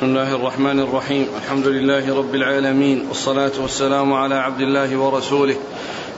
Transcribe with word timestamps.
بسم 0.00 0.08
الله 0.08 0.34
الرحمن 0.34 0.80
الرحيم. 0.80 1.26
الحمد 1.36 1.66
لله 1.66 2.16
رب 2.16 2.34
العالمين 2.34 3.04
والصلاة 3.08 3.52
والسلام 3.60 4.12
على 4.12 4.34
عبد 4.34 4.60
الله 4.60 4.96
ورسوله 4.96 5.56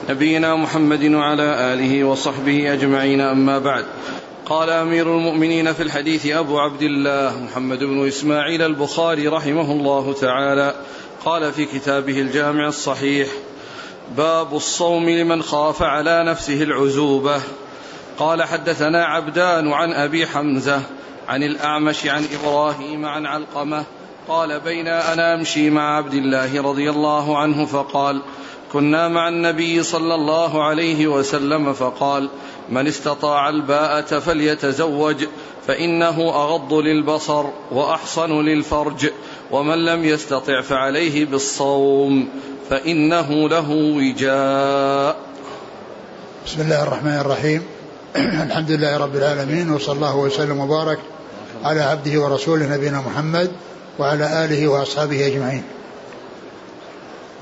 نبينا 0.09 0.55
محمد 0.55 1.03
وعلى 1.03 1.73
آله 1.73 2.03
وصحبه 2.03 2.73
أجمعين 2.73 3.21
أما 3.21 3.59
بعد. 3.59 3.85
قال 4.45 4.69
أمير 4.69 5.17
المؤمنين 5.17 5.73
في 5.73 5.83
الحديث 5.83 6.25
أبو 6.25 6.59
عبد 6.59 6.81
الله 6.81 7.39
محمد 7.43 7.79
بن 7.79 8.07
إسماعيل 8.07 8.61
البخاري 8.61 9.27
رحمه 9.27 9.71
الله 9.71 10.13
تعالى 10.13 10.75
قال 11.25 11.51
في 11.51 11.65
كتابه 11.65 12.21
الجامع 12.21 12.67
الصحيح 12.67 13.27
باب 14.17 14.55
الصوم 14.55 15.09
لمن 15.09 15.43
خاف 15.43 15.81
على 15.81 16.23
نفسه 16.23 16.63
العزوبة. 16.63 17.41
قال 18.17 18.43
حدثنا 18.43 19.05
عبدان 19.05 19.73
عن 19.73 19.93
أبي 19.93 20.27
حمزة 20.27 20.81
عن 21.27 21.43
الأعمش 21.43 22.07
عن 22.07 22.25
إبراهيم 22.33 23.05
عن 23.05 23.25
علقمة 23.25 23.83
قال 24.27 24.59
بين 24.59 24.87
أنا 24.87 25.33
أمشي 25.33 25.69
مع 25.69 25.97
عبد 25.97 26.13
الله 26.13 26.61
رضي 26.61 26.89
الله 26.89 27.37
عنه 27.37 27.65
فقال 27.65 28.21
كنا 28.73 29.07
مع 29.07 29.27
النبي 29.27 29.83
صلى 29.83 30.15
الله 30.15 30.63
عليه 30.63 31.07
وسلم 31.07 31.73
فقال 31.73 32.29
من 32.69 32.87
استطاع 32.87 33.49
الباءة 33.49 34.19
فليتزوج 34.19 35.25
فإنه 35.67 36.19
أغض 36.19 36.73
للبصر 36.73 37.45
وأحصن 37.71 38.45
للفرج 38.45 39.09
ومن 39.51 39.85
لم 39.85 40.05
يستطع 40.05 40.61
فعليه 40.61 41.25
بالصوم 41.25 42.29
فإنه 42.69 43.49
له 43.49 43.71
وجاء. 43.71 45.17
بسم 46.45 46.61
الله 46.61 46.83
الرحمن 46.83 47.17
الرحيم. 47.17 47.63
الحمد 48.47 48.71
لله 48.71 48.97
رب 48.97 49.15
العالمين 49.15 49.71
وصلى 49.71 49.95
الله 49.95 50.17
وسلم 50.17 50.59
وبارك 50.59 50.99
على 51.63 51.81
عبده 51.81 52.21
ورسوله 52.21 52.75
نبينا 52.75 53.01
محمد 53.01 53.51
وعلى 53.99 54.45
آله 54.45 54.67
وأصحابه 54.67 55.27
أجمعين. 55.27 55.63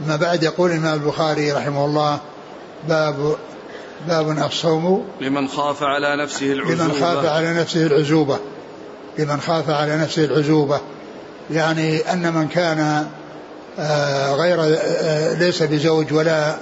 ما 0.08 0.16
بعد 0.16 0.44
يقول 0.44 0.72
الإمام 0.72 0.94
البخاري 0.94 1.52
رحمه 1.52 1.86
الله 1.86 2.20
باب 2.88 3.36
باب 4.08 4.30
الصوم 4.30 5.06
لمن 5.22 5.48
خاف 5.48 5.84
على 5.84 6.24
نفسه 6.24 6.52
العزوبة. 6.52 6.84
لمن 6.84 6.92
خاف 6.92 7.26
على 7.26 7.54
نفسه 7.54 7.86
العزوبة. 7.86 8.40
لمن 9.18 9.42
خاف 9.42 9.70
على 9.70 9.98
نفسه 9.98 10.26
العزوبة. 10.26 10.80
يعني 11.52 12.00
أن 12.00 12.34
من 12.34 12.48
كان 12.48 13.08
آه، 13.80 14.36
غير 14.36 14.58
آه، 14.62 15.34
ليس 15.34 15.64
بزوج 15.64 16.14
ولا 16.14 16.56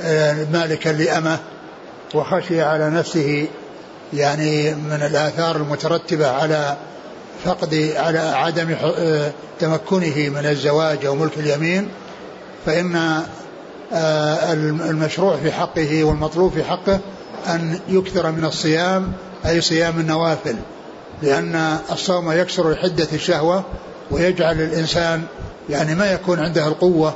آه، 0.00 0.46
مالكا 0.52 0.88
لأمه 0.88 1.38
وخشي 2.14 2.62
على 2.62 2.90
نفسه 2.90 3.48
يعني 4.14 4.74
من 4.74 5.02
الآثار 5.02 5.56
المترتبة 5.56 6.30
على 6.30 6.76
فقد 7.44 7.92
على 7.96 8.18
عدم 8.18 8.76
تمكنه 9.60 10.28
من 10.28 10.46
الزواج 10.46 11.06
أو 11.06 11.14
ملك 11.14 11.38
اليمين 11.38 11.88
فإن 12.66 13.22
المشروع 14.90 15.36
في 15.36 15.52
حقه 15.52 16.04
والمطلوب 16.04 16.52
في 16.52 16.64
حقه 16.64 17.00
أن 17.46 17.80
يكثر 17.88 18.30
من 18.30 18.44
الصيام 18.44 19.12
أي 19.46 19.60
صيام 19.60 20.00
النوافل 20.00 20.56
لأن 21.22 21.78
الصوم 21.92 22.32
يكسر 22.32 22.76
حدة 22.76 23.08
الشهوة 23.12 23.64
ويجعل 24.10 24.60
الإنسان 24.60 25.22
يعني 25.70 25.94
ما 25.94 26.12
يكون 26.12 26.38
عنده 26.40 26.66
القوة 26.66 27.14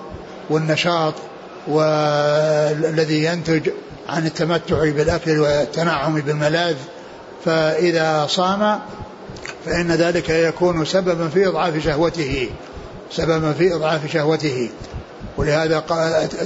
والنشاط 0.51 1.15
والذي 1.69 3.25
ينتج 3.25 3.71
عن 4.09 4.27
التمتع 4.27 4.91
بالأكل 4.91 5.39
والتنعم 5.39 6.21
بالملاذ 6.21 6.77
فإذا 7.45 8.27
صام 8.29 8.79
فإن 9.65 9.93
ذلك 9.93 10.31
يكون 10.31 10.85
سببا 10.85 11.29
في 11.29 11.47
إضعاف 11.47 11.85
شهوته 11.85 12.51
سببا 13.11 13.53
في 13.53 13.75
إضعاف 13.75 14.13
شهوته. 14.13 14.71
ولهذا 15.37 15.81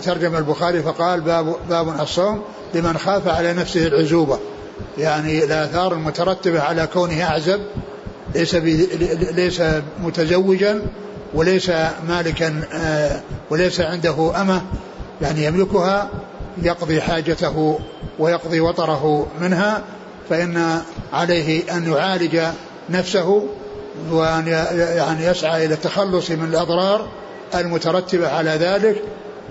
ترجم 0.05 0.37
البخاري 0.37 0.83
فقال 0.83 1.21
باب 1.21 1.57
باب 1.69 2.01
الصوم 2.01 2.43
لمن 2.75 2.99
خاف 2.99 3.29
على 3.29 3.53
نفسه 3.53 3.87
العزوبة. 3.87 4.39
يعني 4.99 5.45
الآثار 5.45 5.93
المترتبة 5.93 6.61
على 6.61 6.87
كونه 6.87 7.23
أعزب 7.23 7.61
ليس 8.35 8.55
ليس 9.35 9.63
متزوجا 10.03 10.83
وليس 11.35 11.71
مالكا 12.09 12.63
آه، 12.73 13.21
وليس 13.51 13.81
عنده 13.81 14.41
أمة 14.41 14.63
يعني 15.23 15.45
يملكها 15.45 16.11
يقضي 16.63 17.01
حاجته 17.01 17.79
ويقضي 18.19 18.61
وطره 18.61 19.27
منها 19.41 19.83
فإن 20.31 20.83
عليه 21.13 21.77
أن 21.77 21.93
يعالج 21.93 22.41
نفسه 22.91 23.47
وأن 24.11 24.47
يعني 24.97 25.25
يسعى 25.25 25.67
إلى 25.67 25.75
التخلص 25.75 26.31
من 26.31 26.45
الأضرار 26.45 27.09
المترتبة 27.55 28.29
على 28.29 28.51
ذلك 28.51 29.03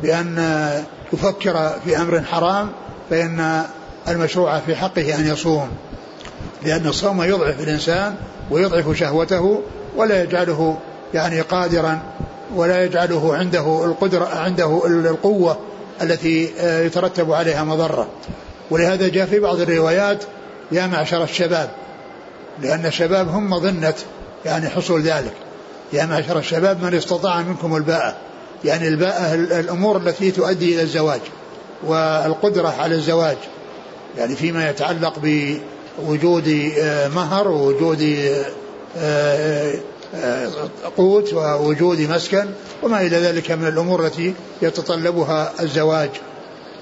بأن 0.03 0.37
يفكر 1.13 1.69
في 1.85 1.97
أمر 1.97 2.21
حرام 2.21 2.69
فإن 3.09 3.63
المشروع 4.07 4.59
في 4.59 4.75
حقه 4.75 5.15
أن 5.15 5.27
يصوم. 5.27 5.69
لأن 6.63 6.87
الصوم 6.87 7.23
يضعف 7.23 7.59
الإنسان 7.59 8.15
ويضعف 8.51 8.97
شهوته 8.97 9.61
ولا 9.95 10.23
يجعله 10.23 10.77
يعني 11.13 11.41
قادرا 11.41 11.99
ولا 12.55 12.85
يجعله 12.85 13.35
عنده 13.35 13.85
القدرة 13.85 14.25
عنده 14.25 14.81
القوة 14.85 15.57
التي 16.01 16.51
آه، 16.59 16.81
يترتب 16.81 17.31
عليها 17.31 17.63
مضرة. 17.63 18.07
ولهذا 18.71 19.07
جاء 19.07 19.25
في 19.25 19.39
بعض 19.39 19.59
الروايات 19.59 20.23
يا 20.71 20.87
معشر 20.87 21.23
الشباب 21.23 21.69
لأن 22.61 22.85
الشباب 22.85 23.27
هم 23.27 23.49
مظنة 23.49 23.93
يعني 24.45 24.69
حصول 24.69 25.01
ذلك. 25.01 25.33
يا 25.93 26.05
معشر 26.05 26.39
الشباب 26.39 26.83
من 26.83 26.93
استطاع 26.93 27.41
منكم 27.41 27.75
الباءة 27.75 28.15
يعني 28.65 28.87
الباءة 28.87 29.33
الأمور 29.33 29.97
التي 29.97 30.31
تؤدي 30.31 30.73
إلى 30.73 30.81
الزواج 30.81 31.21
والقدرة 31.83 32.75
على 32.79 32.95
الزواج. 32.95 33.37
يعني 34.17 34.35
فيما 34.35 34.69
يتعلق 34.69 35.13
بوجود 35.23 36.71
آه، 36.79 37.07
مهر 37.07 37.47
ووجود 37.47 38.17
آه، 38.97 39.73
قوت 40.97 41.33
ووجود 41.33 41.99
مسكن 41.99 42.45
وما 42.83 43.01
إلى 43.01 43.17
ذلك 43.17 43.51
من 43.51 43.67
الأمور 43.67 44.05
التي 44.05 44.33
يتطلبها 44.61 45.53
الزواج. 45.59 46.09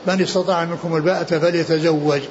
من 0.07 0.21
استطاع 0.21 0.65
منكم 0.65 0.95
الباءة 0.95 1.23
فليتزوج. 1.23 2.21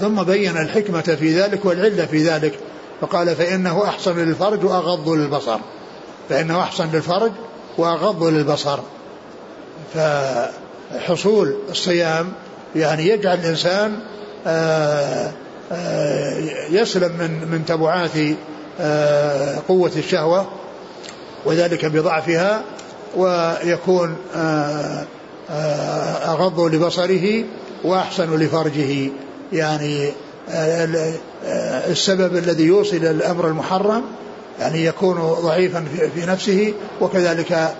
ثم 0.00 0.22
بين 0.22 0.56
الحكمة 0.56 1.00
في 1.00 1.40
ذلك 1.40 1.64
والعلة 1.64 2.06
في 2.06 2.22
ذلك. 2.22 2.58
فقال 3.00 3.36
فإنه 3.36 3.84
أحسن 3.84 4.18
للفرج 4.18 4.64
وأغض 4.64 5.08
للبصر. 5.08 5.58
فإنه 6.28 6.60
أحسن 6.60 6.88
للفرج 6.92 7.32
وأغض 7.78 8.24
للبصر. 8.24 8.78
فحصول 9.94 11.54
الصيام 11.70 12.32
يعني 12.76 13.08
يجعل 13.08 13.38
الإنسان 13.38 13.98
آه، 14.46 15.32
آه، 15.72 16.38
يسلم 16.70 17.12
من 17.18 17.48
من 17.50 17.64
تبعات 17.64 18.10
قوة 19.68 19.92
الشهوة 19.96 20.46
وذلك 21.44 21.86
بضعفها 21.86 22.62
ويكون 23.16 24.16
أغض 26.24 26.60
لبصره 26.60 27.44
وأحسن 27.84 28.36
لفرجه. 28.38 29.10
يعني 29.52 30.12
السبب 31.90 32.36
الذي 32.36 32.64
يوصل 32.64 32.96
الأمر 32.96 33.48
المحرم 33.48 34.02
يعني 34.60 34.84
يكون 34.84 35.18
ضعيفا 35.42 35.84
في 36.14 36.26
نفسه 36.26 36.72
وكذلك 37.00 37.74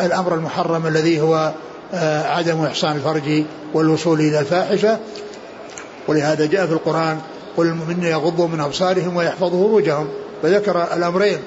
الأمر 0.00 0.34
المحرم 0.34 0.86
الذي 0.86 1.20
هو 1.20 1.52
آه، 1.94 2.22
عدم 2.22 2.60
إحصان 2.60 2.96
الفرج 2.96 3.44
والوصول 3.74 4.20
إلى 4.20 4.40
الفاحشة. 4.40 4.98
ولهذا 6.08 6.46
جاء 6.46 6.66
في 6.66 6.72
القرآن 6.72 7.18
قل 7.56 7.66
المؤمنين 7.66 8.04
يغضوا 8.04 8.48
من 8.48 8.60
أبصارهم 8.60 9.16
ويحفظوا 9.16 9.68
فروجهم 9.68 10.08
فذكر 10.42 10.82
الأمرين 10.82 11.38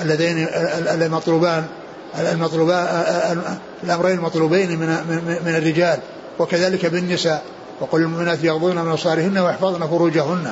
اللذين 0.00 0.48
المطلوبان 0.88 1.64
المطلوبان 2.18 2.86
الأمرين 3.84 4.18
المطلوبين 4.18 4.78
من 4.78 4.86
من 5.46 5.54
الرجال 5.56 5.98
وكذلك 6.38 6.86
بالنساء. 6.86 7.42
وقل 7.80 8.00
المؤمنات 8.00 8.44
يغضون 8.44 8.78
من 8.78 8.90
أبصارهن 8.90 9.38
ويحفظن 9.38 9.86
فروجهن. 9.86 10.50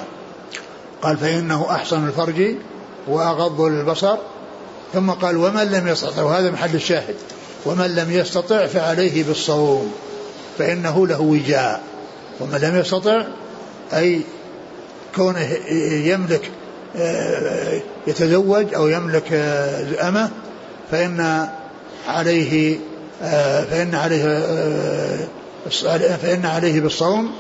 قال 1.02 1.16
فإنه 1.16 1.66
أحسن 1.70 2.06
الفرج 2.06 2.54
وأغض 3.08 3.60
للبصر 3.60 4.16
ثم 4.94 5.10
قال 5.10 5.36
ومن 5.36 5.64
لم 5.64 5.88
يستطع 5.88 6.22
وهذا 6.22 6.50
محل 6.50 6.74
الشاهد. 6.74 7.14
ومن 7.66 7.94
لم 7.94 8.12
يستطع 8.12 8.66
فعليه 8.66 9.24
بالصوم 9.24 9.92
فإنه 10.58 11.06
له 11.06 11.20
وجاء. 11.20 11.80
ومن 12.40 12.58
لم 12.58 12.76
يستطع 12.76 13.24
أي 13.92 14.20
كونه 15.16 15.48
يملك 16.06 16.50
يتزوج 18.06 18.74
أو 18.74 18.88
يملك 18.88 19.32
آه، 19.32 20.08
أمة 20.08 20.30
فإن 20.90 21.48
عليه 22.08 22.76
آه، 23.22 23.64
فإن 23.64 23.94
عليه 23.94 24.22
فإن 26.22 26.46
عليه 26.46 26.80
بالصوم 26.80 27.30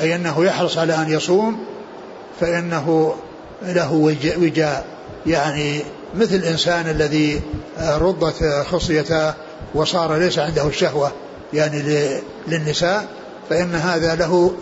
أي 0.00 0.14
أنه 0.14 0.44
يحرص 0.44 0.78
على 0.78 0.94
أن 0.94 1.10
يصوم 1.10 1.58
فإنه 2.40 3.14
له 3.62 3.92
وجاء. 4.38 4.84
يعني 5.26 5.80
مثل 6.14 6.34
الإنسان 6.34 6.86
الذي 6.86 7.40
رضت 7.80 8.64
خصيته 8.70 9.34
وصار 9.74 10.16
ليس 10.16 10.38
عنده 10.38 10.66
الشهوة 10.66 11.12
يعني 11.52 11.82
للنساء 12.48 13.08
فإن 13.50 13.74
هذا 13.74 14.14
له 14.14 14.52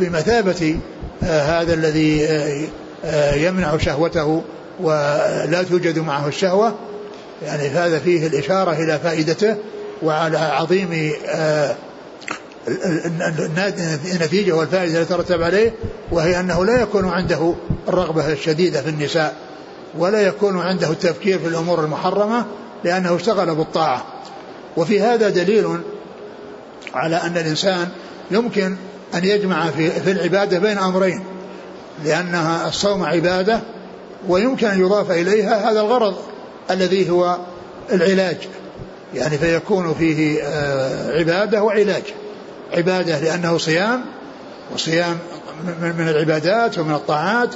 بمثابة 0.00 0.78
هذا 1.22 1.74
الذي 1.74 2.28
يمنع 3.34 3.78
شهوته 3.78 4.42
ولا 4.80 5.62
توجد 5.70 5.98
معه 5.98 6.28
الشهوة. 6.28 6.74
يعني 7.42 7.68
هذا 7.68 7.98
فيه 7.98 8.26
الإشارة 8.26 8.72
إلى 8.72 8.98
فائدته 8.98 9.56
وعلى 10.02 10.38
عظيم 10.38 11.12
النتيجة 14.14 14.52
والفائدة 14.52 15.00
التي 15.00 15.14
ترتب 15.14 15.42
عليه 15.42 15.74
وهي 16.10 16.40
أنه 16.40 16.64
لا 16.64 16.82
يكون 16.82 17.08
عنده 17.08 17.54
الرغبة 17.88 18.32
الشديدة 18.32 18.82
في 18.82 18.88
النساء 18.88 19.34
ولا 19.98 20.20
يكون 20.20 20.60
عنده 20.60 20.90
التفكير 20.90 21.38
في 21.38 21.48
الأمور 21.48 21.84
المحرمة 21.84 22.44
لأنه 22.84 23.16
اشتغل 23.16 23.54
بالطاعة. 23.54 24.04
وفي 24.76 25.00
هذا 25.00 25.28
دليل 25.28 25.80
على 26.94 27.16
أن 27.16 27.36
الإنسان 27.36 27.88
يمكن 28.30 28.76
أن 29.14 29.24
يجمع 29.24 29.70
في, 29.70 29.90
في 29.90 30.10
العبادة 30.10 30.58
بين 30.58 30.78
أمرين. 30.78 31.24
لأنها 32.04 32.68
الصوم 32.68 33.04
عبادة 33.04 33.60
ويمكن 34.28 34.66
أن 34.66 34.80
يضاف 34.80 35.10
إليها 35.10 35.70
هذا 35.70 35.80
الغرض 35.80 36.16
الذي 36.70 37.10
هو 37.10 37.36
العلاج. 37.92 38.36
يعني 39.14 39.38
فيكون 39.38 39.94
فيه 39.94 40.42
آه، 40.42 41.18
عبادة 41.18 41.62
وعلاج. 41.62 42.02
عبادة 42.76 43.18
لأنه 43.20 43.58
صيام 43.58 44.00
وصيام 44.74 45.18
من 45.80 46.08
العبادات 46.08 46.78
ومن 46.78 46.94
الطاعات 46.94 47.48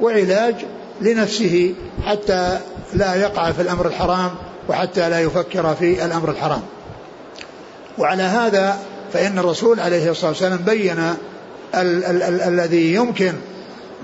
وعلاج 0.00 0.54
لنفسه 1.00 1.74
حتى 2.06 2.58
لا 2.94 3.14
يقع 3.14 3.52
في 3.52 3.62
الأمر 3.62 3.86
الحرام 3.86 4.30
وحتى 4.68 5.08
لا 5.10 5.20
يفكر 5.20 5.74
في 5.74 6.04
الأمر 6.04 6.30
الحرام. 6.30 6.62
وعلى 7.98 8.22
هذا 8.22 8.78
فإن 9.12 9.38
الرسول 9.38 9.80
عليه 9.80 10.10
الصلاة 10.10 10.30
والسلام 10.30 10.56
بين 10.58 10.98
ال- 11.74 12.04
ال- 12.04 12.22
ال- 12.22 12.40
الذي 12.40 12.94
يمكن 12.94 13.32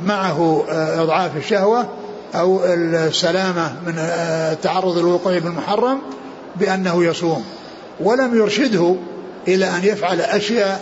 معه 0.06 0.64
آه، 0.70 1.02
إضعاف 1.02 1.36
الشهوة 1.36 1.88
أو 2.34 2.64
السلامة 2.64 3.72
من 3.86 3.94
آه، 3.98 4.52
التعرض 4.52 4.98
للوقوع 4.98 5.38
بالمحرم 5.38 5.98
بأنه 6.56 7.04
يصوم. 7.04 7.44
ولم 8.00 8.36
يرشده 8.38 8.96
إلى 9.48 9.64
أن 9.64 9.84
يفعل 9.84 10.20
أشياء 10.20 10.80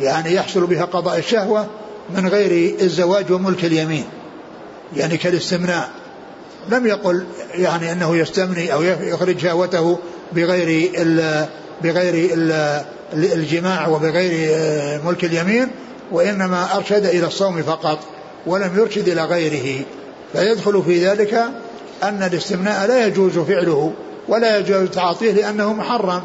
يعني 0.00 0.34
يحصل 0.34 0.66
بها 0.66 0.84
قضاء 0.84 1.18
الشهوة 1.18 1.66
من 2.16 2.28
غير 2.28 2.80
الزواج 2.80 3.32
وملك 3.32 3.64
اليمين 3.64 4.04
يعني 4.96 5.16
كالاستمناء. 5.16 5.90
لم 6.68 6.86
يقل 6.86 7.24
يعني 7.54 7.92
أنه 7.92 8.16
يستمني 8.16 8.72
أو 8.72 8.82
يخرج 8.82 9.38
شهوته 9.38 9.98
بغير 10.32 10.90
ال 10.98 11.46
بغير 11.82 12.34
ال 12.34 12.82
الجماع 13.12 13.88
وبغير 13.88 14.48
آه، 14.50 15.00
ملك 15.06 15.24
اليمين 15.24 15.68
وإنما 16.12 16.76
أرشد 16.76 17.04
إلى 17.04 17.26
الصوم 17.26 17.62
فقط. 17.62 17.98
ولم 18.46 18.78
يرشد 18.78 19.08
إلى 19.08 19.24
غيره 19.24 19.84
فيدخل 20.32 20.82
في 20.82 21.06
ذلك 21.06 21.34
أن 22.02 22.22
الاستمناء 22.22 22.86
لا 22.86 23.06
يجوز 23.06 23.38
فعله 23.38 23.92
ولا 24.28 24.58
يجوز 24.58 24.88
تعاطيه 24.88 25.32
لأنه 25.32 25.72
محرم. 25.72 26.22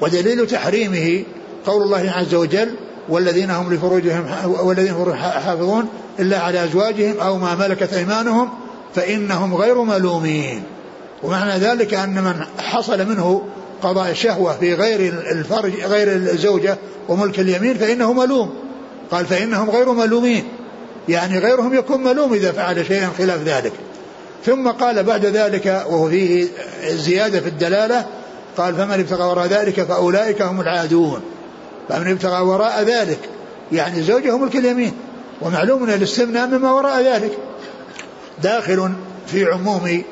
ودليل 0.00 0.46
تحريمه 0.46 1.24
قول 1.66 1.82
الله 1.82 2.10
عز 2.10 2.34
وجل 2.34 2.74
والذين 3.08 3.50
هم 3.50 3.74
لفروجهم 3.74 4.26
والذين 4.46 4.92
هم 4.92 5.14
حافظون 5.14 5.88
إلا 6.18 6.38
على 6.38 6.64
أزواجهم 6.64 7.20
أو 7.20 7.38
ما 7.38 7.54
ملكت 7.54 7.92
أيمانهم 7.92 8.48
فإنهم 8.94 9.54
غير 9.54 9.82
ملومين. 9.82 10.62
ومعنى 11.22 11.58
ذلك 11.58 11.94
أن 11.94 12.24
من 12.24 12.34
حصل 12.58 13.06
منه 13.08 13.42
قضاء 13.82 14.10
الشهوة 14.10 14.52
في 14.52 14.74
غير 14.74 15.12
الفرج 15.30 15.72
غير 15.80 16.12
الزوجة 16.12 16.78
وملك 17.08 17.40
اليمين 17.40 17.74
فإنه 17.74 18.12
ملوم. 18.12 18.54
قال 19.10 19.26
فإنهم 19.26 19.70
غير 19.70 19.92
ملومين. 19.92 20.44
يعني 21.08 21.38
غيرهم 21.38 21.74
يكون 21.74 22.04
ملوم 22.04 22.32
إذا 22.32 22.52
فعل 22.52 22.86
شيئا 22.86 23.10
خلاف 23.18 23.42
ذلك. 23.42 23.72
ثم 24.46 24.68
قال 24.68 25.02
بعد 25.02 25.26
ذلك 25.26 25.66
وهو 25.66 26.08
فيه 26.08 26.48
زيادة 26.88 27.40
في 27.40 27.48
الدلالة 27.48 28.06
قال 28.56 28.74
فمن 28.74 29.00
ابتغى 29.00 29.24
وراء 29.24 29.46
ذلك 29.46 29.82
فأولئك 29.82 30.42
هم 30.42 30.60
العادون. 30.60 31.20
فمن 31.88 32.10
ابتغى 32.10 32.40
وراء 32.40 32.82
ذلك 32.82 33.18
يعني 33.72 34.02
زوجه 34.02 34.36
ملك 34.36 34.56
اليمين 34.56 34.92
ومعلوم 35.40 35.82
أن 35.82 35.90
الاستمناء 35.90 36.46
مما 36.46 36.72
وراء 36.72 37.02
ذلك. 37.02 37.38
داخل 38.42 38.92
في 39.26 39.44
عموم 39.44 40.02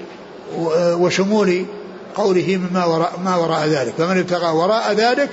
وشمول 0.76 1.66
قوله 2.14 2.60
مما 2.70 2.84
وراء 2.84 3.12
ما 3.24 3.36
وراء 3.36 3.66
ذلك. 3.66 3.94
فمن 3.98 4.18
ابتغى 4.18 4.48
وراء 4.56 4.92
ذلك 4.92 5.30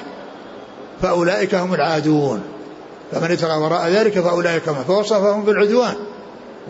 فأولئك 1.02 1.56
هم 1.56 1.74
العادون. 1.74 2.44
فمن 3.14 3.32
ابتغى 3.32 3.58
وراء 3.58 3.90
ذلك 3.90 4.20
فأولئك 4.20 4.70
هم 4.70 4.84
فوصفهم 4.84 5.44
بالعدوان 5.44 5.96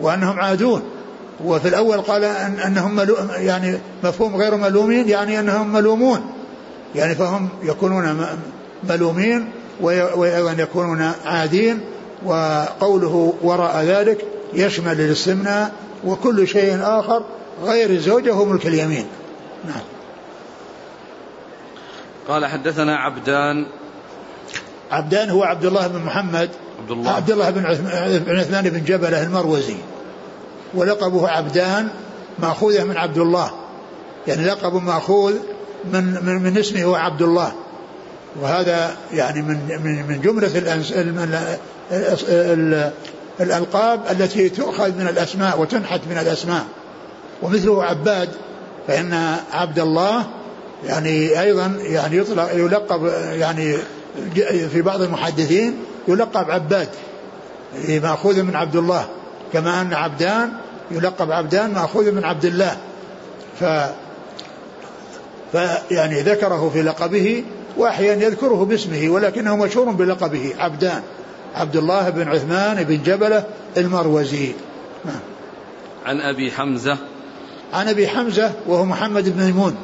وأنهم 0.00 0.40
عادون. 0.40 0.82
وفي 1.44 1.68
الأول 1.68 2.00
قال 2.00 2.24
أن 2.24 2.58
أنهم 2.58 3.06
يعني 3.30 3.78
مفهوم 4.04 4.36
غير 4.36 4.56
ملومين 4.56 5.08
يعني 5.08 5.40
أنهم 5.40 5.72
ملومون. 5.72 6.20
يعني 6.94 7.14
فهم 7.14 7.48
يكونون 7.62 8.26
ملومين 8.88 9.50
وأيضا 9.80 10.52
يكونون 10.62 11.12
عادين 11.24 11.80
وقوله 12.24 13.34
وراء 13.42 13.84
ذلك 13.84 14.24
يشمل 14.54 15.00
الاستمناء 15.00 15.72
وكل 16.04 16.48
شيء 16.48 16.78
آخر 16.82 17.24
غير 17.64 17.90
الزوجة 17.90 18.32
هو 18.32 18.44
ملك 18.44 18.66
اليمين. 18.66 19.06
نعم. 19.64 19.82
قال 22.28 22.46
حدثنا 22.46 22.96
عبدان 22.96 23.66
عبدان 24.90 25.30
هو 25.30 25.44
عبد 25.44 25.64
الله 25.64 25.86
بن 25.86 25.98
محمد 25.98 26.50
عبد 26.80 26.90
الله 26.90 27.10
عبد 27.10 27.30
الله 27.30 27.50
بن 27.50 28.36
عثمان 28.38 28.68
بن 28.70 28.84
جبله 28.84 29.22
المروزي. 29.22 29.76
ولقبه 30.74 31.28
عبدان 31.28 31.88
مأخوذة 32.38 32.84
من 32.84 32.96
عبد 32.96 33.18
الله 33.18 33.50
يعني 34.26 34.44
لقب 34.44 34.74
مأخوذ 34.74 35.34
من 35.92 36.04
من, 36.24 36.42
من 36.42 36.58
اسمه 36.58 36.82
هو 36.82 36.94
عبد 36.94 37.22
الله 37.22 37.52
وهذا 38.40 38.96
يعني 39.12 39.42
من 39.42 39.58
من 39.84 40.06
من 40.08 40.20
جملة 40.20 40.58
الأنس 40.58 40.92
الألقاب 43.40 44.00
التي 44.10 44.48
تؤخذ 44.48 44.92
من 44.92 45.08
الأسماء 45.08 45.60
وتنحت 45.60 46.00
من 46.10 46.18
الأسماء. 46.18 46.64
ومثله 47.42 47.84
عباد 47.84 48.28
فإن 48.86 49.36
عبد 49.52 49.78
الله 49.78 50.26
يعني 50.84 51.40
أيضا 51.40 51.76
يعني 51.80 52.16
يطلق 52.16 52.50
يلقب 52.54 53.04
يعني 53.32 53.76
في 54.72 54.82
بعض 54.82 55.02
المحدثين 55.02 55.76
يلقب 56.08 56.50
عباد 56.50 56.88
مأخوذ 57.88 58.42
من 58.42 58.56
عبد 58.56 58.76
الله 58.76 59.08
كما 59.52 59.80
أن 59.80 59.94
عبدان 59.94 60.52
يلقب 60.90 61.30
عبدان 61.32 61.72
مأخوذ 61.72 62.12
من 62.12 62.24
عبد 62.24 62.44
الله. 62.44 62.76
ف 63.60 63.64
فيعني 65.52 66.20
ذكره 66.20 66.70
في 66.72 66.82
لقبه 66.82 67.44
وأحيانا 67.76 68.22
يذكره 68.22 68.64
باسمه 68.64 69.08
ولكنه 69.08 69.56
مشهور 69.56 69.90
بلقبه 69.90 70.54
عبدان 70.58 71.02
عبد 71.54 71.76
الله 71.76 72.10
بن 72.10 72.28
عثمان 72.28 72.84
بن 72.84 73.02
جبلة 73.02 73.44
المروزي. 73.76 74.52
عن 76.06 76.20
أبي 76.20 76.50
حمزة. 76.50 76.98
عن 77.72 77.88
أبي 77.88 78.08
حمزة 78.08 78.52
وهو 78.66 78.84
محمد 78.84 79.36
بن 79.36 79.44
ميمون 79.44 79.76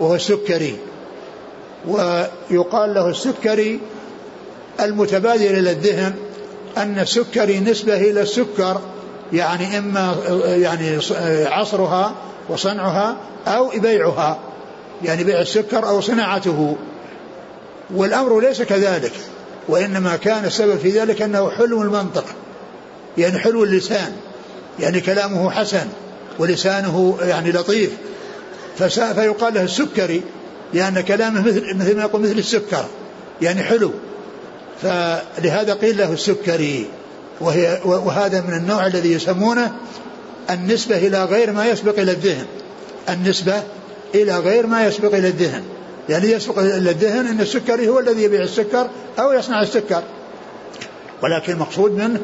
وهو 0.00 0.14
السكري. 0.14 0.76
ويقال 1.88 2.94
له 2.94 3.08
السكري 3.08 3.80
المتبادر 4.80 5.50
إلى 5.50 5.70
الذهن 5.70 6.14
أن 6.76 6.98
السكري 6.98 7.60
نسبة 7.60 7.96
إلى 7.96 8.20
السكر 8.20 8.80
يعني 9.32 9.78
إما 9.78 10.16
يعني 10.46 10.98
عصرها 11.46 12.14
وصنعها 12.48 13.16
أو 13.46 13.68
بيعها 13.68 14.38
يعني 15.04 15.24
بيع 15.24 15.40
السكر 15.40 15.88
أو 15.88 16.00
صناعته. 16.00 16.76
والأمر 17.94 18.40
ليس 18.40 18.62
كذلك 18.62 19.12
وإنما 19.68 20.16
كان 20.16 20.44
السبب 20.44 20.78
في 20.78 20.90
ذلك 20.90 21.22
أنه 21.22 21.50
حلو 21.50 21.82
المنطق 21.82 22.24
يعني 23.18 23.38
حلو 23.38 23.64
اللسان 23.64 24.12
يعني 24.80 25.00
كلامه 25.00 25.50
حسن 25.50 25.86
ولسانه 26.38 27.18
يعني 27.20 27.52
لطيف. 27.52 27.90
فيقال 28.88 29.54
له 29.54 29.62
السكري 29.62 30.22
لأن 30.74 31.00
كلامه 31.00 31.40
مثل 31.40 31.76
مثل 31.76 31.96
ما 31.96 32.02
يقول 32.02 32.22
مثل 32.22 32.38
السكر 32.38 32.84
يعني 33.42 33.62
حلو. 33.62 33.90
فلهذا 34.82 35.74
قيل 35.74 35.98
له 35.98 36.12
السكري 36.12 36.86
وهي 37.40 37.80
وهذا 37.84 38.40
من 38.40 38.54
النوع 38.54 38.86
الذي 38.86 39.12
يسمونه 39.12 39.72
النسبة 40.50 40.96
إلى 40.96 41.24
غير 41.24 41.52
ما 41.52 41.66
يسبق 41.66 41.98
إلى 41.98 42.12
الذهن. 42.12 42.46
النسبة 43.08 43.62
إلى 44.14 44.38
غير 44.38 44.66
ما 44.66 44.86
يسبق 44.86 45.14
إلى 45.14 45.28
الذهن. 45.28 45.62
يعني 46.08 46.30
يسبق 46.30 46.58
إلى 46.58 46.90
الذهن 46.90 47.26
أن 47.26 47.40
السكري 47.40 47.88
هو 47.88 47.98
الذي 47.98 48.22
يبيع 48.22 48.42
السكر 48.42 48.88
أو 49.18 49.32
يصنع 49.32 49.62
السكر. 49.62 50.02
ولكن 51.22 51.52
المقصود 51.52 51.92
منه 51.92 52.20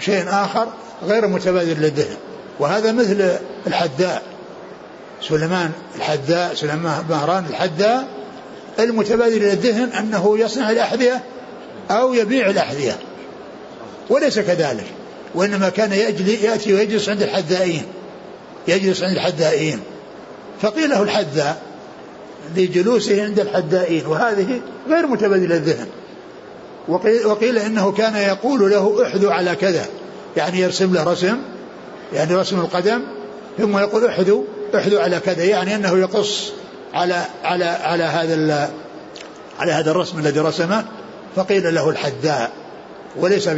شيء 0.00 0.24
آخر 0.28 0.66
غير 1.06 1.26
متبادل 1.26 1.80
للذهن. 1.82 2.16
وهذا 2.58 2.92
مثل 2.92 3.36
الحداء. 3.66 4.22
سليمان 5.22 5.70
الحذاء 5.96 6.54
سليمان 6.54 7.04
مهران 7.10 7.44
الحذاء 7.50 8.08
المتبادل 8.78 9.36
إلى 9.36 9.52
الذهن 9.52 9.88
أنه 9.92 10.38
يصنع 10.38 10.70
الأحذية 10.70 11.22
أو 11.90 12.14
يبيع 12.14 12.50
الأحذية. 12.50 12.96
وليس 14.10 14.38
كذلك 14.38 14.86
وإنما 15.34 15.68
كان 15.68 15.92
يأتي 15.92 16.74
ويجلس 16.74 17.08
عند 17.08 17.22
الحذائين. 17.22 17.82
يجلس 18.68 19.02
عند 19.02 19.12
الحذائين. 19.12 19.80
فقيل 20.62 20.90
له 20.90 21.02
الحذاء 21.02 21.62
لجلوسه 22.56 23.24
عند 23.24 23.40
الحذائين 23.40 24.06
وهذه 24.06 24.60
غير 24.88 25.06
متبادل 25.06 25.52
الذهن. 25.52 25.86
وقيل, 26.88 27.26
وقيل 27.26 27.58
إنه 27.58 27.92
كان 27.92 28.16
يقول 28.16 28.70
له 28.70 29.06
احذو 29.06 29.30
على 29.30 29.54
كذا 29.56 29.86
يعني 30.36 30.60
يرسم 30.60 30.94
له 30.94 31.04
رسم 31.04 31.36
يعني 32.12 32.34
رسم 32.34 32.60
القدم 32.60 33.02
ثم 33.58 33.78
يقول 33.78 34.06
احذو 34.06 34.44
احذو 34.74 34.98
على 35.00 35.20
كذا 35.20 35.44
يعني 35.44 35.74
أنه 35.74 35.98
يقص 35.98 36.52
على 36.94 37.24
على 37.44 37.64
على 37.64 38.04
هذا 38.04 38.70
على 39.58 39.72
هذا 39.72 39.90
الرسم 39.90 40.18
الذي 40.18 40.40
رسمه 40.40 40.84
فقيل 41.36 41.74
له 41.74 41.90
الحذاء. 41.90 42.50
وليس 43.16 43.48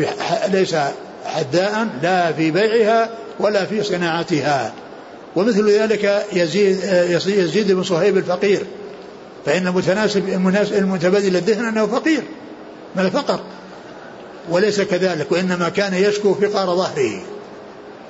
ليس 0.49 0.77
حذاء 1.25 1.89
لا 2.03 2.33
في 2.33 2.51
بيعها 2.51 3.11
ولا 3.41 3.65
في 3.65 3.83
صناعتها. 3.83 4.73
ومثل 5.37 5.71
ذلك 5.71 6.27
يزيد 6.33 6.79
يزيد 7.27 7.73
بن 7.73 7.83
صهيب 7.83 8.17
الفقير. 8.17 8.67
فإن 9.47 9.67
المتناسب 9.67 10.29
المتبادل 10.73 11.37
الذهن 11.37 11.65
أنه 11.65 11.87
فقير 11.87 12.23
من 12.97 13.05
الفقر. 13.05 13.41
وليس 14.51 14.81
كذلك 14.81 15.33
وإنما 15.33 15.69
كان 15.69 15.95
يشكو 15.95 16.35
فقار 16.35 16.77
ظهره. 16.77 17.21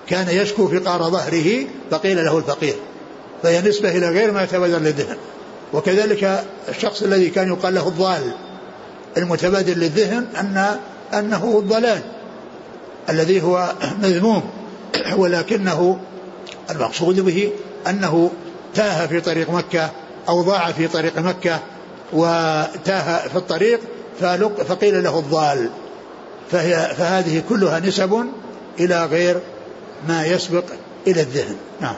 كان 0.09 0.29
يشكو 0.29 0.69
فقار 0.69 1.11
ظهره 1.11 1.67
فقيل 1.91 2.25
له 2.25 2.39
الفقير 2.39 2.77
فهي 3.43 3.61
نسبة 3.61 3.91
إلى 3.91 4.09
غير 4.09 4.33
ما 4.33 4.43
يتبادل 4.43 4.83
للذهن. 4.83 5.17
وكذلك 5.73 6.45
الشخص 6.69 7.03
الذي 7.03 7.31
كان 7.31 7.49
يقال 7.49 7.75
له 7.75 7.89
الضال 7.89 8.33
المتبادل 9.17 9.79
للذهن 9.79 10.27
أن 10.41 10.79
أنه 11.19 11.59
الضلال 11.59 12.01
الذي 13.11 13.43
هو 13.43 13.73
مذموم 14.03 14.43
ولكنه 15.17 15.99
المقصود 16.71 17.21
به 17.21 17.51
أنه 17.87 18.31
تاه 18.75 19.07
في 19.07 19.21
طريق 19.21 19.51
مكة 19.51 19.91
أو 20.29 20.43
ضاع 20.43 20.73
في 20.73 20.89
طريق 20.89 21.19
مكة 21.19 21.61
وتاه 22.13 23.29
في 23.29 23.37
الطريق 23.37 23.81
فقيل 24.69 25.05
له 25.05 25.19
الضال. 25.19 25.71
فهي 26.51 26.95
فهذه 26.99 27.43
كلها 27.49 27.81
نسب 27.81 28.27
إلى 28.81 29.05
غير 29.05 29.41
ما 30.09 30.27
يسبق 30.27 30.65
إلى 31.07 31.21
الذهن. 31.21 31.57
نعم. 31.81 31.97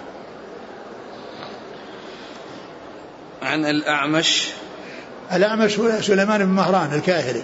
عن 3.43 3.65
الأعمش. 3.65 4.49
الأعمش 5.33 5.79
هو 5.79 6.01
سليمان 6.01 6.45
بن 6.45 6.51
مهران 6.51 6.95
الكاهلي. 6.95 7.43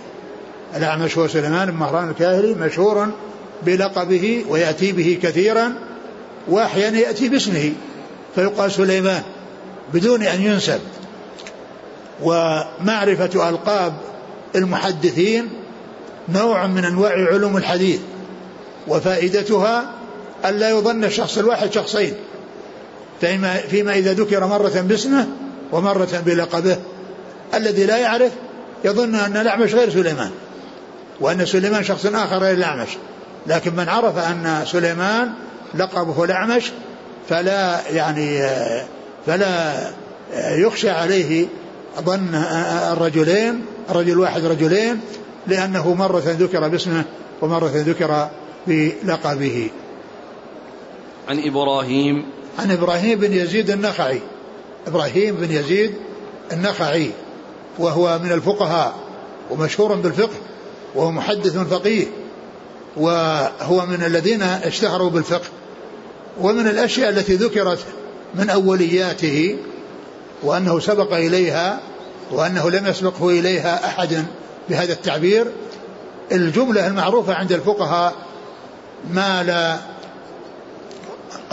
الأعمش 0.76 1.18
هو 1.18 1.28
سليمان 1.28 1.70
بن 1.70 1.76
مهران 1.76 2.08
الكاهلي 2.08 2.54
مشهور 2.54 3.10
بلقبه 3.62 4.44
ويأتي 4.48 4.92
به 4.92 5.18
كثيرا 5.22 5.74
وأحيانا 6.48 6.98
يأتي 6.98 7.28
باسمه. 7.28 7.72
فيقال 8.34 8.72
سليمان 8.72 9.22
بدون 9.92 10.22
أن 10.22 10.42
ينسب. 10.42 10.80
ومعرفة 12.22 13.48
ألقاب 13.48 13.94
المحدثين 14.54 15.50
نوع 16.28 16.66
من 16.66 16.84
أنواع 16.84 17.12
علوم 17.12 17.56
الحديث 17.56 18.00
وفائدتها 18.88 19.90
ألا 20.44 20.70
يظن 20.70 21.04
الشخص 21.04 21.38
الواحد 21.38 21.72
شخصين 21.72 22.14
فيما, 23.20 23.56
فيما 23.56 23.94
إذا 23.94 24.12
ذكر 24.12 24.46
مرة 24.46 24.84
باسمه 24.88 25.26
ومرة 25.72 26.22
بلقبه. 26.26 26.76
الذي 27.54 27.86
لا 27.86 27.96
يعرف 27.96 28.32
يظن 28.84 29.14
أن 29.14 29.36
الأعمش 29.36 29.74
غير 29.74 29.90
سليمان 29.90 30.30
وأن 31.20 31.46
سليمان 31.46 31.84
شخص 31.84 32.06
آخر 32.06 32.38
غير 32.38 32.56
الأعمش. 32.56 32.88
لكن 33.46 33.76
من 33.76 33.88
عرف 33.88 34.18
أن 34.18 34.64
سليمان 34.66 35.32
لقبه 35.74 36.24
الأعمش 36.24 36.72
فلا 37.28 37.80
يعني 37.90 38.48
فلا 39.26 39.74
يخشى 40.34 40.90
عليه 40.90 41.46
ظن 42.00 42.34
الرجلين 42.92 43.64
رجل 43.90 44.18
واحد 44.18 44.44
رجلين 44.44 45.00
لأنه 45.46 45.94
مرة 45.94 46.22
ذكر 46.26 46.68
باسمه 46.68 47.04
ومرة 47.42 47.70
ذكر 47.74 48.28
بلقبه. 48.66 49.70
عن 51.28 51.46
إبراهيم. 51.46 52.24
عن 52.58 52.70
إبراهيم 52.70 53.18
بن 53.18 53.32
يزيد 53.32 53.70
النخعي. 53.70 54.20
إبراهيم 54.86 55.34
بن 55.34 55.52
يزيد 55.52 55.94
النخعي. 56.52 57.10
وهو 57.78 58.18
من 58.24 58.32
الفقهاء 58.32 58.94
ومشهور 59.50 59.94
بالفقه 59.94 60.36
وهو 60.94 61.10
محدث 61.10 61.56
فقيه 61.56 62.06
وهو 62.96 63.86
من 63.86 64.02
الذين 64.06 64.42
اشتهروا 64.42 65.10
بالفقه. 65.10 65.48
ومن 66.40 66.68
الأشياء 66.68 67.10
التي 67.10 67.34
ذكرت 67.34 67.78
من 68.34 68.50
أولياته 68.50 69.56
وأنه 70.42 70.80
سبق 70.80 71.12
إليها 71.12 71.80
وأنه 72.30 72.70
لم 72.70 72.86
يسبقه 72.86 73.30
إليها 73.30 73.86
أحد 73.86 74.24
بهذا 74.68 74.92
التعبير 74.92 75.46
الجملة 76.32 76.86
المعروفة 76.86 77.34
عند 77.34 77.52
الفقهاء 77.52 78.14
ما 79.10 79.42
لا 79.42 79.78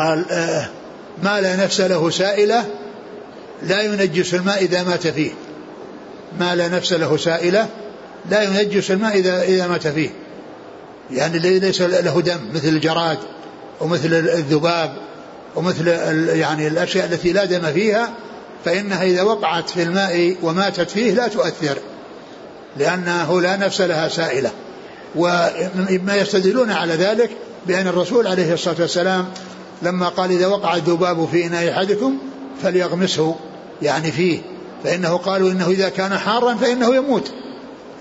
قال 0.01 0.31
آه 0.31 0.65
ما 1.23 1.41
لا 1.41 1.55
نفس 1.55 1.81
له 1.81 2.09
سائلة 2.09 2.65
لا 3.63 3.81
ينجس 3.81 4.33
الماء 4.33 4.63
إذا 4.63 4.83
مات 4.83 5.07
فيه. 5.07 5.31
ما 6.39 6.55
لا 6.55 6.67
نفس 6.67 6.93
له 6.93 7.17
سائلة 7.17 7.67
لا 8.29 8.43
ينجس 8.43 8.91
الماء 8.91 9.17
إذا 9.17 9.41
إذا 9.41 9.67
مات 9.67 9.87
فيه. 9.87 10.09
يعني 11.11 11.39
ليس 11.39 11.81
له 11.81 12.21
دم 12.21 12.39
مثل 12.53 12.67
الجراد 12.67 13.17
ومثل 13.81 14.13
الذباب 14.13 14.93
ومثل 15.55 15.87
يعني 16.27 16.67
الأشياء 16.67 17.05
التي 17.05 17.33
لا 17.33 17.45
دم 17.45 17.73
فيها 17.73 18.13
فإنها 18.65 19.03
إذا 19.03 19.21
وقعت 19.21 19.69
في 19.69 19.83
الماء 19.83 20.35
وماتت 20.41 20.89
فيه 20.89 21.13
لا 21.13 21.27
تؤثر 21.27 21.77
لأنه 22.77 23.41
لا 23.41 23.55
نفس 23.55 23.81
لها 23.81 24.07
سائلة. 24.07 24.51
وما 25.15 26.15
يستدلون 26.15 26.71
على 26.71 26.93
ذلك 26.93 27.29
بأن 27.67 27.87
الرسول 27.87 28.27
عليه 28.27 28.53
الصلاة 28.53 28.75
والسلام 28.79 29.27
لما 29.81 30.09
قال 30.09 30.31
إذا 30.31 30.47
وقع 30.47 30.75
الذباب 30.75 31.27
في 31.31 31.45
إناء 31.45 31.71
أحدكم 31.71 32.17
فليغمسه 32.63 33.35
يعني 33.81 34.11
فيه 34.11 34.41
فإنه 34.83 35.17
قالوا 35.17 35.51
إنه 35.51 35.67
إذا 35.67 35.89
كان 35.89 36.17
حارا 36.17 36.55
فإنه 36.55 36.95
يموت. 36.95 37.31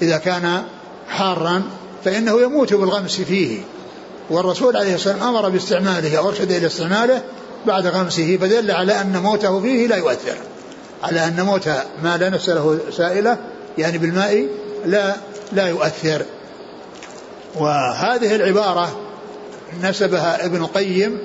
إذا 0.03 0.19
كان 0.19 0.63
حارا 1.09 1.63
فإنه 2.05 2.41
يموت 2.41 2.75
بالغمس 2.75 3.21
فيه. 3.21 3.59
والرسول 4.31 4.77
عليه 4.77 4.95
الصلاة 4.95 5.15
والسلام 5.15 5.37
أمر 5.37 5.49
باستعماله 5.49 6.19
أو 6.19 6.29
أرشد 6.29 6.53
إلى 6.53 6.67
استعماله 6.67 7.23
بعد 7.67 7.87
غمسه 7.87 8.37
فدل 8.37 8.71
على 8.71 9.01
أن 9.01 9.17
موته 9.23 9.61
فيه 9.61 9.87
لا 9.87 9.97
يؤثر. 9.97 10.37
على 11.03 11.25
أن 11.25 11.41
موت 11.41 11.69
ما 12.03 12.17
لا 12.17 12.29
نفس 12.29 12.49
له 12.49 12.79
سائلة 12.97 13.39
يعني 13.79 13.99
بالماء 13.99 14.47
لا 14.87 15.17
لا 15.53 15.69
يؤثر. 15.69 16.23
وهذه 17.57 18.35
العبارة 18.35 19.01
نسبها 19.83 20.47
ابن 20.47 20.57
القيم 20.57 21.19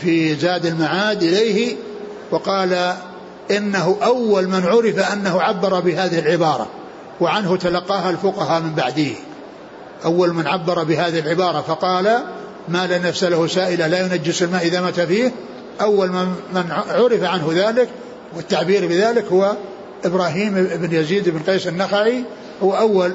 في 0.00 0.36
زاد 0.36 0.66
المعاد 0.66 1.22
إليه 1.22 1.76
وقال 2.30 2.94
إنه 3.50 3.96
أول 4.02 4.48
من 4.48 4.64
عرف 4.66 5.12
أنه 5.12 5.42
عبر 5.42 5.80
بهذه 5.80 6.18
العبارة 6.18 6.66
وعنه 7.20 7.56
تلقاها 7.56 8.10
الفقهاء 8.10 8.60
من 8.60 8.74
بعده 8.74 9.10
أول 10.04 10.32
من 10.32 10.46
عبر 10.46 10.84
بهذه 10.84 11.18
العبارة 11.18 11.60
فقال 11.60 12.18
ما 12.68 12.86
لا 12.86 12.98
نفس 12.98 13.24
له 13.24 13.46
سائلة 13.46 13.86
لا 13.86 14.00
ينجس 14.00 14.42
الماء 14.42 14.66
إذا 14.66 14.80
مات 14.80 15.00
فيه. 15.00 15.32
أول 15.80 16.08
من, 16.08 16.70
عرف 16.88 17.22
عنه 17.22 17.50
ذلك 17.52 17.88
والتعبير 18.36 18.86
بذلك 18.86 19.24
هو 19.24 19.56
إبراهيم 20.04 20.54
بن 20.54 20.92
يزيد 20.92 21.28
بن 21.28 21.38
قيس 21.38 21.66
النخعي 21.66 22.24
هو 22.62 22.76
أول. 22.76 23.14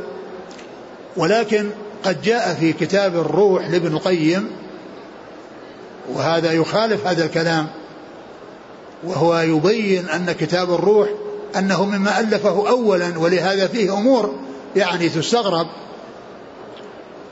ولكن 1.18 1.70
قد 2.04 2.22
جاء 2.22 2.54
في 2.60 2.74
كتاب 2.74 3.16
الروح 3.16 3.70
لابن 3.70 3.94
القيم 3.94 4.50
وهذا 6.14 6.52
يخالف 6.52 7.08
هذا 7.08 7.26
الكلام 7.26 7.68
وهو 9.04 9.40
يبين 9.40 10.10
أن 10.10 10.32
كتاب 10.32 10.74
الروح 10.74 11.10
أنه 11.58 11.86
مما 11.86 12.20
ألفه 12.20 12.70
أولا 12.70 13.20
ولهذا 13.20 13.68
فيه 13.68 13.94
أمور 13.94 14.36
يعني 14.76 15.10
تستغرب. 15.10 15.68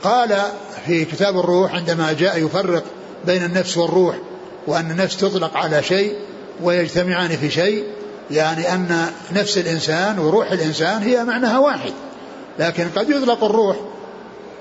قال 0.03 0.41
في 0.85 1.05
كتاب 1.05 1.39
الروح 1.39 1.75
عندما 1.75 2.13
جاء 2.13 2.45
يفرق 2.45 2.83
بين 3.25 3.43
النفس 3.43 3.77
والروح 3.77 4.15
وأن 4.67 4.91
النفس 4.91 5.17
تطلق 5.17 5.57
على 5.57 5.83
شيء 5.83 6.15
ويجتمعان 6.63 7.29
في 7.29 7.49
شيء 7.49 7.83
يعني 8.31 8.73
أن 8.73 9.11
نفس 9.31 9.57
الإنسان 9.57 10.19
وروح 10.19 10.51
الإنسان 10.51 11.01
هي 11.01 11.23
معناها 11.23 11.59
واحد. 11.59 11.93
لكن 12.59 12.87
قد 12.95 13.09
يطلق 13.09 13.43
الروح 13.43 13.75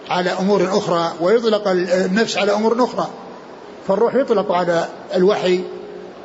على 0.09 0.31
أمور 0.31 0.79
أخرى 0.79 1.13
ويطلق 1.21 1.69
النفس 1.69 2.37
على 2.37 2.53
أمور 2.53 2.85
أخرى. 2.85 3.09
فالروح 3.89 4.15
يطلق 4.15 4.53
على 4.53 4.89
الوحي 5.15 5.61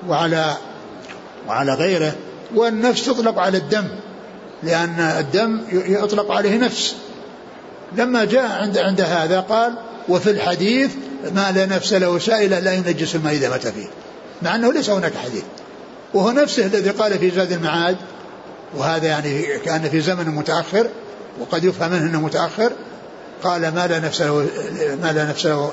وعلى 0.08 0.58
وعلى 1.48 1.74
غيره 1.74 2.16
والنفس 2.56 3.06
تطلق 3.06 3.40
على 3.40 3.58
الدم 3.58 3.88
لأن 4.64 5.00
الدم 5.00 5.62
يطلق 5.72 6.32
عليه 6.32 6.58
نفس. 6.58 6.96
لما 7.98 8.26
جاء 8.26 8.52
عند 8.62 8.78
عند 8.78 9.02
هذا 9.02 9.40
قال 9.40 9.74
وفي 10.10 10.32
الحديث 10.32 10.92
ما 11.36 11.52
لا 11.52 11.66
نفس 11.66 11.94
له 11.94 12.20
سائلة 12.20 12.60
لا 12.60 12.74
ينجس 12.74 13.16
الماء 13.16 13.34
إذا 13.34 13.50
مات 13.50 13.68
فيه. 13.68 13.88
مع 14.42 14.56
أنه 14.56 14.74
ليس 14.74 14.90
هناك 14.90 15.14
حديث. 15.16 15.44
وهو 16.14 16.32
نفسه 16.32 16.66
الذي 16.66 16.90
قال 16.90 17.20
في 17.20 17.30
زاد 17.30 17.52
المعاد 17.52 17.98
وهذا 18.78 19.08
يعني 19.08 19.60
كان 19.60 19.90
في 19.90 20.02
زمن 20.02 20.26
متأخر 20.26 20.88
وقد 21.40 21.64
يفهم 21.64 21.92
منه 21.92 22.06
إنه 22.06 22.22
متأخر 22.22 22.72
قال 23.44 23.62
ما 23.62 23.88
لا 23.88 24.00
نفس 24.00 24.22
له 24.22 24.48
ما 25.04 25.12
لا 25.12 25.26
نفس 25.26 25.46
له 25.46 25.72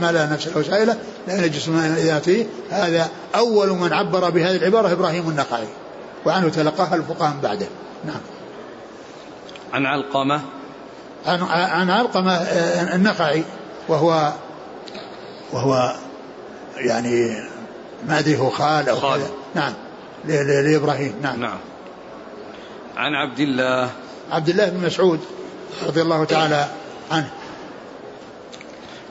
ما 0.00 0.12
لا 0.12 0.26
نفس 0.26 0.48
له 0.48 0.62
سائلة 0.62 0.96
لا 1.28 1.44
ينجس 1.44 1.68
الماء 1.68 1.86
اذا 1.86 2.18
فيه 2.18 2.46
هذا 2.70 3.08
أول 3.34 3.68
من 3.68 3.92
عبر 3.92 4.30
بهذه 4.30 4.56
العبارة 4.56 4.92
إبراهيم 4.92 5.28
النخعي 5.28 5.68
وعنه 6.26 6.48
تلقاها 6.48 6.94
الفقهاء 6.94 7.36
بعده. 7.42 7.66
نعم. 8.04 8.20
عن 9.72 9.86
علقمة. 9.86 10.40
عن 11.26 11.42
عن 11.50 11.90
علقمة 11.90 12.32
آه، 12.32 12.94
النخعي 12.94 13.44
وهو 13.88 14.32
وهو 15.52 15.94
يعني 16.76 17.42
ما 18.08 18.18
أدري 18.18 18.38
هو 18.38 18.50
خال 18.50 18.88
أو 18.88 18.96
خال. 18.96 19.20
نعم. 19.54 19.72
لإبراهيم. 20.24 21.14
نعم. 21.22 21.40
نعم. 21.40 21.58
عن 22.96 23.14
عبد 23.14 23.40
الله. 23.40 23.90
عبد 24.32 24.48
الله 24.48 24.68
بن 24.68 24.86
مسعود 24.86 25.20
رضي 25.86 26.02
الله 26.02 26.24
تعالى 26.24 26.68
عنه. 27.10 27.28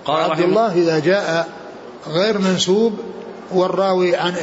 قال 0.06 0.32
عبد 0.32 0.40
الله 0.40 0.74
إذا 0.74 1.00
جاء 1.00 1.48
غير 2.08 2.38
منسوب 2.38 2.94
والراوي 3.52 4.16
عن 4.16 4.34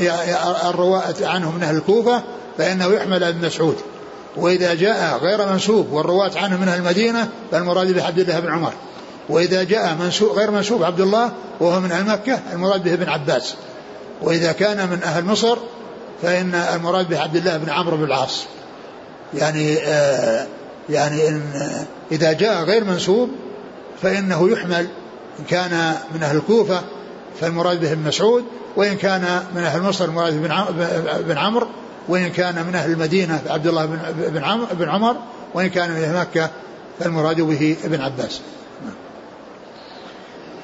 الرواة 0.71 1.15
عنه 1.23 1.51
من 1.51 1.63
أهل 1.63 1.77
الكوفة 1.77 2.23
فإنه 2.59 2.87
يحمل 2.87 3.25
ابن 3.25 3.47
مسعود. 3.47 3.77
وإذا 4.37 4.75
جاء 4.75 5.19
غير 5.19 5.47
منسوب 5.47 5.93
والرواة 5.93 6.31
عنه 6.37 6.57
من 6.57 6.69
أهل 6.69 6.79
المدينة 6.79 7.29
فالمراد 7.51 7.93
به 7.93 8.05
عبد 8.05 8.19
الله 8.19 8.41
بن 8.41 8.53
عمر. 8.53 8.73
وإذا 9.29 9.63
جاء 9.63 9.95
منسوب 9.95 10.33
غير 10.33 10.51
منسوب 10.51 10.83
عبد 10.83 11.01
الله 11.01 11.33
وهو 11.61 11.81
من 11.81 11.93
أهل 11.93 12.07
مكة 12.07 12.41
المراد 12.53 12.85
به 12.85 12.95
ابن 12.95 13.09
عباس. 13.09 13.55
وإذا 14.23 14.53
كان 14.53 14.89
من 14.89 15.03
أهل 15.03 15.25
مصر 15.25 15.59
فإن 16.23 16.55
المراد 16.55 17.09
به 17.09 17.21
عبد 17.21 17.37
الله 17.37 17.57
بن 17.57 17.71
عمرو 17.71 17.97
بن 17.97 18.05
العاص. 18.05 18.45
يعني 19.35 19.79
آه 19.79 20.47
يعني 20.91 21.29
إن 21.29 21.43
إذا 22.13 22.33
جاء 22.33 22.65
غير 22.65 22.85
منسوب 22.85 23.31
فإنه 24.03 24.51
يحمل 24.51 24.89
إن 25.39 25.45
كان 25.49 25.95
من 26.15 26.23
أهل 26.23 26.37
الكوفة 26.37 26.81
فالمراد 27.41 27.81
به 27.81 27.93
ابن 27.93 28.09
مسعود 28.09 28.45
وإن 28.77 28.97
كان 28.97 29.43
من 29.55 29.63
أهل 29.63 29.83
مصر 29.83 30.05
المراد 30.05 30.43
بن 31.27 31.39
عمرو 31.39 31.67
وإن 32.09 32.29
كان 32.29 32.67
من 32.67 32.75
أهل 32.75 32.93
المدينة 32.93 33.43
عبد 33.47 33.67
الله 33.67 33.87
بن 33.87 33.99
بن 34.73 34.89
عمر 34.89 35.17
وإن 35.55 35.67
كان 35.69 35.91
من 35.91 35.97
أهل 35.97 36.21
مكة 36.21 36.51
فالمراد 36.99 37.41
به 37.41 37.77
ابن 37.85 38.01
عباس. 38.01 38.41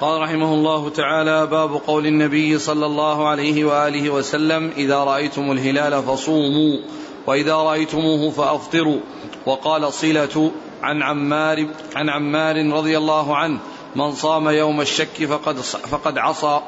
قال 0.00 0.20
رحمه 0.20 0.54
الله 0.54 0.90
تعالى 0.90 1.46
باب 1.46 1.70
قول 1.86 2.06
النبي 2.06 2.58
صلى 2.58 2.86
الله 2.86 3.28
عليه 3.28 3.64
وآله 3.64 4.10
وسلم 4.10 4.70
إذا 4.76 4.96
رأيتم 4.96 5.52
الهلال 5.52 6.02
فصوموا 6.02 6.78
وإذا 7.26 7.54
رأيتموه 7.54 8.30
فأفطروا 8.30 9.00
وقال 9.46 9.92
صلة 9.92 10.50
عن 10.82 11.02
عمار 11.02 11.66
عن 11.96 12.08
عمار 12.08 12.72
رضي 12.72 12.98
الله 12.98 13.36
عنه 13.36 13.58
من 13.96 14.12
صام 14.12 14.48
يوم 14.48 14.80
الشك 14.80 15.24
فقد 15.24 15.58
فقد 15.60 16.18
عصى 16.18 16.60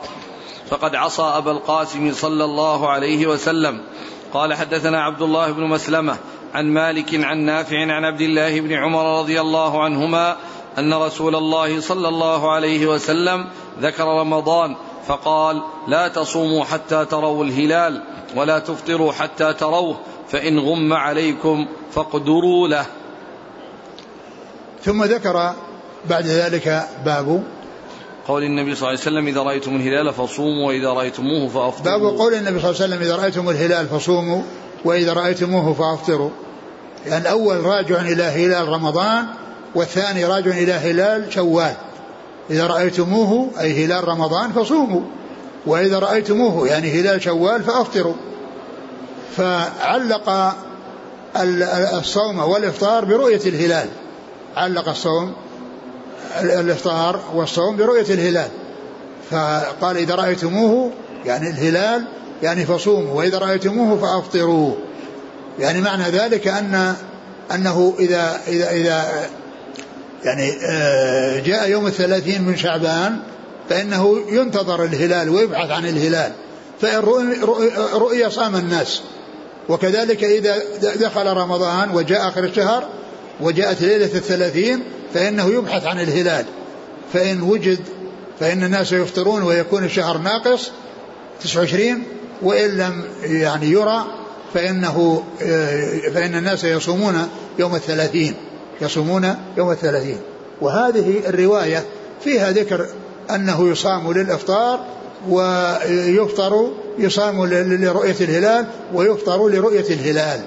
فقد 0.68 0.94
عصى 0.94 1.22
أبا 1.22 1.50
القاسم 1.50 2.12
صلى 2.12 2.44
الله 2.44 2.88
عليه 2.88 3.26
وسلم. 3.26 3.80
قال 4.32 4.54
حدثنا 4.54 5.02
عبد 5.04 5.22
الله 5.22 5.52
بن 5.52 5.62
مسلمة 5.62 6.16
عن 6.54 6.66
مالك 6.66 7.24
عن 7.24 7.38
نافع 7.38 7.78
عن 7.78 8.04
عبد 8.04 8.20
الله 8.20 8.60
بن 8.60 8.72
عمر 8.72 9.18
رضي 9.18 9.40
الله 9.40 9.82
عنهما 9.82 10.36
أن 10.78 10.94
رسول 10.94 11.34
الله 11.36 11.80
صلى 11.80 12.08
الله 12.08 12.52
عليه 12.52 12.86
وسلم 12.86 13.46
ذكر 13.80 14.04
رمضان 14.04 14.76
فقال 15.06 15.62
لا 15.88 16.08
تصوموا 16.08 16.64
حتى 16.64 17.04
تروا 17.04 17.44
الهلال 17.44 18.02
ولا 18.36 18.58
تفطروا 18.58 19.12
حتى 19.12 19.52
تروه 19.52 19.96
فإن 20.28 20.58
غم 20.58 20.92
عليكم 20.92 21.66
فاقدروا 21.92 22.68
له. 22.68 22.86
ثم 24.84 25.04
ذكر 25.04 25.54
بعد 26.10 26.26
ذلك 26.26 26.88
باب 27.04 27.42
قول 28.28 28.42
النبي 28.42 28.74
صلى 28.74 28.88
الله 28.88 29.00
عليه 29.00 29.10
وسلم 29.10 29.26
إذا 29.26 29.40
رأيتم 29.42 29.76
الهلال 29.76 30.14
فصوموا 30.14 30.66
وإذا 30.68 30.88
رأيتموه 30.88 31.48
فأفطروا. 31.48 31.98
باب 31.98 32.18
قول 32.18 32.34
النبي 32.34 32.60
صلى 32.60 32.70
الله 32.70 32.82
عليه 32.82 32.94
وسلم 32.94 33.02
إذا 33.02 33.16
رأيتم 33.16 33.48
الهلال 33.48 33.86
فصوموا 33.86 34.42
وإذا 34.84 35.12
رأيتموه 35.12 35.72
فأفطروا. 35.72 36.30
يعني 37.06 37.22
الأول 37.22 37.60
راجع 37.60 38.00
إلى 38.00 38.22
هلال 38.22 38.68
رمضان 38.68 39.26
والثاني 39.74 40.24
راجع 40.24 40.50
إلى 40.50 40.72
هلال 40.72 41.32
شوال. 41.32 41.74
إذا 42.50 42.66
رأيتموه 42.66 43.50
أي 43.60 43.84
هلال 43.84 44.08
رمضان 44.08 44.52
فصوموا 44.52 45.02
وإذا 45.66 45.98
رأيتموه 45.98 46.68
يعني 46.68 47.00
هلال 47.00 47.22
شوال 47.22 47.62
فأفطروا. 47.62 48.14
فعلق 49.36 50.54
الصوم 51.98 52.38
والإفطار 52.38 53.04
برؤية 53.04 53.40
الهلال. 53.46 53.88
علق 54.56 54.88
الصوم 54.88 55.32
الإفطار 56.40 57.20
والصوم 57.34 57.76
برؤية 57.76 58.14
الهلال. 58.14 58.48
فقال 59.30 59.96
إذا 59.96 60.14
رأيتموه 60.14 60.90
يعني 61.24 61.50
الهلال 61.50 62.04
يعني 62.42 62.66
فصوموا 62.66 63.14
وإذا 63.14 63.38
رأيتموه 63.38 63.98
فأفطروا. 63.98 64.74
يعني 65.58 65.80
معنى 65.80 66.04
ذلك 66.04 66.48
أن 66.48 66.94
أنه 67.54 67.94
إذا 67.98 68.40
إذا 68.48 68.70
إذا 68.70 69.28
يعني 70.24 70.52
آه، 70.66 71.40
جاء 71.40 71.70
يوم 71.70 71.86
الثلاثين 71.86 72.42
من 72.42 72.56
شعبان 72.56 73.16
فإنه 73.68 74.18
ينتظر 74.28 74.84
الهلال 74.84 75.28
ويبحث 75.28 75.70
عن 75.70 75.84
الهلال. 75.84 76.32
فإن 76.80 77.00
رؤي 77.94 78.30
صام 78.30 78.56
الناس. 78.56 79.02
وكذلك 79.68 80.24
إذا 80.24 80.58
دخل 81.00 81.26
رمضان 81.26 81.90
وجاء 81.90 82.28
آخر 82.28 82.44
الشهر 82.44 82.88
وجاءت 83.40 83.82
ليلة 83.82 84.04
الثلاثين 84.14 84.82
فإنه 85.14 85.46
يبحث 85.46 85.86
عن 85.86 86.00
الهلال. 86.00 86.44
فإن 87.12 87.42
وجد 87.42 87.78
فإن 88.40 88.64
الناس 88.64 88.92
يفطرون 88.92 89.42
ويكون 89.42 89.84
الشهر 89.84 90.18
ناقص 90.18 90.70
29 91.40 92.02
وإن 92.42 92.70
لم 92.76 93.04
يعني 93.22 93.66
يرى 93.66 94.04
فإنه 94.54 95.24
فإن 96.14 96.34
الناس 96.34 96.64
يصومون 96.64 97.28
يوم 97.58 97.74
الثلاثين 97.74 98.34
يصومون 98.80 99.34
يوم 99.56 99.70
الثلاثين. 99.70 100.18
وهذه 100.60 101.20
الرواية 101.28 101.84
فيها 102.24 102.50
ذكر 102.50 102.86
أنه 103.30 103.68
يصام 103.68 104.12
للإفطار 104.12 104.84
ويفطر 105.28 106.72
يصام 106.98 107.46
لرؤية 107.46 108.16
الهلال 108.20 108.66
ويفطر 108.94 109.48
لرؤية 109.48 109.86
الهلال. 109.90 110.40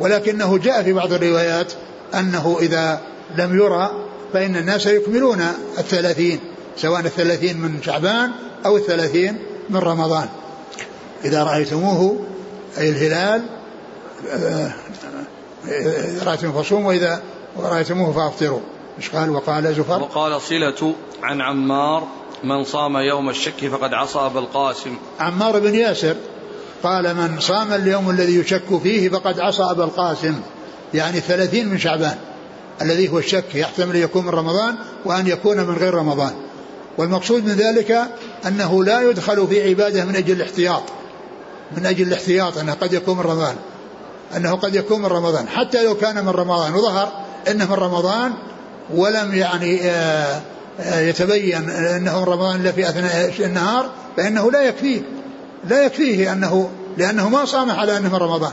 ولكنه 0.00 0.58
جاء 0.58 0.82
في 0.82 0.92
بعض 0.92 1.12
الروايات 1.12 1.72
أنه 2.14 2.58
إذا 2.60 3.00
لم 3.38 3.58
يرى 3.58 3.90
فإن 4.32 4.56
الناس 4.56 4.86
يكملون 4.86 5.40
الثلاثين 5.78 6.40
سواء 6.76 7.00
الثلاثين 7.00 7.56
من 7.56 7.82
شعبان 7.82 8.30
أو 8.66 8.76
الثلاثين 8.76 9.38
من 9.70 9.76
رمضان. 9.76 10.28
إذا 11.24 11.44
رأيتموه 11.44 12.20
أي 12.78 12.90
الهلال 12.90 13.42
آه، 14.30 14.72
رأيتم 16.24 16.52
فصوم 16.52 16.86
وإذا 16.86 17.22
رأيتموه 17.58 18.12
فأفطروا. 18.12 18.60
مش 18.98 19.10
قال؟ 19.10 19.30
وقال 19.30 19.74
زفر. 19.74 20.02
وقال 20.02 20.40
صلة 20.40 20.94
عن 21.22 21.40
عمار 21.40 22.08
من 22.44 22.64
صام 22.64 22.96
يوم 22.96 23.30
الشك 23.30 23.68
فقد 23.68 23.94
عصى 23.94 24.18
أبا 24.18 24.40
القاسم 24.40 24.96
عمار 25.20 25.58
بن 25.58 25.74
ياسر 25.74 26.16
قال 26.82 27.14
من 27.14 27.40
صام 27.40 27.72
اليوم 27.72 28.10
الذي 28.10 28.36
يشك 28.36 28.80
فيه 28.82 29.08
فقد 29.08 29.40
عصى 29.40 29.62
أبا 29.62 29.84
القاسم. 29.84 30.34
يعني 30.94 31.20
ثلاثين 31.20 31.68
من 31.68 31.78
شعبان 31.78 32.16
الذي 32.82 33.08
هو 33.08 33.18
الشك 33.18 33.54
يحتمل 33.54 33.96
أن 33.96 34.02
يكون 34.02 34.24
من 34.24 34.30
رمضان 34.30 34.74
وأن 35.04 35.26
يكون 35.26 35.56
من 35.56 35.74
غير 35.74 35.94
رمضان. 35.94 36.32
والمقصود 36.98 37.44
من 37.44 37.52
ذلك 37.52 37.98
أنه 38.46 38.84
لا 38.84 39.02
يدخل 39.02 39.46
في 39.46 39.68
عبادة 39.68 40.04
من 40.04 40.16
أجل 40.16 40.32
الاحتياط 40.32 40.82
من 41.76 41.86
أجل 41.86 42.08
الاحتياط 42.08 42.58
أنه 42.58 42.72
قد 42.72 42.92
يكون 42.92 43.16
من 43.16 43.22
رمضان 43.22 43.56
أنه 44.36 44.56
قد 44.56 44.74
يكون 44.74 45.02
من 45.02 45.06
رمضان. 45.06 45.48
حتى 45.48 45.84
لو 45.84 45.96
كان 45.96 46.24
من 46.24 46.30
رمضان 46.30 46.74
وظهر 46.74 47.12
أنه 47.50 47.66
من 47.66 47.72
رمضان 47.72 48.32
ولم 48.94 49.34
يعني 49.34 49.80
آه، 49.82 50.40
آه، 50.80 51.00
يتبين 51.00 51.70
أنه 51.70 52.18
من 52.20 52.24
رمضان 52.24 52.60
إلا 52.60 52.72
في 52.72 52.88
أثناء 52.88 53.34
النهار 53.46 53.90
فإنه 54.16 54.50
لا 54.50 54.62
يكفيه. 54.62 55.02
لا 55.68 55.84
يكفيه 55.84 56.32
أنه 56.32 56.70
لأنه 56.98 57.28
ما 57.28 57.44
صام 57.44 57.70
على 57.70 57.96
أنه 57.96 58.08
من 58.08 58.14
رمضان. 58.14 58.52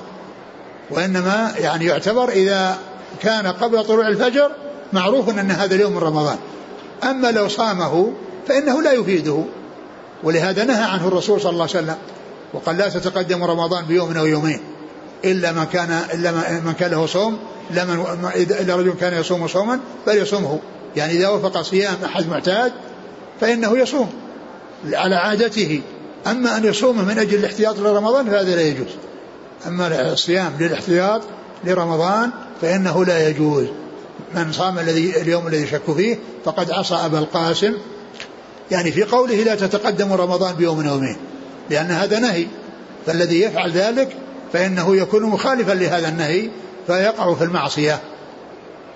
وإنما 0.90 1.54
يعني 1.60 1.86
يعتبر 1.86 2.30
إذا 2.30 2.78
كان 3.22 3.48
قبل 3.48 3.84
طلوع 3.84 4.08
الفجر 4.08 4.52
معروف 4.94 5.30
أن 5.30 5.52
هذا 5.52 5.76
اليوم 5.76 5.92
من 5.92 5.98
رمضان. 5.98 6.38
أما 7.04 7.32
لو 7.32 7.48
صامه 7.48 8.14
فإنه 8.48 8.82
لا 8.82 8.92
يفيده. 8.92 9.44
ولهذا 10.24 10.64
نهى 10.64 10.84
عنه 10.84 11.08
الرسول 11.08 11.42
صلى 11.42 11.50
الله 11.52 11.68
عليه 11.74 11.84
وسلم 11.84 11.96
وقال 12.54 12.78
لا 12.78 12.90
تتقدم 12.90 13.44
رمضان 13.44 13.86
بيوم 13.86 14.18
أو 14.18 14.26
يومين 14.26 14.60
إلا 15.26 15.52
من 15.52 15.64
كان 15.64 16.02
إلا 16.14 16.32
من 16.66 16.74
كان 16.80 16.92
له 16.92 17.06
صوم 17.06 17.38
إلا 17.72 17.86
من 17.86 18.06
إلا 18.36 18.76
رجل 18.76 18.94
كان 18.94 19.14
يصوم 19.14 19.48
صوما 19.48 19.80
فليصومه. 20.06 20.60
يعني 20.96 21.14
إذا 21.14 21.28
وفق 21.28 21.62
صيام 21.62 21.96
أحد 22.06 22.30
معتاد 22.30 22.72
فإنه 23.42 23.78
يصوم 23.78 24.10
على 24.94 25.16
عادته. 25.16 25.82
أما 26.32 26.58
أن 26.58 26.66
يصوم 26.66 27.06
من 27.06 27.20
أجل 27.20 27.40
الاحتياط 27.40 27.80
لرمضان 27.80 28.30
فهذا 28.30 28.56
لا 28.56 28.62
يجوز. 28.62 28.88
أما 29.68 30.12
الصيام 30.14 30.54
للاحتياط 30.60 31.22
لرمضان 31.64 32.30
فإنه 32.62 33.06
لا 33.06 33.30
يجوز. 33.30 33.66
من 34.36 34.52
صام 34.52 34.80
الذي 34.80 35.22
اليوم 35.22 35.48
الذي 35.48 35.68
شك 35.68 35.94
فيه 35.96 36.20
فقد 36.46 36.72
عصى 36.72 36.96
أبا 36.96 37.20
القاسم. 37.20 37.74
يعني 38.72 38.92
في 38.92 39.04
قوله 39.04 39.36
لا 39.36 39.56
تتقدم 39.56 40.14
رمضان 40.14 40.56
بيوم 40.56 40.86
يومين 40.86 41.18
لأن 41.70 41.92
هذا 41.92 42.20
نهي. 42.20 42.48
فالذي 43.06 43.42
يفعل 43.42 43.72
ذلك 43.72 44.16
فإنه 44.54 44.96
يكون 44.96 45.24
مخالفا 45.24 45.72
لهذا 45.72 46.10
النهي 46.10 46.50
فيقع 46.88 47.34
في 47.34 47.44
المعصية. 47.44 48.00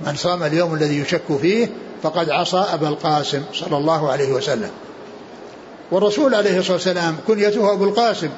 من 0.01 0.15
صام 0.15 0.43
اليوم 0.43 0.73
الذي 0.73 0.99
يشك 0.99 1.37
فيه 1.41 1.69
فقد 2.03 2.29
عصى 2.29 2.65
أبا 2.73 2.87
القاسم 2.87 3.43
صلى 3.53 3.77
الله 3.77 4.11
عليه 4.11 4.31
وسلم. 4.31 4.69
والرسول 5.91 6.35
عليه 6.35 6.59
الصلاة 6.59 6.73
والسلام 6.73 7.17
كنيته 7.27 7.73
أبو 7.73 7.83
القاسم. 7.83 8.29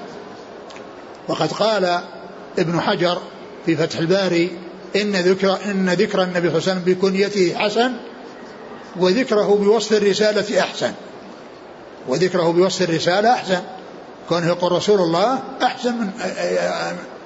وقد 1.28 1.52
قال 1.52 2.00
ابن 2.60 2.82
حجر 2.82 3.18
في 3.66 3.76
فتح 3.76 4.00
الباري 4.00 4.58
إن 4.96 5.16
ذكر 5.16 5.58
إن 5.66 5.90
ذكر 5.90 6.24
النبي 6.24 6.50
صلى 6.50 6.58
الله 6.58 6.70
عليه 6.70 6.82
وسلم 6.82 6.84
بكنيته 6.86 7.56
حسن 7.56 7.92
وذكره 9.00 9.56
بوصف 9.56 9.94
الرسالة 9.94 10.60
أحسن. 10.60 10.92
وذكره 12.08 12.52
بوصف 12.52 12.82
الرسالة 12.82 13.34
أحسن. 13.34 13.62
كونه 14.30 14.48
يقول 14.48 14.72
رسول 14.72 15.00
الله 15.00 15.40
أحسن 15.64 15.94
من 15.94 16.10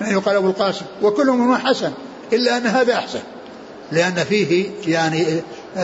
من 0.01 0.11
يقال 0.11 0.35
أبو 0.35 0.47
القاسم. 0.47 0.85
وكل 1.01 1.27
منهما 1.27 1.57
حسن 1.57 1.91
إلا 2.33 2.57
أن 2.57 2.67
هذا 2.67 2.93
أحسن. 2.93 3.21
لأن 3.91 4.15
فيه 4.15 4.69
يعني 4.87 5.41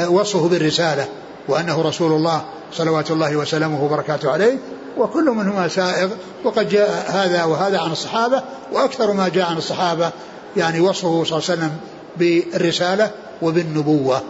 وصفه 0.08 0.48
بالرسالة. 0.48 1.08
وأنه 1.48 1.82
رسول 1.82 2.12
الله 2.12 2.46
صلوات 2.74 3.12
الله 3.12 3.36
وسلامه 3.36 3.84
وبركاته 3.84 4.32
عليه 4.32 4.58
وكل 4.98 5.24
منهما 5.24 5.68
سائغ 5.68 6.10
وقد 6.44 6.70
جاء 6.70 7.06
هذا 7.12 7.44
وهذا 7.44 7.80
عن 7.80 7.92
الصحابة 7.92 8.44
وأكثر 8.72 9.14
ما 9.14 9.30
جاء 9.30 9.46
عن 9.46 9.58
الصحابة 9.58 10.12
يعني 10.58 10.80
وصفه 10.80 11.24
صلى 11.24 11.38
الله 11.38 11.50
عليه 11.50 11.62
وسلم 11.62 11.72
بالرسالة 12.18 13.12
وبالنبوة. 13.42 14.22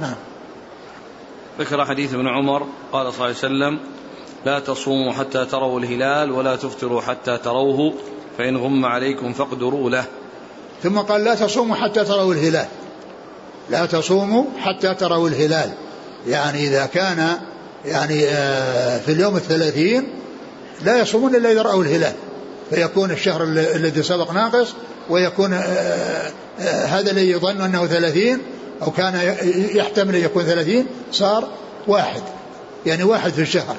نعم. 0.00 0.14
ذكر 1.58 1.84
حديث 1.84 2.14
ابن 2.14 2.28
عمر 2.28 2.66
قال 2.92 3.12
صلى 3.12 3.26
الله 3.26 3.26
عليه 3.26 3.36
وسلم 3.36 3.78
لا 4.44 4.60
تصوموا 4.60 5.12
حتى 5.12 5.44
تروا 5.44 5.80
الهلال 5.80 6.32
ولا 6.32 6.56
تفطروا 6.56 7.00
حتى 7.00 7.38
تروه 7.38 7.94
فإن 8.38 8.56
غم 8.56 8.84
عليكم 8.84 9.32
فاقدروا 9.32 9.90
له. 9.90 10.04
ثم 10.82 10.98
قال 10.98 11.24
لا 11.24 11.34
تصوموا 11.34 11.76
حتى 11.76 12.04
تروا 12.04 12.34
الهلال. 12.34 12.66
لا 13.70 13.86
تصوموا 13.86 14.44
حتى 14.58 14.94
تروا 14.94 15.28
الهلال. 15.28 15.72
يعني 16.26 16.66
إذا 16.66 16.86
كان 16.86 17.38
يعني 17.84 18.28
آه، 18.28 18.98
في 18.98 19.12
اليوم 19.12 19.36
الثلاثين 19.36 20.08
لا 20.82 21.00
يصومون 21.00 21.34
إلا 21.34 21.52
إذا 21.52 21.62
رأوا 21.62 21.82
الهلال 21.82 22.12
فيكون 22.70 23.10
الشهر 23.10 23.42
الذي 23.44 24.02
سبق 24.02 24.32
ناقص 24.32 24.74
ويكون 25.10 25.52
آه، 25.52 26.32
آه، 26.60 26.84
هذا 26.86 27.10
الذي 27.10 27.30
يظن 27.30 27.60
أنه 27.60 27.86
ثلاثين 27.86 28.38
أو 28.82 28.90
كان 28.90 29.36
يحتمل 29.74 30.14
أن 30.14 30.24
يكون 30.24 30.42
ثلاثين 30.42 30.86
صار 31.12 31.48
واحد 31.86 32.22
يعني 32.86 33.02
واحد 33.02 33.32
في 33.32 33.42
الشهر. 33.42 33.76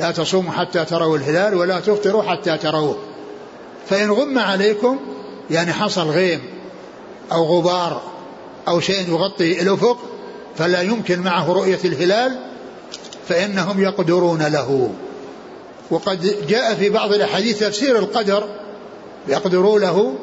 لا 0.00 0.10
تصوموا 0.10 0.52
حتى 0.52 0.84
تروا 0.84 1.16
الهلال 1.16 1.54
ولا 1.54 1.80
تفطروا 1.80 2.22
حتى 2.22 2.58
تروه. 2.58 2.96
فإن 3.90 4.10
غم 4.10 4.38
عليكم 4.38 4.98
يعني 5.50 5.72
حصل 5.72 6.10
غيم 6.10 6.40
أو 7.32 7.44
غبار 7.44 8.02
أو 8.68 8.80
شيء 8.80 9.08
يغطي 9.08 9.62
الأفق 9.62 9.98
فلا 10.58 10.82
يمكن 10.82 11.20
معه 11.20 11.52
رؤية 11.52 11.78
الهلال 11.84 12.36
فإنهم 13.28 13.82
يقدرون 13.82 14.42
له. 14.42 14.90
وقد 15.90 16.34
جاء 16.48 16.74
في 16.74 16.90
بعض 16.90 17.12
الأحاديث 17.12 17.58
تفسير 17.58 17.98
القدر 17.98 18.44
يقدروا 19.28 19.78
له 19.78 20.14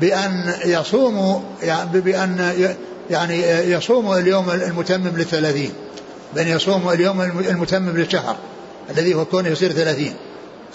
بأن 0.00 0.54
يصوموا 0.64 1.40
يعني 1.62 2.00
بأن 2.00 2.54
يعني 3.10 3.42
يصوموا 3.72 4.18
اليوم 4.18 4.50
المتمم 4.50 5.12
للثلاثين 5.16 5.72
بأن 6.34 6.48
يصوموا 6.48 6.92
اليوم 6.92 7.20
المتمم 7.20 7.96
للشهر 7.96 8.36
الذي 8.90 9.14
هو 9.14 9.24
كونه 9.24 9.48
يصير 9.48 9.72
ثلاثين. 9.72 10.14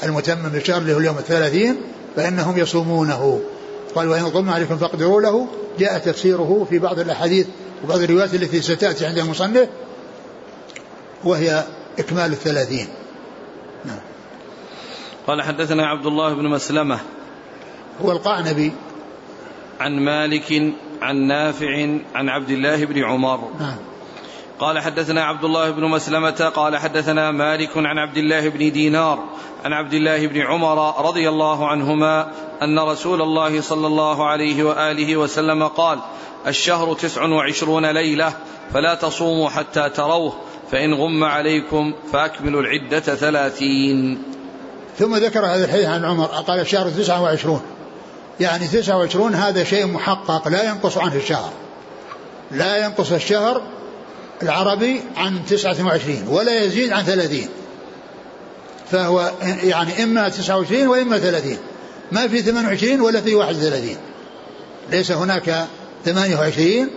المتمم 0.04 0.49
للشهر 0.54 0.78
اللي 0.78 0.93
هو 0.93 0.97
اليوم 0.97 1.17
الثلاثين 1.17 1.76
فإنهم 2.15 2.58
يصومونه. 2.58 3.41
قال 3.95 4.10
وإن 4.10 4.30
ظلم 4.30 4.49
عليكم 4.49 4.78
فاقدروا 4.78 5.21
له. 5.21 5.47
جاء 5.80 5.97
تفسيره 5.97 6.67
في 6.69 6.80
بعض 6.80 6.99
الأحاديث 6.99 7.45
وبعض 7.83 7.99
الروايات 7.99 8.33
التي 8.33 8.61
ستأتي 8.61 9.05
عند 9.05 9.17
المصنف 9.17 9.69
وهي 11.23 11.63
إكمال 11.99 12.31
الثلاثين. 12.31 12.87
نعم. 13.85 13.99
قال 15.27 15.41
حدثنا 15.41 15.87
عبد 15.87 16.05
الله 16.05 16.33
بن 16.33 16.47
مسلمة. 16.47 16.99
هو 18.01 18.11
القعنبي. 18.11 18.71
عن 19.79 19.99
مالك 19.99 20.73
عن 21.01 21.15
نافع 21.15 21.97
عن 22.15 22.29
عبد 22.29 22.49
الله 22.49 22.85
بن 22.85 23.03
عمر. 23.03 23.49
نعم. 23.59 23.77
قال 24.59 24.79
حدثنا 24.79 25.23
عبد 25.23 25.43
الله 25.43 25.69
بن 25.69 25.83
مسلمة 25.83 26.51
قال 26.55 26.77
حدثنا 26.77 27.31
مالك 27.31 27.77
عن 27.77 27.97
عبد 27.97 28.17
الله 28.17 28.49
بن 28.49 28.71
دينار 28.71 29.23
عن 29.65 29.73
عبد 29.73 29.93
الله 29.93 30.27
بن 30.27 30.41
عمر 30.41 31.05
رضي 31.05 31.29
الله 31.29 31.67
عنهما 31.67 32.31
أن 32.61 32.79
رسول 32.79 33.21
الله 33.21 33.61
صلى 33.61 33.87
الله 33.87 34.27
عليه 34.27 34.63
وآله 34.63 35.17
وسلم 35.17 35.67
قال 35.67 35.99
الشهر 36.47 36.93
تسع 36.93 37.25
وعشرون 37.25 37.91
ليلة 37.91 38.34
فلا 38.73 38.95
تصوموا 38.95 39.49
حتى 39.49 39.89
تروه 39.89 40.34
فإن 40.71 40.93
غم 40.93 41.23
عليكم 41.23 41.93
فأكملوا 42.13 42.62
العدة 42.62 42.99
ثلاثين. 42.99 44.23
ثم 44.99 45.15
ذكر 45.15 45.45
هذا 45.45 45.65
الحديث 45.65 45.86
عن 45.86 46.06
عمر 46.06 46.25
قال 46.25 46.60
الشهر 46.60 46.89
تسعة 46.89 47.21
وعشرون. 47.21 47.62
يعني 48.39 48.67
تسعة 48.67 48.97
وعشرون 48.97 49.36
هذا 49.36 49.63
شيء 49.63 49.88
محقق 49.88 50.47
لا 50.47 50.63
ينقص 50.63 50.97
عنه 50.97 51.15
الشهر. 51.15 51.51
لا 52.51 52.86
ينقص 52.86 53.12
الشهر 53.12 53.62
العربي 54.43 55.01
عن 55.17 55.45
تسعة 55.45 55.86
وعشرين 55.86 56.27
ولا 56.27 56.63
يزيد 56.63 56.91
عن 56.91 57.03
ثلاثين. 57.03 57.49
فهو 58.91 59.32
يعني 59.63 60.03
إما 60.03 60.29
تسعة 60.29 60.58
وعشرين 60.58 60.88
وإما 60.88 61.17
ثلاثين. 61.19 61.58
ما 62.12 62.27
في 62.27 62.41
ثمان 62.41 62.65
وعشرين 62.65 63.01
ولا 63.01 63.21
في 63.21 63.36
واحد 63.36 63.56
وثلاثين. 63.56 63.97
ليس 64.91 65.12
هناك 65.12 65.67
ثمانية 66.05 66.35
وعشرين 66.35 66.89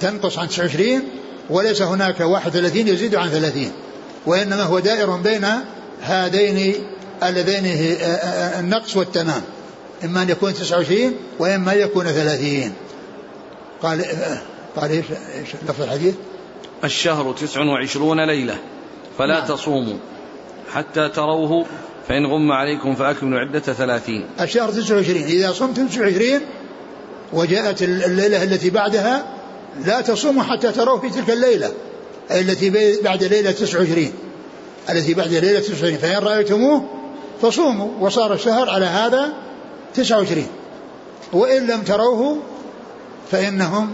تنقص 0.00 0.38
عن 0.38 0.48
تسعة 0.48 0.64
وعشرين 0.64 1.02
وليس 1.50 1.82
هناك 1.82 2.20
واحد 2.20 2.50
وثلاثين 2.50 2.88
يزيد 2.88 3.14
عن 3.14 3.28
ثلاثين. 3.28 3.72
وإنما 4.26 4.62
هو 4.62 4.78
دائر 4.78 5.16
بين 5.16 5.46
هذين 6.02 6.74
اللذين 7.22 7.64
النقص 8.58 8.96
والتمام. 8.96 9.42
إما 10.04 10.22
أن 10.22 10.28
يكون 10.28 10.54
تسعة 10.54 10.76
وعشرين 10.78 11.12
وإما 11.38 11.72
أن 11.72 11.78
يكون 11.78 12.04
ثلاثين. 12.04 12.72
قال 13.82 14.04
قال 14.76 14.90
إيش 14.90 15.04
لفظ 15.68 15.82
الحديث؟ 15.82 16.14
الشهر 16.84 17.32
تسع 17.32 17.60
وعشرون 17.60 18.26
ليلة 18.26 18.58
فلا 19.18 19.38
نعم. 19.38 19.48
تصوموا. 19.48 19.96
حتى 20.72 21.08
تروه 21.08 21.66
فإن 22.08 22.26
غم 22.26 22.52
عليكم 22.52 22.94
فأكملوا 22.94 23.38
عدة 23.38 23.60
ثلاثين. 23.60 24.26
الشهر 24.40 24.70
تسع 24.70 24.96
وعشرين 24.96 25.24
إذا 25.24 25.52
صمت 25.52 25.80
تسع 25.80 26.00
وعشرين 26.00 26.40
وجاءت 27.32 27.82
الليلة 27.82 28.42
التي 28.42 28.70
بعدها 28.70 29.24
لا 29.84 30.00
تصوموا 30.00 30.42
حتى 30.42 30.72
تروه 30.72 31.00
في 31.00 31.10
تلك 31.10 31.30
الليلة 31.30 31.72
التي 32.30 32.98
بعد 33.02 33.24
ليلة 33.24 33.50
تسع 33.50 33.78
وعشرين 33.78 34.12
التي 34.90 35.14
بعد 35.14 35.34
ليلة 35.34 35.60
تسع 35.60 35.72
وعشرين 35.72 35.98
فإن 35.98 36.22
رأيتموه 36.22 36.84
فصوموا 37.42 37.88
وصار 38.00 38.32
الشهر 38.32 38.70
على 38.70 38.86
هذا 38.86 39.32
تسع 39.94 40.18
وعشرين 40.18 40.48
وإن 41.32 41.66
لم 41.66 41.82
تروه 41.82 42.38
فإنهم 43.30 43.92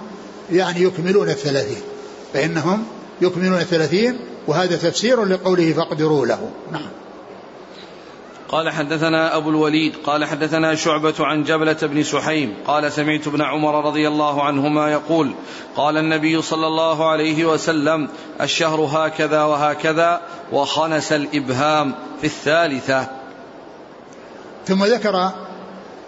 يعني 0.52 0.82
يكملون 0.82 1.28
الثلاثين. 1.28 1.82
فإنهم 2.34 2.84
يكملون 3.20 3.58
الثلاثين 3.58 4.18
وهذا 4.46 4.76
تفسير 4.76 5.24
لقوله 5.24 5.72
فاقدروا 5.72 6.26
له. 6.26 6.50
نعم. 6.72 6.88
قال 8.48 8.70
حدثنا 8.70 9.36
أبو 9.36 9.50
الوليد 9.50 9.94
قال 10.04 10.24
حدثنا 10.24 10.74
شعبة 10.74 11.14
عن 11.20 11.44
جبلة 11.44 11.76
بن 11.82 12.02
سحيم 12.02 12.54
قال 12.66 12.92
سمعت 12.92 13.26
ابن 13.26 13.42
عمر 13.42 13.86
رضي 13.86 14.08
الله 14.08 14.42
عنهما 14.42 14.92
يقول 14.92 15.32
قال 15.76 15.96
النبي 15.96 16.42
صلى 16.42 16.66
الله 16.66 17.08
عليه 17.08 17.44
وسلم 17.44 18.08
الشهر 18.40 18.80
هكذا 18.80 19.42
وهكذا 19.42 20.20
وخنس 20.52 21.12
الإبهام 21.12 21.94
في 22.20 22.26
الثالثة. 22.26 23.06
ثم 24.66 24.84
ذكر 24.84 25.30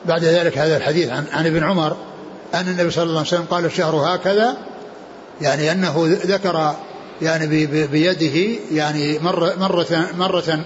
بعد 0.04 0.24
ذلك 0.24 0.58
هذا 0.58 0.76
الحديث 0.76 1.10
عن, 1.10 1.24
عن 1.32 1.46
ابن 1.46 1.64
عمر 1.64 1.96
أن 2.54 2.68
النبي 2.68 2.90
صلى 2.90 3.02
الله 3.02 3.18
عليه 3.18 3.28
وسلم 3.28 3.46
قال 3.50 3.64
الشهر 3.64 3.96
هكذا 3.96 4.56
يعني 5.40 5.72
أنه 5.72 5.94
ذكر 6.06 6.74
يعني 7.22 7.66
بيده 7.86 8.60
يعني 8.72 9.18
مرة 9.18 9.54
مرة 9.58 10.08
مرة 10.18 10.64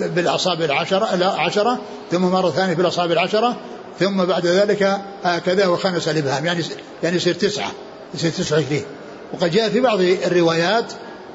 بالأصابع 0.00 0.64
العشرة 0.64 1.14
لا 1.14 1.30
عشرة 1.30 1.78
ثم 2.10 2.22
مرة 2.22 2.50
ثانية 2.50 2.74
بالأصابع 2.74 3.12
العشرة 3.12 3.56
ثم 4.00 4.24
بعد 4.24 4.46
ذلك 4.46 5.00
هكذا 5.24 5.66
وخمس 5.66 6.08
الإبهام 6.08 6.46
يعني 6.46 6.64
يعني 7.02 7.16
يصير 7.16 7.34
تسعة 7.34 7.70
يصير 8.14 8.30
تسعة 8.30 8.58
وعشرين. 8.58 8.84
وقد 9.32 9.50
جاء 9.50 9.68
في 9.68 9.80
بعض 9.80 10.00
الروايات 10.00 10.92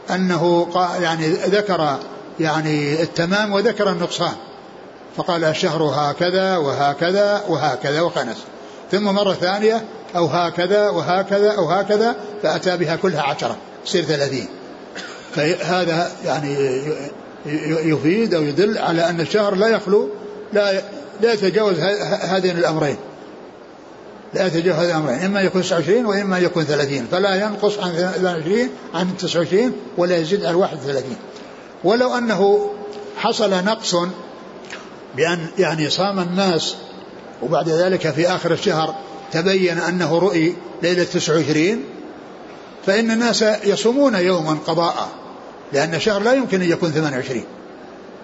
أنه 0.09 0.67
يعني 1.01 1.27
ذكر 1.27 1.97
يعني 2.39 3.01
التمام 3.01 3.53
وذكر 3.53 3.89
النقصان 3.89 4.33
فقال 5.17 5.43
الشهر 5.43 5.83
هكذا 5.83 6.57
وهكذا 6.57 7.43
وهكذا 7.47 8.01
وخنس. 8.01 8.37
ثم 8.91 9.03
مرة 9.03 9.33
ثانية 9.33 9.85
أو 10.15 10.25
هكذا 10.25 10.89
وهكذا 10.89 11.51
أو 11.51 11.69
هكذا 11.69 12.15
فأتى 12.43 12.77
بها 12.77 12.95
كلها 12.95 13.21
عشرة 13.21 13.57
تصير 13.85 14.03
ثلاثين. 14.03 14.47
فهذا 15.35 16.11
يعني 16.25 16.57
يفيد 17.85 18.33
أو 18.33 18.43
يدل 18.43 18.77
على 18.77 19.09
أن 19.09 19.21
الشهر 19.21 19.55
لا 19.55 19.67
يخلو 19.67 20.09
لا 20.53 20.81
لا 21.21 21.33
يتجاوز 21.33 21.79
هذين 22.21 22.57
الأمرين. 22.57 22.97
لا 24.33 24.47
يتجاوز 24.47 24.79
هذين 24.79 24.95
الأمرين. 24.95 25.19
إما 25.19 25.41
يكون 25.41 25.61
29 25.61 26.05
وإما 26.05 26.39
يكون 26.39 26.63
30 26.63 27.07
فلا 27.11 27.35
ينقص 27.35 27.79
عن 27.79 27.89
22 27.89 28.69
عن 28.93 29.17
29 29.17 29.73
ولا 29.97 30.17
يزيد 30.17 30.45
عن 30.45 30.55
31 30.55 31.03
ولو 31.83 32.13
أنه 32.17 32.69
حصل 33.17 33.49
نقص 33.49 33.95
بأن 35.15 35.47
يعني 35.59 35.89
صام 35.89 36.19
الناس 36.19 36.75
وبعد 37.41 37.69
ذلك 37.69 38.11
في 38.11 38.27
آخر 38.27 38.51
الشهر 38.53 38.95
تبين 39.31 39.77
أنه 39.77 40.19
رؤي 40.19 40.55
ليلة 40.83 41.03
29 41.03 41.83
فإن 42.85 43.11
الناس 43.11 43.45
يصومون 43.63 44.15
يوما 44.15 44.57
قضاء. 44.67 45.09
لأن 45.73 45.95
الشهر 45.95 46.21
لا 46.21 46.33
يمكن 46.33 46.61
أن 46.61 46.69
يكون 46.69 46.91
28 46.91 47.43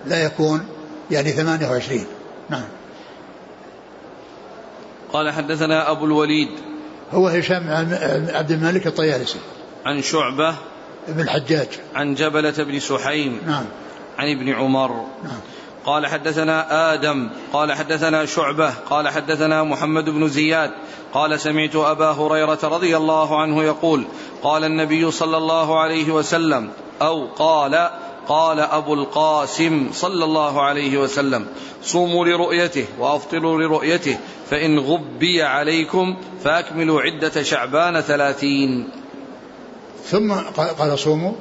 لا 0.05 0.23
يكون 0.25 0.65
يعني 1.11 1.31
28 1.31 2.05
نعم. 2.49 2.63
قال 5.13 5.31
حدثنا 5.31 5.91
أبو 5.91 6.05
الوليد. 6.05 6.49
هو 7.11 7.27
هشام 7.27 7.69
عبد 8.33 8.51
الملك 8.51 8.87
الطيالسي. 8.87 9.39
عن 9.85 10.01
شعبة. 10.01 10.55
بن 11.07 11.21
الحجاج. 11.21 11.67
عن 11.95 12.15
جبلة 12.15 12.63
بن 12.63 12.79
سحيم. 12.79 13.39
نعم. 13.47 13.65
عن 14.17 14.31
ابن 14.31 14.49
عمر. 14.49 15.05
نعم. 15.23 15.39
قال 15.85 16.07
حدثنا 16.07 16.93
آدم. 16.93 17.29
قال 17.53 17.73
حدثنا 17.73 18.25
شعبة. 18.25 18.73
قال 18.89 19.09
حدثنا 19.09 19.63
محمد 19.63 20.09
بن 20.09 20.27
زياد. 20.27 20.71
قال 21.13 21.39
سمعت 21.39 21.75
أبا 21.75 22.11
هريرة 22.11 22.59
رضي 22.63 22.97
الله 22.97 23.41
عنه 23.41 23.63
يقول 23.63 24.05
قال 24.43 24.63
النبي 24.63 25.11
صلى 25.11 25.37
الله 25.37 25.79
عليه 25.79 26.11
وسلم 26.11 26.69
أو 27.01 27.27
قال 27.27 27.89
قال 28.27 28.59
أبو 28.59 28.93
القاسم 28.93 29.89
صلى 29.93 30.25
الله 30.25 30.61
عليه 30.61 30.97
وسلم 30.97 31.45
صوموا 31.83 32.25
لرؤيته 32.25 32.85
وأفطروا 32.99 33.61
لرؤيته 33.61 34.17
فإن 34.49 34.79
غبي 34.79 35.43
عليكم 35.43 36.17
فأكملوا 36.43 37.01
عدة 37.01 37.43
شعبان 37.43 38.01
ثلاثين 38.01 38.89
ثم 40.05 40.33
قال 40.79 40.99
صوموا 40.99 41.31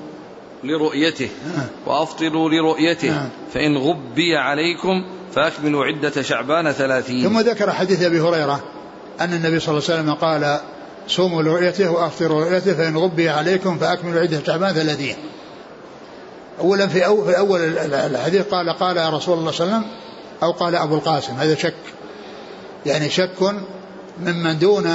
لرؤيته 0.64 1.28
نعم. 1.56 1.66
وأفطروا 1.86 2.50
لرؤيته 2.50 3.10
نعم. 3.10 3.28
فإن 3.54 3.76
غبي 3.76 4.36
عليكم 4.36 5.04
فأكملوا 5.34 5.84
عدة 5.84 6.22
شعبان 6.22 6.72
ثلاثين 6.72 7.28
ثم 7.28 7.40
ذكر 7.40 7.72
حديث 7.72 8.02
أبي 8.02 8.20
هريرة 8.20 8.60
أن 9.20 9.32
النبي 9.32 9.60
صلى 9.60 9.78
الله 9.78 9.90
عليه 9.90 10.00
وسلم 10.00 10.14
قال 10.14 10.60
صوموا 11.08 11.42
لرؤيته 11.42 11.90
وأفطروا 11.90 12.44
لرؤيته 12.44 12.74
فإن 12.74 12.96
غبي 12.96 13.28
عليكم 13.28 13.78
فأكملوا 13.78 14.20
عدة 14.20 14.42
شعبان 14.46 14.72
ثلاثين 14.72 15.16
أولا 16.60 16.86
في 16.86 17.06
أول, 17.06 17.26
في 17.26 17.38
أول 17.38 17.60
الحديث 17.92 18.42
قال 18.42 18.70
قال 18.70 19.14
رسول 19.14 19.38
الله 19.38 19.50
صلى 19.50 19.66
الله 19.66 19.76
عليه 19.76 19.86
وسلم 19.86 20.00
أو 20.42 20.52
قال 20.52 20.74
أبو 20.74 20.94
القاسم. 20.94 21.32
هذا 21.32 21.54
شك. 21.54 21.74
يعني 22.86 23.10
شك 23.10 23.54
ممن 24.20 24.58
دون 24.58 24.90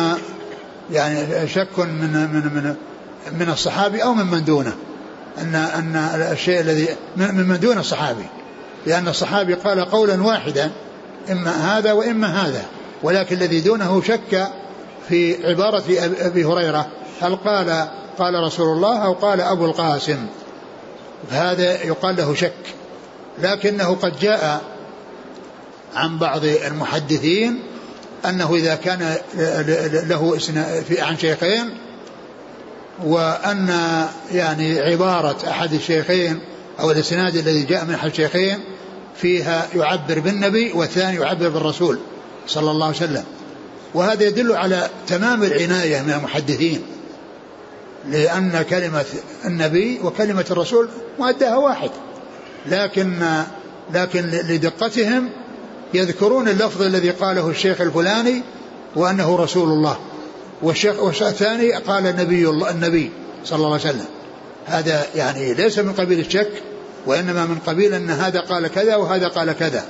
يعني 0.91 1.47
شك 1.47 1.79
من 1.79 2.11
من 2.11 2.51
من 2.55 2.75
من 3.39 3.49
الصحابي 3.49 4.03
أو 4.03 4.13
ممن 4.13 4.43
دونه. 4.43 4.75
أن 5.37 5.55
أن 5.55 5.95
الشيء 6.31 6.59
الذي 6.59 6.87
ممن 7.17 7.59
دون 7.59 7.77
الصحابي. 7.77 8.25
لأن 8.85 9.07
الصحابي 9.07 9.53
قال 9.53 9.85
قولا 9.85 10.23
واحدا 10.23 10.71
إما 11.31 11.77
هذا 11.77 11.91
وإما 11.91 12.27
هذا. 12.27 12.65
ولكن 13.03 13.35
الذي 13.35 13.61
دونه 13.61 14.01
شك 14.01 14.47
في 15.09 15.47
عبارة 15.47 15.83
أبي 15.99 16.45
هريرة. 16.45 16.87
هل 17.21 17.35
قال 17.35 17.87
قال 18.19 18.43
رسول 18.43 18.77
الله 18.77 18.97
أو 18.97 19.13
قال 19.13 19.41
أبو 19.41 19.65
القاسم؟ 19.65 20.27
فهذا 21.29 21.83
يقال 21.83 22.15
له 22.15 22.35
شك 22.35 22.53
لكنه 23.39 23.95
قد 23.95 24.19
جاء 24.19 24.61
عن 25.95 26.17
بعض 26.17 26.45
المحدثين 26.45 27.59
أنه 28.25 28.55
إذا 28.55 28.75
كان 28.75 29.15
له 30.09 30.39
عن 30.99 31.17
شيخين 31.17 31.69
وأن 33.03 33.69
يعني 34.31 34.79
عبارة 34.79 35.49
أحد 35.49 35.73
الشيخين 35.73 36.39
أو 36.79 36.91
الإسناد 36.91 37.35
الذي 37.35 37.63
جاء 37.63 37.85
من 37.85 37.93
أحد 37.93 38.09
الشيخين 38.09 38.59
فيها 39.15 39.67
يعبر 39.75 40.19
بالنبي 40.19 40.71
والثاني 40.71 41.17
يعبر 41.17 41.49
بالرسول 41.49 41.99
صلى 42.47 42.71
الله 42.71 42.85
عليه 42.85 42.95
وسلم. 42.95 43.23
وهذا 43.93 44.23
يدل 44.23 44.51
على 44.51 44.89
تمام 45.07 45.43
العناية 45.43 46.01
من 46.01 46.11
المحدثين. 46.13 46.81
لأن 48.09 48.61
كلمة 48.69 49.05
النبي 49.45 49.99
وكلمة 50.03 50.45
الرسول 50.51 50.89
مؤداها 51.19 51.57
واحد. 51.57 51.89
لكن 52.65 53.23
لكن 53.93 54.21
لدقتهم 54.21 55.29
يذكرون 55.93 56.47
اللفظ 56.47 56.81
الذي 56.81 57.09
قاله 57.09 57.49
الشيخ 57.49 57.81
الفلاني 57.81 58.41
وأنه 58.95 59.35
رسول 59.35 59.69
الله. 59.69 59.97
والشيخ 60.61 61.03
والثاني 61.03 61.73
قال 61.73 62.07
النبي 62.07 62.49
الله 62.49 62.69
النبي 62.69 63.11
صلى 63.45 63.57
الله 63.57 63.71
عليه 63.71 63.89
وسلم. 63.89 64.05
هذا 64.65 65.05
يعني 65.15 65.53
ليس 65.53 65.79
من 65.79 65.93
قبيل 65.93 66.19
الشك 66.19 66.51
وإنما 67.05 67.45
من 67.45 67.57
قبيل 67.67 67.93
أن 67.93 68.09
هذا 68.09 68.39
قال 68.39 68.67
كذا 68.67 68.95
وهذا 68.95 69.27
قال 69.27 69.51
كذا. 69.51 69.85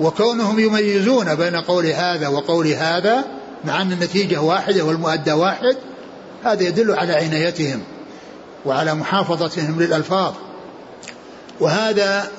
وكونهم 0.00 0.58
يميزون 0.58 1.34
بين 1.34 1.56
قول 1.56 1.86
هذا 1.86 2.28
وقول 2.28 2.66
هذا 2.66 3.24
مع 3.64 3.82
أن 3.82 3.92
النتيجة 3.92 4.40
واحدة 4.40 4.84
والمؤدى 4.84 5.32
واحد 5.32 5.76
هذا 6.44 6.62
يدل 6.62 6.94
على 6.94 7.12
عنايتهم 7.12 7.82
وعلى 8.64 8.94
محافظتهم 8.94 9.82
للألفاظ. 9.82 10.34
وهذا 11.60 12.30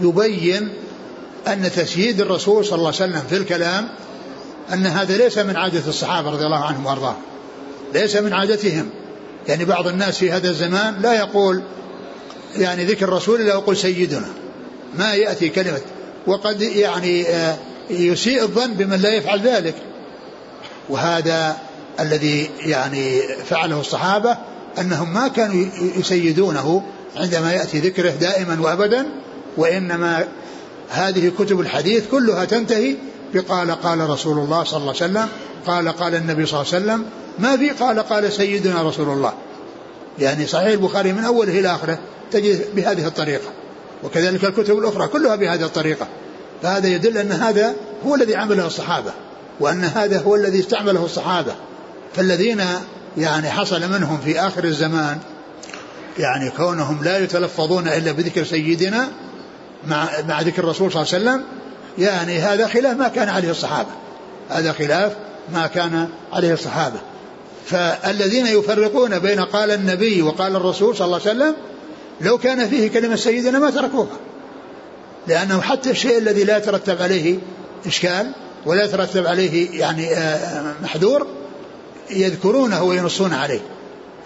يبين 0.00 0.68
أن 1.48 1.70
تسييد 1.76 2.20
الرسول 2.20 2.64
صلى 2.64 2.76
الله 2.76 2.86
عليه 2.86 2.96
وسلم 2.96 3.22
في 3.28 3.36
الكلام 3.36 3.88
أن 4.72 4.86
هذا 4.86 5.16
ليس 5.16 5.38
من 5.38 5.56
عادة 5.56 5.82
الصحابة 5.88 6.30
رضي 6.30 6.44
الله 6.44 6.64
عنهم 6.64 6.86
وأرضاهم. 6.86 7.22
ليس 7.94 8.16
من 8.16 8.32
عادتهم. 8.32 8.90
يعني 9.48 9.64
بعض 9.64 9.86
الناس 9.86 10.18
في 10.18 10.30
هذا 10.30 10.50
الزمان 10.50 11.02
لا 11.02 11.14
يقول 11.14 11.62
يعني 12.56 12.84
ذكر 12.84 13.08
الرسول 13.08 13.40
إلا 13.40 13.48
يقول 13.48 13.76
سيدنا. 13.76 14.28
ما 14.98 15.14
يأتي 15.14 15.48
كلمة. 15.48 15.80
وقد 16.26 16.62
يعني 16.62 17.28
آه، 17.28 17.56
يسيء 17.90 18.42
الظن 18.42 18.74
بمن 18.74 19.00
لا 19.00 19.14
يفعل 19.14 19.40
ذلك. 19.40 19.74
وهذا 20.88 21.56
الذي 22.00 22.50
يعني 22.60 23.20
فعله 23.44 23.80
الصحابة 23.80 24.36
أنهم 24.80 25.14
ما 25.14 25.28
كانوا 25.28 25.66
يسيدونه 25.96 26.82
عندما 27.16 27.52
يأتي 27.52 27.78
ذكره 27.78 28.10
دائما 28.10 28.60
وأبدا 28.60 29.06
وإنما 29.56 30.28
هذه 30.90 31.32
كتب 31.38 31.60
الحديث 31.60 32.08
كلها 32.10 32.44
تنتهي 32.44 32.96
بقال 33.34 33.70
قال 33.70 34.10
رسول 34.10 34.38
الله 34.38 34.64
صلى 34.64 34.80
الله 34.80 34.94
عليه 35.00 35.12
وسلم 35.12 35.28
قال 35.66 35.88
قال 35.88 36.14
النبي 36.14 36.46
صلى 36.46 36.60
الله 36.60 36.74
عليه 36.74 36.84
وسلم 36.84 37.04
ما 37.38 37.56
في 37.56 37.70
قال 37.70 38.00
قال 38.00 38.32
سيدنا 38.32 38.82
رسول 38.82 39.08
الله. 39.08 39.32
يعني 40.18 40.46
صحيح 40.46 40.68
البخاري 40.68 41.12
من 41.12 41.24
أوله 41.24 41.58
إلى 41.58 41.74
آخره 41.74 41.98
تجد 42.30 42.74
بهذه 42.74 43.06
الطريقة 43.06 43.50
وكذلك 44.04 44.44
الكتب 44.44 44.78
الأخرى 44.78 45.08
كلها 45.08 45.36
بهذه 45.36 45.64
الطريقة. 45.64 46.06
فهذا 46.62 46.88
يدل 46.88 47.18
أن 47.18 47.32
هذا 47.32 47.74
هو 48.06 48.14
الذي 48.14 48.36
عمله 48.36 48.66
الصحابة 48.66 49.12
وأن 49.60 49.84
هذا 49.84 50.20
هو 50.20 50.34
الذي 50.34 50.60
استعمله 50.60 51.04
الصحابة. 51.04 51.54
فالذين 52.14 52.62
يعني 53.16 53.50
حصل 53.50 53.90
منهم 53.90 54.18
في 54.24 54.40
آخر 54.40 54.64
الزمان 54.64 55.18
يعني 56.18 56.50
كونهم 56.50 57.04
لا 57.04 57.18
يتلفظون 57.18 57.88
إلا 57.88 58.12
بذكر 58.12 58.44
سيدنا 58.44 59.08
مع 59.86 60.08
مع 60.28 60.40
ذكر 60.40 60.64
الرسول 60.64 60.92
صلى 60.92 61.02
الله 61.02 61.14
عليه 61.14 61.24
وسلم 61.24 61.44
يعني 61.98 62.38
هذا 62.38 62.66
خلاف 62.66 62.96
ما 62.96 63.08
كان 63.08 63.28
عليه 63.28 63.50
الصحابة. 63.50 63.88
هذا 64.50 64.72
خلاف 64.72 65.12
ما 65.52 65.66
كان 65.66 66.08
عليه 66.32 66.52
الصحابة. 66.52 66.98
فالذين 67.66 68.46
يفرقون 68.46 69.18
بين 69.18 69.40
قال 69.40 69.70
النبي 69.70 70.22
وقال 70.22 70.56
الرسول 70.56 70.96
صلى 70.96 71.04
الله 71.04 71.20
عليه 71.26 71.30
وسلم 71.30 71.54
لو 72.20 72.38
كان 72.38 72.68
فيه 72.68 72.88
كلمة 72.90 73.16
سيدنا 73.16 73.58
ما 73.58 73.70
تركوها. 73.70 74.16
لأنه 75.26 75.60
حتى 75.60 75.90
الشيء 75.90 76.18
الذي 76.18 76.44
لا 76.44 76.56
يترتب 76.56 77.02
عليه 77.02 77.38
إشكال 77.86 78.32
ولا 78.66 78.84
يترتب 78.84 79.26
عليه 79.26 79.80
يعني 79.80 80.14
آه، 80.14 80.74
محذور 80.82 81.26
يذكرونه 82.10 82.82
وينصون 82.82 83.32
عليه. 83.32 83.60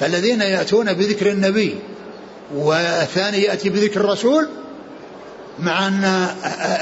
فالذين 0.00 0.40
يأتون 0.40 0.92
بذكر 0.92 1.30
النبي 1.30 1.76
والثاني 2.54 3.42
يأتي 3.42 3.68
بذكر 3.68 4.00
الرسول 4.00 4.48
مع 5.58 5.88
أن 5.88 6.04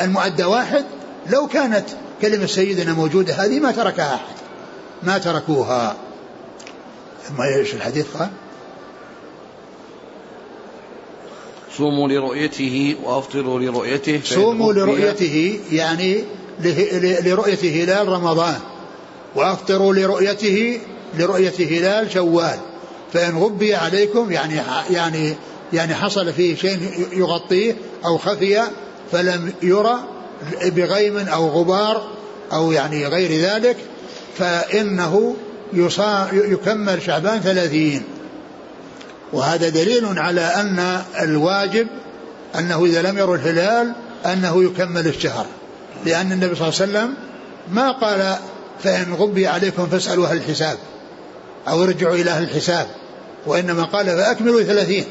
المؤدى 0.03 0.45
واحد 0.45 0.85
لو 1.31 1.47
كانت 1.47 1.85
كلمة 2.23 2.47
سيدنا 2.47 2.93
موجودة 2.93 3.35
هذه 3.35 3.61
ما 3.61 3.73
تركها 3.73 4.15
أحد 4.15 4.35
ما 5.03 5.19
تركوها. 5.19 5.97
ما 7.39 7.45
إيش 7.45 7.75
الحديث؟ 7.75 8.07
قال؟ 8.17 8.29
صوموا 11.77 12.09
لرؤيته 12.09 12.97
وأفطروا 13.05 13.61
لرؤيته 13.61 14.21
صوموا 14.25 14.73
لرؤيته 14.73 15.61
يعني 15.73 16.25
لرؤية 17.25 17.85
هلال 17.85 18.09
رمضان. 18.09 18.61
وأفطروا 19.35 19.95
لرؤيته 19.95 20.81
لرؤية 21.19 21.53
هلال 21.59 22.13
شوال. 22.13 22.59
فإن 23.13 23.39
غبي 23.39 23.75
عليكم 23.75 24.33
يعني 24.33 24.61
يعني 24.91 25.35
يعني 25.73 25.95
حصل 25.95 26.33
فيه 26.33 26.57
شيء 26.57 26.79
يغطيه 27.13 27.77
أو 28.05 28.19
خفي 28.19 28.63
فلم 29.13 29.53
يرى 29.63 29.99
بغيم 30.65 31.19
أو 31.19 31.49
غبار 31.49 32.09
أو 32.53 32.73
يعني 32.73 33.07
غير 33.07 33.41
ذلك 33.41 33.77
فإنه 34.39 35.37
يكمل 36.33 37.03
شعبان 37.03 37.41
ثلاثين. 37.41 38.03
وهذا 39.33 39.69
دليل 39.69 40.19
على 40.19 40.41
أن 40.41 41.03
الواجب 41.21 41.87
أنه 42.59 42.85
إذا 42.85 43.03
لم 43.03 43.19
يروا 43.19 43.37
الهلال 43.37 43.93
أنه 44.27 44.65
يكمل 44.65 45.07
الشهر. 45.07 45.47
لأن 46.05 46.33
النبي 46.33 46.55
صلى 46.55 46.69
الله 46.69 46.81
عليه 46.81 46.91
وسلم 46.91 47.15
ما 47.73 47.91
قال 47.93 48.37
فإن 48.85 49.15
غبي 49.15 49.47
عليكم 49.47 49.87
فاسألوا 49.87 50.27
أهل 50.27 50.37
الحساب 50.37 50.79
أو 51.69 51.83
ارجعوا 51.83 52.15
إلى 52.15 52.31
أهل 52.31 52.43
الحساب. 52.43 52.87
وإنما 53.47 53.85
قال 53.85 54.07
فأكملوا 54.07 54.63
ثلاثين. 54.63 55.05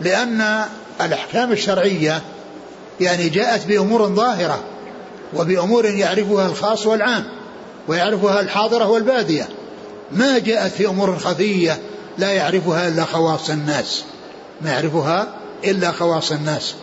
لأن 0.00 0.64
الأحكام 1.00 1.52
الشرعية 1.52 2.22
يعني 3.00 3.28
جاءت 3.28 3.66
بأمور 3.66 4.08
ظاهرة 4.08 4.60
وبأمور 5.34 5.84
يعرفها 5.86 6.46
الخاص 6.46 6.86
والعام 6.86 7.24
ويعرفها 7.88 8.40
الحاضرة 8.40 8.88
والبادية. 8.88 9.48
ما 10.12 10.38
جاءت 10.38 10.72
في 10.72 10.86
أمور 10.86 11.18
خفية 11.18 11.78
لا 12.18 12.32
يعرفها 12.32 12.88
إلا 12.88 13.04
خواص 13.04 13.50
الناس. 13.50 14.04
ما 14.62 14.70
يعرفها 14.70 15.34
إلا 15.64 15.92
خواص 15.92 16.32
الناس. 16.32 16.74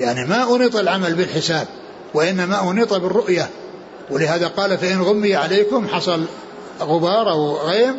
يعني 0.00 0.24
ما 0.24 0.56
أنط 0.56 0.76
العمل 0.76 1.14
بالحساب 1.14 1.66
وإنما 2.14 2.70
أنط 2.70 2.94
بالرؤية. 2.94 3.48
ولهذا 4.10 4.46
قال 4.46 4.78
فإن 4.78 5.02
غمي 5.02 5.34
عليكم 5.34 5.88
حصل 5.88 6.24
غبار 6.80 7.30
أو 7.30 7.56
غيم 7.56 7.96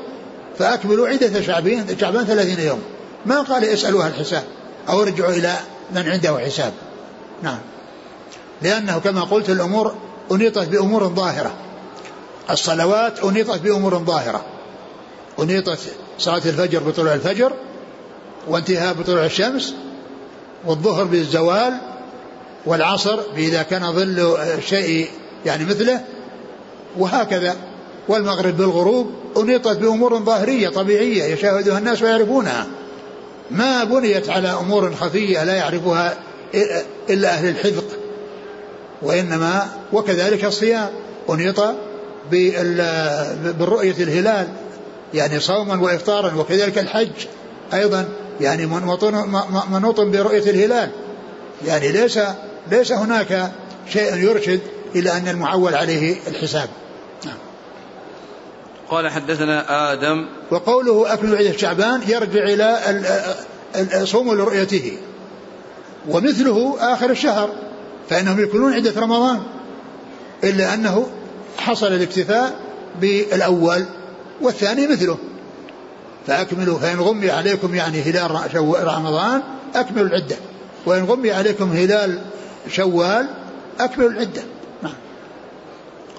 فأكملوا 0.59 1.07
عدة 1.07 1.41
شعبين 1.41 1.85
شعبان 1.99 2.25
ثلاثين 2.25 2.59
يوم. 2.59 2.81
ما 3.25 3.41
قال 3.41 3.63
اسألوها 3.63 4.07
الحساب 4.07 4.43
أو 4.89 5.01
ارجعوا 5.01 5.31
إلى 5.31 5.55
من 5.91 6.09
عنده 6.09 6.39
حساب. 6.39 6.73
نعم. 7.43 7.59
لأنه 8.61 8.97
كما 8.99 9.21
قلت 9.21 9.49
الأمور 9.49 9.95
أنيطت 10.31 10.67
بأمور 10.67 11.07
ظاهرة. 11.07 11.53
الصلوات 12.49 13.23
أنيطت 13.23 13.61
بأمور 13.61 13.97
ظاهرة. 13.97 14.45
أنيطت 15.39 15.79
صلاة 16.19 16.41
الفجر 16.45 16.79
بطلوع 16.79 17.13
الفجر 17.13 17.53
وانتهاء 18.47 18.93
بطلوع 18.93 19.25
الشمس 19.25 19.73
والظهر 20.65 21.03
بالزوال 21.03 21.73
والعصر 22.65 23.19
إذا 23.37 23.63
كان 23.63 23.93
ظل 23.93 24.37
شيء 24.69 25.09
يعني 25.45 25.65
مثله 25.65 26.01
وهكذا. 26.97 27.55
والمغرب 28.07 28.57
بالغروب 28.57 29.11
أنيطت 29.37 29.77
بأمور 29.77 30.19
ظاهرية 30.19 30.69
طبيعية 30.69 31.23
يشاهدها 31.23 31.77
الناس 31.77 32.01
ويعرفونها. 32.01 32.67
ما 33.51 33.83
بنيت 33.83 34.29
على 34.29 34.49
أمور 34.49 34.95
خفية 34.95 35.43
لا 35.43 35.55
يعرفها 35.55 36.17
إلا 37.09 37.29
أهل 37.29 37.49
الحذق. 37.49 37.85
وإنما 39.01 39.67
وكذلك 39.93 40.45
الصيام. 40.45 40.89
أنيط 41.29 41.75
بالرؤية 42.31 43.95
الهلال 43.99 44.47
يعني 45.13 45.39
صوما 45.39 45.81
وإفطارا 45.81 46.35
وكذلك 46.35 46.77
الحج 46.77 47.25
أيضا. 47.73 48.09
يعني 48.41 48.65
منوط 49.71 49.99
برؤية 49.99 50.49
الهلال. 50.49 50.89
يعني 51.67 51.91
ليس 51.91 52.19
ليس 52.71 52.91
هناك 52.91 53.51
شيء 53.89 54.15
يرشد 54.15 54.59
إلى 54.95 55.11
أن 55.11 55.27
المعول 55.27 55.75
عليه 55.75 56.17
الحساب. 56.27 56.69
نعم. 57.25 57.37
قال 58.89 59.09
حدثنا 59.09 59.93
آدم. 59.93 60.27
وقوله 60.51 61.13
أكمل 61.13 61.35
عدة 61.35 61.57
شعبان 61.57 62.01
يرجع 62.07 62.43
إلى 62.43 64.05
صوم 64.05 64.33
لرؤيته. 64.33 64.97
ومثله 66.09 66.75
آخر 66.79 67.09
الشهر 67.09 67.49
فإنهم 68.09 68.39
يكونون 68.39 68.73
عدة 68.73 69.01
رمضان 69.01 69.39
إلا 70.43 70.73
أنه 70.73 71.07
حصل 71.57 71.87
الاكتفاء 71.87 72.59
بالأول 73.01 73.85
والثاني 74.41 74.87
مثله. 74.87 75.17
فأكملوا 76.27 76.79
فإن 76.79 76.99
غمي 76.99 77.31
عليكم 77.31 77.75
يعني 77.75 78.01
هلال 78.01 78.31
رمضان 78.83 79.41
أكملوا 79.75 80.07
العدة. 80.07 80.35
وإن 80.85 81.03
غمي 81.03 81.31
عليكم 81.31 81.71
هلال 81.71 82.19
شوال 82.71 83.27
أكملوا 83.79 84.09
العدة. 84.09 84.41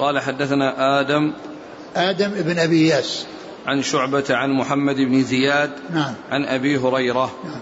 قال 0.00 0.18
حدثنا 0.18 1.00
آدم 1.00 1.32
آدم 1.96 2.30
بن 2.30 2.58
أبي 2.58 2.88
ياس. 2.88 3.26
عن 3.66 3.82
شعبة 3.82 4.24
عن 4.30 4.50
محمد 4.50 4.96
بن 4.96 5.22
زياد 5.22 5.70
نعم. 5.90 6.14
عن 6.30 6.44
أبي 6.44 6.78
هريرة. 6.78 7.30
نعم. 7.44 7.60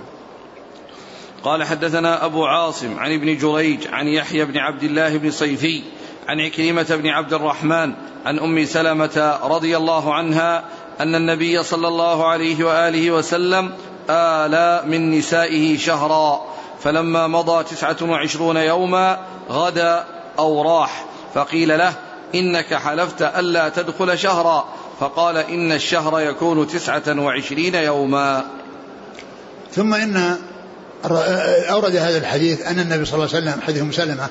قال 1.44 1.64
حدثنا 1.64 2.24
أبو 2.24 2.44
عاصم 2.44 2.98
عن 2.98 3.12
ابن 3.12 3.37
جريج 3.37 3.87
عن 3.92 4.07
يحيى 4.07 4.44
بن 4.44 4.59
عبد 4.59 4.83
الله 4.83 5.16
بن 5.16 5.31
صيفي 5.31 5.83
عن 6.29 6.40
عكرمة 6.40 6.87
بن 6.90 7.09
عبد 7.09 7.33
الرحمن 7.33 7.94
عن 8.27 8.38
أم 8.38 8.64
سلمة 8.64 9.38
رضي 9.42 9.77
الله 9.77 10.14
عنها 10.14 10.64
أن 11.01 11.14
النبي 11.14 11.62
صلى 11.62 11.88
الله 11.88 12.27
عليه 12.27 12.64
وآله 12.64 13.11
وسلم 13.11 13.72
آلى 14.11 14.83
من 14.87 15.18
نسائه 15.18 15.79
شهرا 15.79 16.44
فلما 16.81 17.27
مضى 17.27 17.64
تسعة 17.64 17.96
وعشرون 18.03 18.57
يوما 18.57 19.18
غدا 19.51 20.05
أو 20.38 20.62
راح 20.62 21.05
فقيل 21.35 21.79
له 21.79 22.08
إنك 22.34 22.74
حلفت 22.74 23.22
ألا 23.22 23.68
تدخل 23.68 24.18
شهرا. 24.18 24.68
فقال 25.00 25.36
إن 25.36 25.72
الشهر 25.72 26.20
يكون 26.20 26.66
تسعة 26.66 27.20
وعشرين 27.20 27.74
يوما. 27.74 28.44
ثم 29.72 29.94
إن 29.94 30.36
أورد 31.70 31.96
هذا 31.96 32.18
الحديث 32.18 32.66
أن 32.66 32.78
النبي 32.78 33.04
صلى 33.04 33.14
الله 33.14 33.34
عليه 33.34 33.50
وسلم 33.50 33.62
حديث 33.62 33.82
مسلمة 33.82 34.26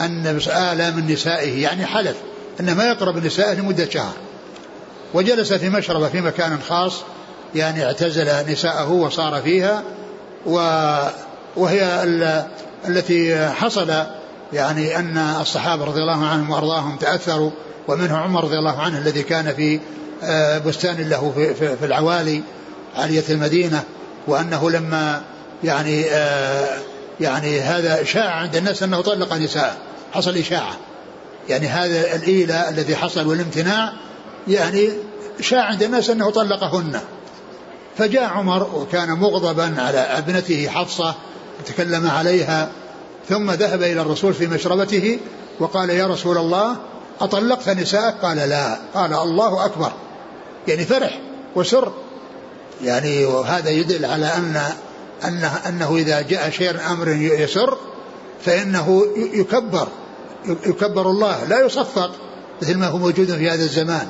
أن 0.00 0.40
آلى 0.48 0.90
من 0.90 1.12
نسائه 1.12 1.62
يعني 1.62 1.86
حلف 1.86 2.16
أنه 2.60 2.74
ما 2.74 2.84
يقرب 2.84 3.26
نسائه 3.26 3.54
لمدة 3.54 3.90
شهر. 3.90 4.12
وجلس 5.14 5.52
في 5.52 5.68
مشربة 5.68 6.08
في 6.08 6.20
مكان 6.20 6.58
خاص 6.68 7.00
يعني 7.54 7.84
اعتزل 7.84 8.52
نساءه 8.52 8.90
وصار 8.90 9.42
فيها 9.42 9.82
و 10.46 10.56
وهي 11.56 12.04
التي 12.88 13.46
حصل 13.46 13.92
يعني 14.52 14.98
أن 14.98 15.18
الصحابة 15.18 15.84
رضي 15.84 16.00
الله 16.00 16.26
عنهم 16.26 16.50
وأرضاهم 16.50 16.96
تأثروا 16.96 17.50
ومنه 17.88 18.16
عمر 18.16 18.44
رضي 18.44 18.58
الله 18.58 18.80
عنه 18.80 18.98
الذي 18.98 19.22
كان 19.22 19.54
في 19.54 19.80
آه، 20.22 20.58
بستان 20.58 21.08
له 21.08 21.52
في, 21.80 21.84
العوالي 21.84 22.42
عالية 22.96 23.24
المدينة 23.30 23.82
وأنه 24.26 24.70
لما 24.70 25.22
يعني 25.64 26.04
آه، 26.10 26.78
يعني 27.20 27.60
هذا 27.60 28.04
شاع 28.04 28.30
عند 28.30 28.56
الناس 28.56 28.82
أنه 28.82 29.00
طلق 29.00 29.32
نساء 29.32 29.76
حصل 30.12 30.36
إشاعة. 30.36 30.76
يعني 31.48 31.68
هذا 31.68 32.14
الإيلة 32.14 32.68
الذي 32.68 32.96
حصل 32.96 33.26
والامتناع 33.26 33.92
يعني 34.48 34.88
شاع 35.40 35.64
عند 35.64 35.82
الناس 35.82 36.10
أنه 36.10 36.30
طلقهن. 36.30 37.00
فجاء 37.98 38.24
عمر 38.24 38.70
وكان 38.74 39.08
مغضبا 39.08 39.74
على 39.78 39.98
ابنته 39.98 40.68
حفصة 40.68 41.14
تكلم 41.66 42.10
عليها 42.10 42.68
ثم 43.28 43.50
ذهب 43.50 43.82
إلى 43.82 44.00
الرسول 44.00 44.34
في 44.34 44.46
مشربته 44.46 45.18
وقال 45.60 45.90
يا 45.90 46.06
رسول 46.06 46.38
الله 46.38 46.76
أطلقت 47.20 47.68
نساءك؟ 47.68 48.14
قال 48.22 48.36
لا. 48.36 48.78
قال 48.94 49.14
الله 49.14 49.64
أكبر. 49.64 49.92
يعني 50.68 50.84
فرح 50.84 51.20
وسر. 51.54 51.92
يعني 52.84 53.24
وهذا 53.24 53.70
يدل 53.70 54.04
على 54.04 54.26
أن 54.26 54.62
أنه, 55.24 55.60
أنه 55.68 55.96
إذا 55.96 56.20
جاء 56.20 56.50
شيء 56.50 56.90
أمر 56.90 57.08
يسر 57.08 57.78
فإنه 58.44 59.02
يكبر. 59.16 59.88
يكبر 60.66 61.10
الله. 61.10 61.44
لا 61.44 61.66
يصفق 61.66 62.10
مثل 62.62 62.76
ما 62.76 62.86
هو 62.86 62.98
موجود 62.98 63.34
في 63.36 63.50
هذا 63.50 63.64
الزمان. 63.64 64.08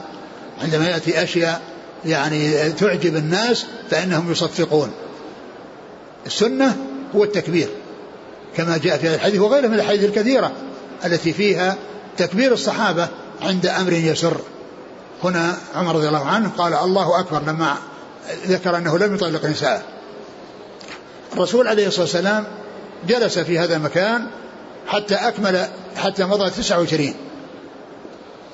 عندما 0.62 0.88
يأتي 0.88 1.22
أشياء 1.22 1.60
يعني 2.04 2.70
تعجب 2.72 3.16
الناس 3.16 3.66
فإنهم 3.90 4.32
يصفقون. 4.32 4.90
السنة 6.26 6.76
هو 7.14 7.24
التكبير. 7.24 7.68
كما 8.56 8.78
جاء 8.78 8.98
في 8.98 9.08
هذا 9.08 9.14
الحديث 9.14 9.40
وغيره 9.40 9.66
من 9.68 9.74
الأحاديث 9.74 10.04
الكثيرة 10.04 10.52
التي 11.04 11.32
فيها 11.32 11.76
تكبير 12.18 12.52
الصحابة 12.52 13.08
عند 13.42 13.66
أمر 13.66 13.92
يسر. 13.92 14.36
هنا 15.24 15.56
عمر 15.74 15.96
رضي 15.96 16.08
الله 16.08 16.26
عنه 16.26 16.50
قال 16.58 16.74
الله 16.74 17.20
أكبر 17.20 17.42
لما 17.42 17.76
ذكر 18.46 18.76
أنه 18.76 18.98
لم 18.98 19.14
يطلق 19.14 19.44
نساءه 19.44 19.82
الرسول 21.32 21.68
عليه 21.68 21.86
الصلاة 21.86 22.02
والسلام 22.02 22.44
جلس 23.08 23.38
في 23.38 23.58
هذا 23.58 23.76
المكان 23.76 24.26
حتى 24.86 25.14
أكمل 25.14 25.68
حتى 25.96 26.24
مضى 26.24 26.50
29 26.50 27.14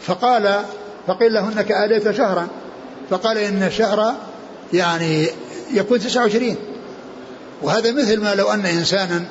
فقال 0.00 0.60
فقيل 1.06 1.34
له 1.34 1.48
إنك 1.48 1.72
آليت 1.72 2.10
شهرا. 2.10 2.48
فقال 3.10 3.38
إن 3.38 3.62
الشهر 3.62 4.14
يعني 4.72 5.28
يكون 5.74 5.98
29 5.98 6.56
وهذا 7.62 7.92
مثل 7.92 8.20
ما 8.20 8.34
لو 8.34 8.50
أن 8.50 8.66
إنسانا 8.66 9.24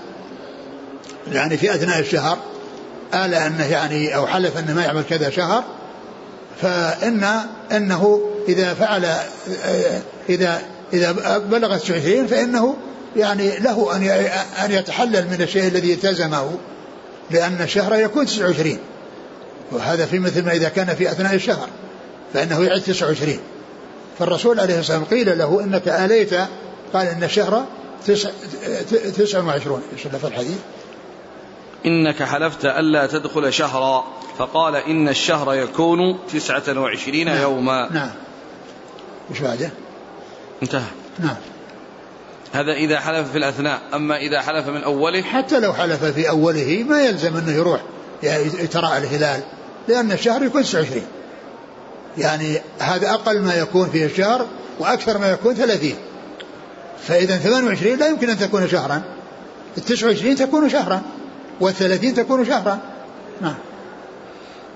يعني 1.32 1.58
في 1.58 1.76
أثناء 1.76 2.00
الشهر 2.00 2.38
آل 3.14 3.34
أنه 3.34 3.66
يعني 3.66 4.16
أو 4.16 4.28
حلف 4.28 4.58
أنه 4.58 4.74
ما 4.74 4.84
يعمل 4.84 5.04
كذا 5.10 5.30
شهر 5.30 5.64
فإن 6.62 7.28
إنه 7.72 8.22
إذا 8.48 8.74
فعل 8.74 9.06
إذا 10.30 10.62
إذا 10.94 11.38
بلغ 11.38 11.78
29 11.78 12.28
فإنه 12.28 12.76
يعني 13.16 13.60
له 13.60 13.96
أن 13.96 14.04
أن 14.66 14.72
يتحلل 14.72 15.28
من 15.28 15.42
الشيء 15.42 15.68
الذي 15.68 15.94
التزمه 15.94 16.58
لأن 17.32 17.62
الشهر 17.62 17.96
يكون 17.96 18.26
29 18.26 18.78
وهذا 19.72 20.06
في 20.06 20.20
مثل 20.20 20.46
ما 20.46 20.52
إذا 20.52 20.70
كان 20.70 20.96
في 20.96 21.12
أثناء 21.12 21.36
الشهر 21.36 21.70
فإنه 22.34 22.64
يعد 22.64 22.82
29 22.82 23.40
فالرسول 24.20 24.60
عليه 24.60 24.80
الصلاة 24.80 25.00
والسلام 25.00 25.20
قيل 25.20 25.38
له 25.38 25.64
إنك 25.64 25.88
آليت 25.88 26.34
قال 26.94 27.08
إن 27.08 27.24
الشهر 27.24 27.66
تسع, 28.08 28.30
تسع 29.18 29.44
وعشرون. 29.44 29.82
إيش 29.94 30.02
في 30.02 30.28
الحديث؟ 30.28 30.58
إنك 31.86 32.24
حلفت 32.24 32.66
ألا 32.66 33.08
تدخل 33.08 33.54
شهرا. 33.54 34.04
فقال 34.38 34.76
إن 34.76 35.10
الشهر 35.10 35.54
يكون 35.54 36.20
تسعة 36.34 36.80
وعشرين 36.80 37.28
نعم. 37.28 37.42
يوما. 37.42 37.90
نعم. 37.94 38.12
إيش 39.32 39.40
بعده؟ 39.40 39.70
انتهى. 40.64 40.90
نعم. 41.20 41.36
هذا 42.54 42.74
إذا 42.74 43.00
حلف 43.00 43.32
في 43.32 43.38
الأثناء. 43.38 43.82
أما 43.94 44.18
إذا 44.18 44.42
حلف 44.42 44.68
من 44.68 44.84
أوله 44.84 45.22
حتى 45.22 45.60
لو 45.60 45.74
حلف 45.74 46.06
في 46.06 46.30
أوله 46.30 46.86
ما 46.90 47.04
يلزم 47.04 47.38
أنه 47.38 47.52
يروح 47.52 47.82
يتراءى 48.24 48.98
الهلال 48.98 49.44
لأن 49.88 50.12
الشهر 50.12 50.44
يكون 50.44 50.64
29 50.64 51.02
يعني 52.18 52.62
هذا 52.80 53.10
أقل 53.10 53.42
ما 53.42 53.56
يكون 53.56 53.90
في 53.90 54.06
الشهر 54.06 54.48
وأكثر 54.80 55.18
ما 55.18 55.32
يكون 55.32 55.54
30 55.54 55.94
فإذا 57.08 57.38
28 57.38 57.98
لا 57.98 58.08
يمكن 58.08 58.30
أن 58.30 58.38
تكون 58.38 58.68
شهرا. 58.68 59.02
ال 59.78 59.84
29 59.84 60.36
تكون 60.36 60.70
شهرا. 60.70 61.02
وال30 61.62 62.16
تكون 62.16 62.46
شهرا. 62.46 62.80
نعم. 63.42 63.56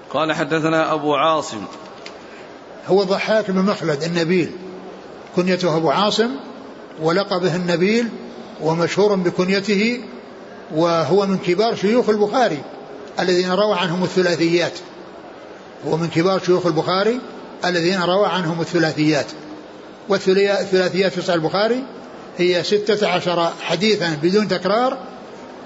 قال 0.10 0.34
حدثنا 0.34 0.94
أبو 0.94 1.16
عاصم. 1.16 1.64
هو 2.88 3.04
ضحاك 3.04 3.52
بن 3.52 3.62
مخلد 3.62 4.04
النبيل. 4.04 4.52
كنيته 5.36 5.78
أبو 5.78 5.90
عاصم 5.90 6.30
ولقبه 7.02 7.56
النبيل 7.56 8.10
ومشهور 8.62 9.16
بكنيته 9.16 10.02
وهو 10.76 11.26
من 11.26 11.38
كبار 11.38 11.76
شيوخ 11.76 12.10
البخاري 12.10 12.64
الذين 13.20 13.52
روى 13.52 13.76
عنهم 13.76 14.04
الثلاثيات. 14.04 14.74
هو 15.88 15.98
من 15.98 16.08
كبار 16.08 16.40
شيوخ 16.40 16.66
البخاري 16.66 17.20
الذين 17.66 18.02
روى 18.02 18.28
عنهم 18.28 18.62
الثلاثيات. 18.62 19.28
والثلاثيات 20.10 21.14
في 21.14 21.22
صحيح 21.22 21.34
البخاري 21.34 21.84
هي 22.38 22.64
ستة 22.64 23.08
عشر 23.08 23.52
حديثا 23.62 24.18
بدون 24.24 24.48
تكرار 24.48 24.98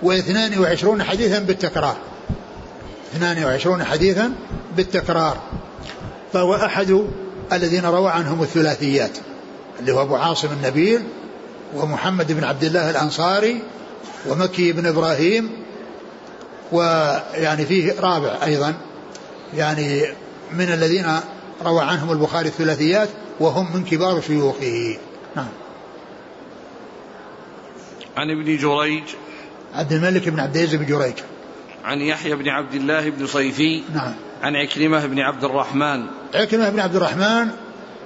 واثنان 0.03 0.59
وعشرون 0.59 1.03
حديثا 1.03 1.39
بالتكرار. 1.39 1.97
اثنان 3.13 3.43
وعشرون 3.43 3.83
حديثا 3.83 4.31
بالتكرار. 4.77 5.37
فهو 6.33 6.55
أحد 6.55 7.05
الذين 7.53 7.85
روى 7.85 8.11
عنهم 8.11 8.41
الثلاثيات 8.41 9.17
اللي 9.79 9.91
هو 9.91 10.01
أبو 10.01 10.15
عاصم 10.15 10.47
النبيل 10.51 11.03
ومحمد 11.75 12.31
بن 12.31 12.43
عبد 12.43 12.63
الله 12.63 12.89
الأنصاري 12.89 13.61
ومكي 14.29 14.71
بن 14.71 14.85
إبراهيم 14.85 15.49
ويعني 16.71 17.65
فيه 17.65 17.99
رابع 17.99 18.37
أيضا. 18.43 18.73
يعني 19.55 20.05
من 20.51 20.71
الذين 20.71 21.05
روى 21.65 21.83
عنهم 21.83 22.11
البخاري 22.11 22.47
الثلاثيات 22.47 23.09
وهم 23.39 23.75
من 23.75 23.83
كبار 23.83 24.21
شيوخه. 24.21 24.97
نعم. 25.35 25.47
عن 28.17 28.29
ابن 28.31 28.57
جريج 28.57 29.03
عبد 29.75 29.93
الملك 29.93 30.29
بن 30.29 30.39
عبد 30.39 30.55
العزيز 30.55 30.75
بن 30.75 30.85
جريج. 30.85 31.13
عن 31.83 32.01
يحيى 32.01 32.35
بن 32.35 32.49
عبد 32.49 32.73
الله 32.73 33.09
بن 33.09 33.27
صيفي. 33.27 33.83
نعم. 33.93 34.13
عن 34.43 34.55
عكرمة 34.55 35.05
بن 35.05 35.19
عبد 35.19 35.43
الرحمن. 35.43 36.05
عكرمة 36.33 36.69
بن 36.69 36.79
عبد 36.79 36.95
الرحمن 36.95 37.47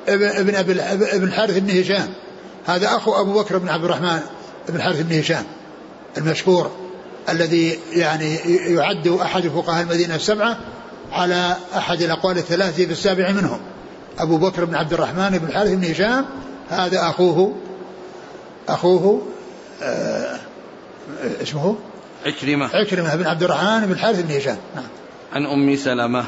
ابن 0.07 0.55
ابن 0.55 0.79
ابن 0.79 1.23
الحارث 1.23 1.57
بن 1.57 1.79
هشام. 1.79 2.07
هذا 2.65 2.87
أخو 2.87 3.21
أبو 3.21 3.39
بكر 3.39 3.57
بن 3.57 3.69
عبد 3.69 3.83
الرحمن 3.83 4.19
بن 4.69 4.75
الحارث 4.75 5.01
بن 5.01 5.19
هشام 5.19 5.43
المشهور 6.17 6.71
الذي 7.29 7.79
يعني 7.93 8.35
يعد 8.75 9.07
أحد 9.07 9.47
فقهاء 9.47 9.83
المدينة 9.83 10.15
السبعة 10.15 10.57
على 11.11 11.55
أحد 11.77 12.01
الأقوال 12.01 12.37
الثلاثه 12.37 12.85
بالسابع 12.85 13.31
منهم. 13.31 13.59
أبو 14.19 14.37
بكر 14.37 14.65
بن 14.65 14.75
عبد 14.75 14.93
الرحمن 14.93 15.29
بن 15.29 15.47
الحارث 15.47 15.71
بن 15.71 15.91
هشام 15.91 16.25
هذا 16.69 17.09
اخوه 17.09 17.55
أخوه 18.69 19.21
آه 19.83 20.48
اسمه 21.41 21.75
عكرمة 22.25 22.69
عكرمة 22.73 23.15
بن 23.15 23.27
عبد 23.27 23.43
الرحمن 23.43 23.85
بن 23.85 23.91
الحارث 23.91 24.21
بن 24.21 24.35
هشام. 24.35 24.57
نعم. 24.75 24.85
عن 25.33 25.45
أم 25.45 25.75
سلمة. 25.75 26.25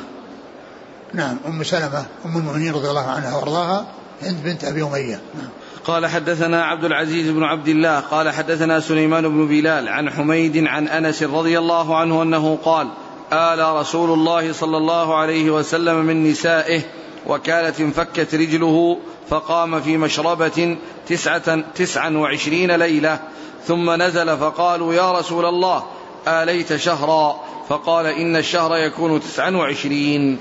نعم 1.13 1.38
أم 1.47 1.63
سلمة 1.63 2.05
أم 2.25 2.38
المؤمنين 2.38 2.73
رضي 2.73 2.89
الله 2.89 3.05
عنها 3.05 3.36
وأرضاها 3.36 3.88
هند 4.21 4.43
بنت 4.43 4.63
أبي 4.63 4.84
أمية. 4.84 5.21
نعم. 5.36 5.49
قال 5.86 6.07
حدثنا 6.07 6.63
عبد 6.63 6.84
العزيز 6.84 7.29
بن 7.29 7.43
عبد 7.43 7.67
الله 7.67 7.99
قال 7.99 8.29
حدثنا 8.29 8.79
سليمان 8.79 9.29
بن 9.29 9.47
بلال 9.47 9.89
عن 9.89 10.09
حميد 10.09 10.67
عن 10.67 10.88
أنس 10.88 11.23
رضي 11.23 11.59
الله 11.59 11.97
عنه 11.97 12.23
أنه 12.23 12.57
قال 12.63 12.88
آل 13.34 13.75
رسول 13.75 14.13
الله 14.13 14.53
صلى 14.53 14.77
الله 14.77 15.15
عليه 15.15 15.51
وسلم 15.51 15.95
من 16.05 16.32
نسائه 16.32 16.82
وكانت 17.27 17.79
انفكت 17.79 18.36
رجله 18.36 18.97
فقام 19.29 19.82
في 19.82 19.97
مشربة 19.97 20.77
تسعة, 21.07 21.63
تسعا 21.75 22.09
وعشرين 22.09 22.71
ليلة 22.71 23.19
ثم 23.68 24.01
نزل 24.01 24.38
فقالوا 24.38 24.93
يا 24.93 25.12
رسول 25.12 25.45
الله 25.45 25.84
آليت 26.28 26.76
شهرا؟ 26.76 27.39
فقال 27.70 28.05
إن 28.05 28.36
الشهر 28.36 28.78
يكون 28.78 29.22
تسعا 29.22 29.51
وعشرين. 29.51 30.38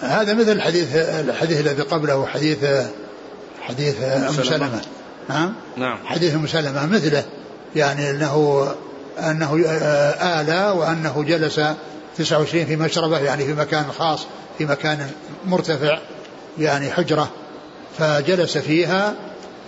هذا 0.00 0.34
مثل 0.34 0.52
الحديث 0.52 0.96
الحديث 0.96 1.60
الذي 1.60 1.82
قبله 1.82 2.26
حديث 2.26 2.58
حديث 3.62 4.02
أم 4.02 4.44
سلمة. 4.44 4.80
نعم 5.28 5.54
نعم. 5.76 5.98
حديث 6.04 6.34
أم 6.34 6.46
سلمة 6.46 6.86
مثله 6.86 7.24
يعني 7.76 8.10
أنه 8.10 8.66
أنه 9.18 9.64
آلى 10.20 10.74
وأنه 10.78 11.24
جلس 11.28 11.60
29 12.18 12.66
في 12.66 12.76
مشربة 12.76 13.18
يعني 13.18 13.44
في 13.44 13.52
مكان 13.52 13.84
خاص 13.98 14.26
في 14.58 14.64
مكان 14.64 15.10
مرتفع 15.46 15.98
يعني 16.58 16.90
حجرة 16.90 17.30
فجلس 17.98 18.58
فيها 18.58 19.14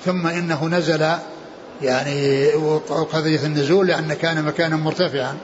ثم 0.05 0.27
إنه 0.27 0.69
نزل 0.69 1.11
يعني 1.83 2.49
وقضية 2.55 3.47
النزول 3.47 3.87
لأن 3.87 4.15
كان 4.15 4.45
مكانا 4.45 4.77
مرتفعا 4.77 5.37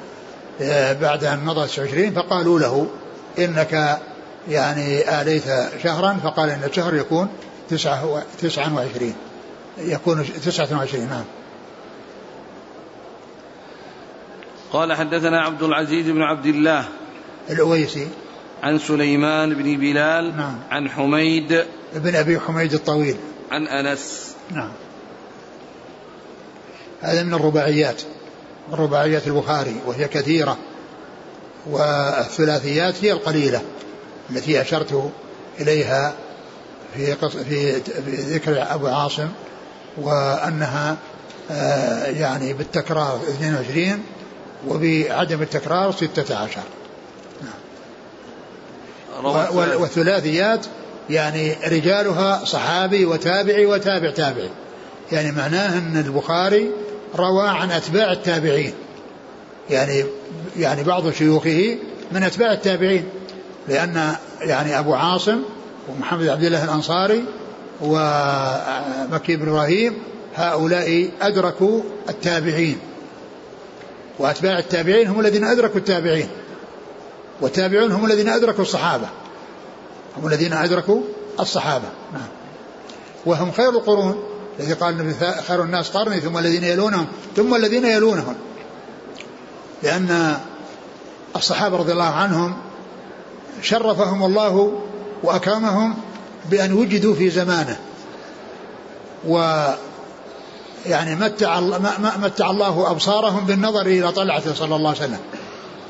بعد 1.01 1.25
أن 1.25 1.45
مضى 1.45 1.67
29 1.67 2.11
فقالوا 2.11 2.59
له 2.59 2.87
إنك 3.39 4.01
يعني 4.49 5.21
آليت 5.21 5.45
شهرا 5.83 6.19
فقال 6.25 6.51
إن 6.51 6.65
الشهر 6.65 6.95
يكون 6.95 7.29
تسعة, 7.69 8.23
تسعة 8.43 8.75
وعشرين. 8.75 9.15
يكون 9.79 10.25
تسعة 10.45 10.79
وعشرين 10.79 11.09
نعم. 11.09 11.25
قال 14.73 14.93
حدثنا 14.93 15.41
عبد 15.41 15.63
العزيز 15.63 16.07
بن 16.07 16.23
عبد 16.23 16.47
الله 16.47 16.85
الأويسي. 17.51 18.09
عن 18.63 18.79
سليمان 18.79 19.55
بن 19.55 19.77
بلال 19.77 20.37
نعم. 20.37 20.59
عن 20.71 20.91
حميد 20.91 21.65
بن 21.95 22.15
أبي 22.15 22.41
حميد 22.41 22.75
الطويل. 22.75 23.17
عن 23.51 23.67
أنس. 23.67 24.35
نعم. 24.51 24.73
هذا 27.03 27.23
من 27.23 27.35
الرباعيات 27.35 28.03
من 28.69 28.75
رباعيات 28.75 29.27
البخاري 29.27 29.77
وهي 29.87 30.09
كثيرة 30.09 30.57
والثلاثيات 31.67 33.05
هي 33.05 33.13
القليلة 33.13 33.63
التي 34.31 34.61
أشرت 34.61 35.11
إليها 35.61 36.15
في 36.95 37.17
في 37.49 37.83
ذكر 38.09 38.75
أبو 38.75 38.87
عاصم 38.87 39.29
وأنها 39.97 40.97
آه، 41.51 42.05
يعني 42.07 42.53
بالتكرار 42.53 43.21
22 43.29 44.03
وبعدم 44.69 45.43
التكرار 45.43 45.93
16 45.93 46.61
والثلاثيات 49.55 50.67
يعني 51.11 51.57
رجالها 51.67 52.45
صحابي 52.45 53.05
وتابعي 53.05 53.67
وتابع 53.67 54.11
تابعي. 54.11 54.51
يعني 55.13 55.33
معناه 55.33 55.79
إن 55.79 55.97
البخاري 56.07 56.71
روى 57.17 57.49
عن 57.49 57.71
أتباع 57.71 58.13
التابعين. 58.13 58.73
يعني 59.71 60.05
يعني 60.57 60.83
بعض 60.83 61.11
شيوخه 61.11 61.79
من 62.13 62.23
أتباع 62.23 62.53
التابعين 62.53 63.05
لأن 63.69 64.15
يعني 64.41 64.79
أبو 64.79 64.95
عاصم 64.95 65.43
ومحمد 65.89 66.29
عبد 66.29 66.45
الله 66.45 66.65
الأنصاري 66.65 67.25
ومكي 67.81 69.37
بن 69.37 69.49
إبراهيم 69.49 69.99
هؤلاء 70.37 71.11
أدركوا 71.21 71.83
التابعين. 72.09 72.79
وأتباع 74.19 74.59
التابعين 74.59 75.07
هم 75.07 75.21
الذين 75.21 75.45
أدركوا 75.45 75.77
التابعين 75.77 76.29
والتابعون 77.41 77.93
هم 77.93 78.05
الذين 78.07 78.29
أدركوا 78.29 78.63
الصحابة. 78.63 79.09
هم 80.17 80.27
الذين 80.27 80.53
أدركوا 80.53 81.01
الصحابة. 81.41 81.89
نعم. 82.13 82.29
وهم 83.27 83.53
خير 83.53 83.69
القرون. 83.69 84.30
الذي 84.61 84.73
قال 84.73 85.01
النبي 85.01 85.15
خير 85.49 85.63
الناس 85.63 85.91
قرني 85.91 86.21
ثم 86.21 86.39
الذين 86.39 86.65
يلونهم 86.65 87.07
ثم 87.37 87.55
الذين 87.55 87.85
يلونهم. 87.85 88.35
لأن 89.83 90.37
الصحابة 91.37 91.77
رضي 91.77 91.93
الله 91.93 92.05
عنهم 92.05 92.57
شرفهم 93.63 94.25
الله 94.25 94.83
وأكرمهم 95.23 95.95
بأن 96.51 96.73
وجدوا 96.73 97.15
في 97.15 97.31
زمانه. 97.31 97.77
و 99.29 99.65
يعني 100.87 101.15
متع 101.15 101.61
متع 102.23 102.51
الله 102.51 102.91
أبصارهم 102.91 103.45
بالنظر 103.45 103.87
إلى 103.87 104.13
طلعته 104.13 104.55
صلى 104.55 104.77
الله 104.77 104.89
عليه 104.89 105.01
وسلم. 105.01 105.21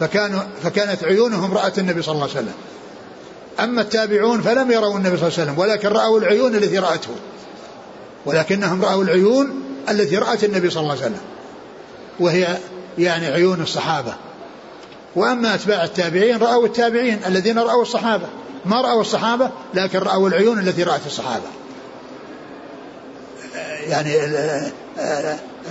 فكانوا 0.00 0.40
فكانت 0.62 1.04
عيونهم 1.04 1.54
رأت 1.54 1.78
النبي 1.78 2.02
صلى 2.02 2.12
الله 2.12 2.28
عليه 2.28 2.34
وسلم. 2.34 2.54
أما 3.60 3.80
التابعون 3.80 4.40
فلم 4.40 4.70
يروا 4.70 4.96
النبي 4.96 5.16
صلى 5.16 5.28
الله 5.28 5.38
عليه 5.38 5.42
وسلم 5.42 5.58
ولكن 5.58 5.88
رأوا 5.88 6.18
العيون 6.18 6.54
التي 6.54 6.78
رأته. 6.78 7.10
ولكنهم 8.26 8.84
رأوا 8.84 9.04
العيون 9.04 9.62
التي 9.90 10.18
رأت 10.18 10.44
النبي 10.44 10.70
صلى 10.70 10.80
الله 10.80 10.92
عليه 10.92 11.02
وسلم 11.02 11.20
وهي 12.20 12.58
يعني 12.98 13.26
عيون 13.26 13.60
الصحابة. 13.60 14.14
وأما 15.16 15.54
أتباع 15.54 15.84
التابعين 15.84 16.36
رأوا 16.36 16.66
التابعين 16.66 17.20
الذين 17.26 17.58
رأوا 17.58 17.82
الصحابة. 17.82 18.26
ما 18.64 18.80
رأوا 18.80 19.00
الصحابة 19.00 19.50
لكن 19.74 19.98
رأوا 19.98 20.28
العيون 20.28 20.58
التي 20.58 20.82
رأت 20.82 21.06
الصحابة. 21.06 21.46
يعني 23.86 24.16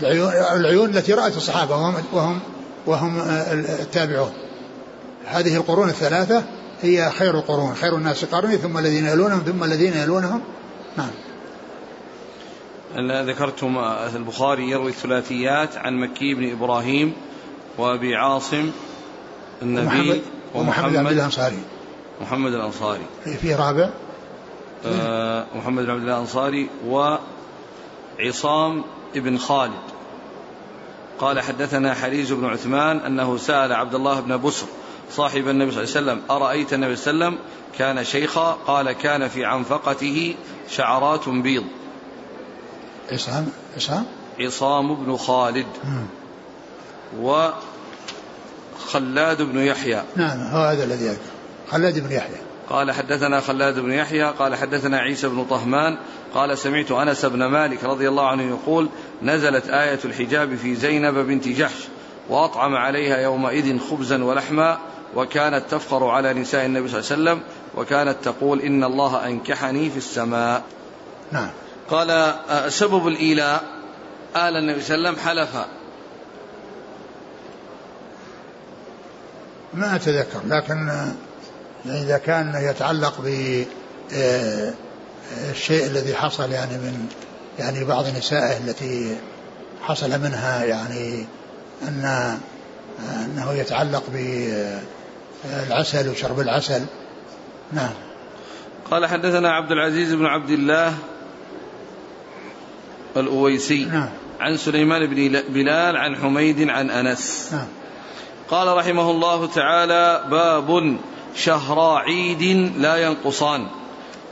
العيون, 0.01 0.33
العيون 0.33 0.89
التي 0.89 1.13
رأت 1.13 1.37
الصحابة 1.37 1.75
وهم, 1.75 1.95
وهم, 2.13 2.39
وهم 2.85 3.19
التابعون. 3.81 4.31
هذه 5.25 5.55
القرون 5.55 5.89
الثلاثة 5.89 6.43
هي 6.81 7.11
خير 7.11 7.35
القرون 7.35 7.75
خير 7.75 7.95
الناس 7.95 8.25
قرني 8.25 8.57
ثم 8.57 8.77
الذين 8.77 9.05
يلونهم 9.05 9.39
ثم 9.39 9.63
الذين 9.63 9.93
يلونهم. 9.93 10.41
نعم. 10.97 11.09
ذكرتم 12.97 13.77
البخاري 14.15 14.69
يروي 14.69 14.89
الثلاثيات 14.89 15.77
عن 15.77 15.99
مكي 15.99 16.33
بن 16.33 16.51
إبراهيم 16.51 17.13
وأبي 17.77 18.15
عاصم 18.15 18.71
النبي 19.61 20.21
ومحمد, 20.55 20.95
ومحمد 20.95 21.11
الأنصاري. 21.11 21.59
محمد 22.21 22.53
الأنصاري. 22.53 23.05
في 23.41 23.55
رابع؟ 23.55 23.89
آه 24.85 25.45
محمد 25.55 25.83
بن 25.83 25.91
عبد 25.91 26.01
الله 26.01 26.13
الأنصاري 26.13 26.69
وعصام 28.19 28.83
ابن 29.15 29.37
خالد. 29.37 29.73
قال 31.19 31.39
حدثنا 31.39 31.93
حريز 31.93 32.31
بن 32.31 32.45
عثمان 32.45 32.97
أنه 32.97 33.37
سأل 33.37 33.73
عبد 33.73 33.95
الله 33.95 34.19
بن 34.19 34.37
بسر 34.37 34.65
صاحب 35.11 35.47
النبي 35.47 35.71
صلى 35.71 35.83
الله 35.83 35.95
عليه 35.95 36.21
وسلم 36.21 36.21
أرأيت 36.31 36.73
النبي 36.73 36.95
صلى 36.95 37.13
الله 37.13 37.25
عليه 37.25 37.35
وسلم 37.35 37.45
كان 37.77 38.03
شيخا؟ 38.03 38.57
قال 38.67 38.91
كان 38.91 39.27
في 39.27 39.45
عنفقته 39.45 40.35
شعرات 40.69 41.29
بيض. 41.29 41.63
عصام 43.11 43.47
عصام 43.75 44.05
عصام 44.39 44.95
بن 44.95 45.17
خالد 45.17 45.67
وخلاد 47.19 47.61
بن 49.41 49.59
يحيى. 49.59 50.03
نعم 50.15 50.39
هو 50.39 50.63
هذا 50.63 50.83
الذي 50.83 51.05
يذكر. 51.05 51.21
خلاد 51.71 51.99
بن 51.99 52.11
يحيى. 52.11 52.37
قال 52.69 52.91
حدثنا 52.91 53.39
خلاد 53.39 53.79
بن 53.79 53.91
يحيى 53.91 54.23
قال 54.23 54.55
حدثنا 54.55 54.97
عيسى 54.97 55.27
بن 55.27 55.45
طهمان 55.45 55.97
قال 56.33 56.57
سمعت 56.57 56.91
أنس 56.91 57.25
بن 57.25 57.45
مالك 57.45 57.83
رضي 57.83 58.09
الله 58.09 58.27
عنه 58.27 58.43
يقول 58.43 58.89
نزلت 59.23 59.69
آية 59.69 59.99
الحجاب 60.05 60.55
في 60.55 60.75
زينب 60.75 61.13
بنت 61.13 61.47
جحش 61.47 61.87
وأطعم 62.29 62.75
عليها 62.75 63.17
يومئذ 63.17 63.79
خبزا 63.79 64.23
ولحما 64.23 64.77
وكانت 65.15 65.63
تفخر 65.69 66.07
على 66.07 66.33
نساء 66.33 66.65
النبي 66.65 66.87
صلى 66.87 66.99
الله 66.99 67.11
عليه 67.11 67.21
وسلم 67.21 67.41
وكانت 67.75 68.15
تقول 68.23 68.61
إن 68.61 68.83
الله 68.83 69.27
أنكحني 69.27 69.89
في 69.89 69.97
السماء. 69.97 70.63
نعم. 71.31 71.49
قال 71.89 72.11
آه، 72.11 72.69
سبب 72.69 73.07
الإيلاء. 73.07 73.63
آل 74.35 74.57
النبي 74.57 74.81
صلى 74.81 74.95
الله 74.95 75.09
عليه 75.09 75.19
وسلم 75.19 75.29
حلف 75.29 75.65
ما 79.73 79.95
أتذكر 79.95 80.39
لكن 80.47 80.89
إذا 81.85 82.17
كان 82.17 82.69
يتعلق 82.69 83.21
ب 83.21 83.63
آه، 84.13 84.73
الشيء 85.51 85.85
الذي 85.85 86.15
حصل 86.15 86.51
يعني 86.51 86.73
من 86.73 87.07
يعني 87.59 87.83
بعض 87.83 88.05
نسائه 88.17 88.57
التي 88.57 89.15
حصل 89.81 90.09
منها 90.09 90.63
يعني 90.63 91.25
أن 91.87 92.37
أنه 93.25 93.53
يتعلق 93.53 94.03
بالعسل 95.43 96.09
وشرب 96.09 96.39
العسل. 96.39 96.81
نعم. 97.71 97.93
قال 98.91 99.05
حدثنا 99.05 99.51
عبد 99.51 99.71
العزيز 99.71 100.13
بن 100.13 100.25
عبد 100.25 100.49
الله 100.49 100.93
الأويسي 103.17 103.85
نعم. 103.85 104.09
عن 104.39 104.57
سليمان 104.57 105.05
بن 105.05 105.41
بلال 105.49 105.97
عن 105.97 106.15
حميد 106.15 106.69
عن 106.69 106.89
أنس. 106.89 107.49
نعم. 107.51 107.67
قال 108.49 108.77
رحمه 108.77 109.11
الله 109.11 109.47
تعالى 109.47 110.23
باب 110.31 110.97
شهر 111.35 111.79
عيد 111.79 112.73
لا 112.77 112.95
ينقصان. 113.07 113.67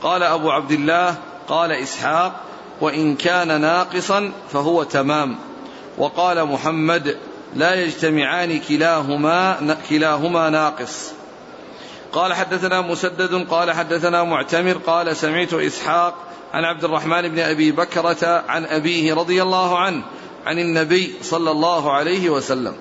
قال 0.02 0.24
أبو 0.24 0.52
عبد 0.52 0.72
الله 0.72 1.16
قال 1.48 1.72
إسحاق 1.72 2.42
وإن 2.82 3.16
كان 3.16 3.62
ناقصا 3.62 4.32
فهو 4.54 4.84
تمام. 4.84 5.36
وقال 5.98 6.46
محمد 6.46 7.18
لا 7.56 7.76
يجتمعان 7.76 8.60
كلاهما 8.60 9.76
كلاهما 9.90 10.50
ناقص. 10.50 11.12
قال 12.14 12.34
حدثنا 12.34 12.82
مسدد 12.82 13.48
قال 13.50 13.72
حدثنا 13.72 14.24
معتمر 14.24 14.78
قال 14.78 15.16
سمعت 15.16 15.54
إسحاق 15.54 16.16
عن 16.54 16.66
عبد 16.66 16.84
الرحمن 16.84 17.28
بن 17.28 17.40
أبي 17.40 17.72
بكرة 17.72 18.44
عن 18.48 18.66
أبيه 18.66 19.14
رضي 19.14 19.42
الله 19.42 19.80
عنه 19.80 20.04
عن 20.46 20.60
النبي 20.60 21.16
صلى 21.22 21.52
الله 21.52 21.92
عليه 21.92 22.30
وسلم. 22.30 22.74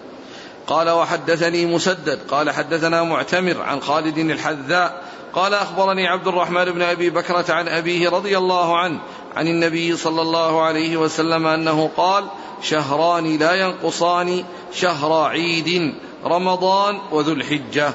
قال 0.67 0.91
وحدثني 0.91 1.67
مسدد. 1.67 2.19
قال 2.29 2.51
حدثنا 2.51 3.03
معتمر 3.03 3.63
عن 3.63 3.81
خالد 3.81 4.19
الحذاء. 4.19 5.03
قال 5.35 5.55
أخبرني 5.55 6.09
عبد 6.09 6.27
الرحمن 6.29 6.65
بن 6.65 6.83
أبي 6.83 7.11
بكرة 7.11 7.53
عن 7.53 7.69
أبيه 7.69 8.11
رضي 8.11 8.39
الله 8.39 8.79
عنه 8.79 9.01
عن 9.37 9.47
النبي 9.47 9.97
صلى 9.97 10.23
الله 10.23 10.63
عليه 10.63 10.97
وسلم 10.97 11.47
أنه 11.47 11.91
قال 11.97 12.25
شهران 12.63 13.39
لا 13.39 13.55
ينقصان 13.55 14.45
شهر 14.73 15.13
عيد 15.13 15.95
رمضان 16.25 16.99
وذو 17.13 17.33
الحجة. 17.33 17.93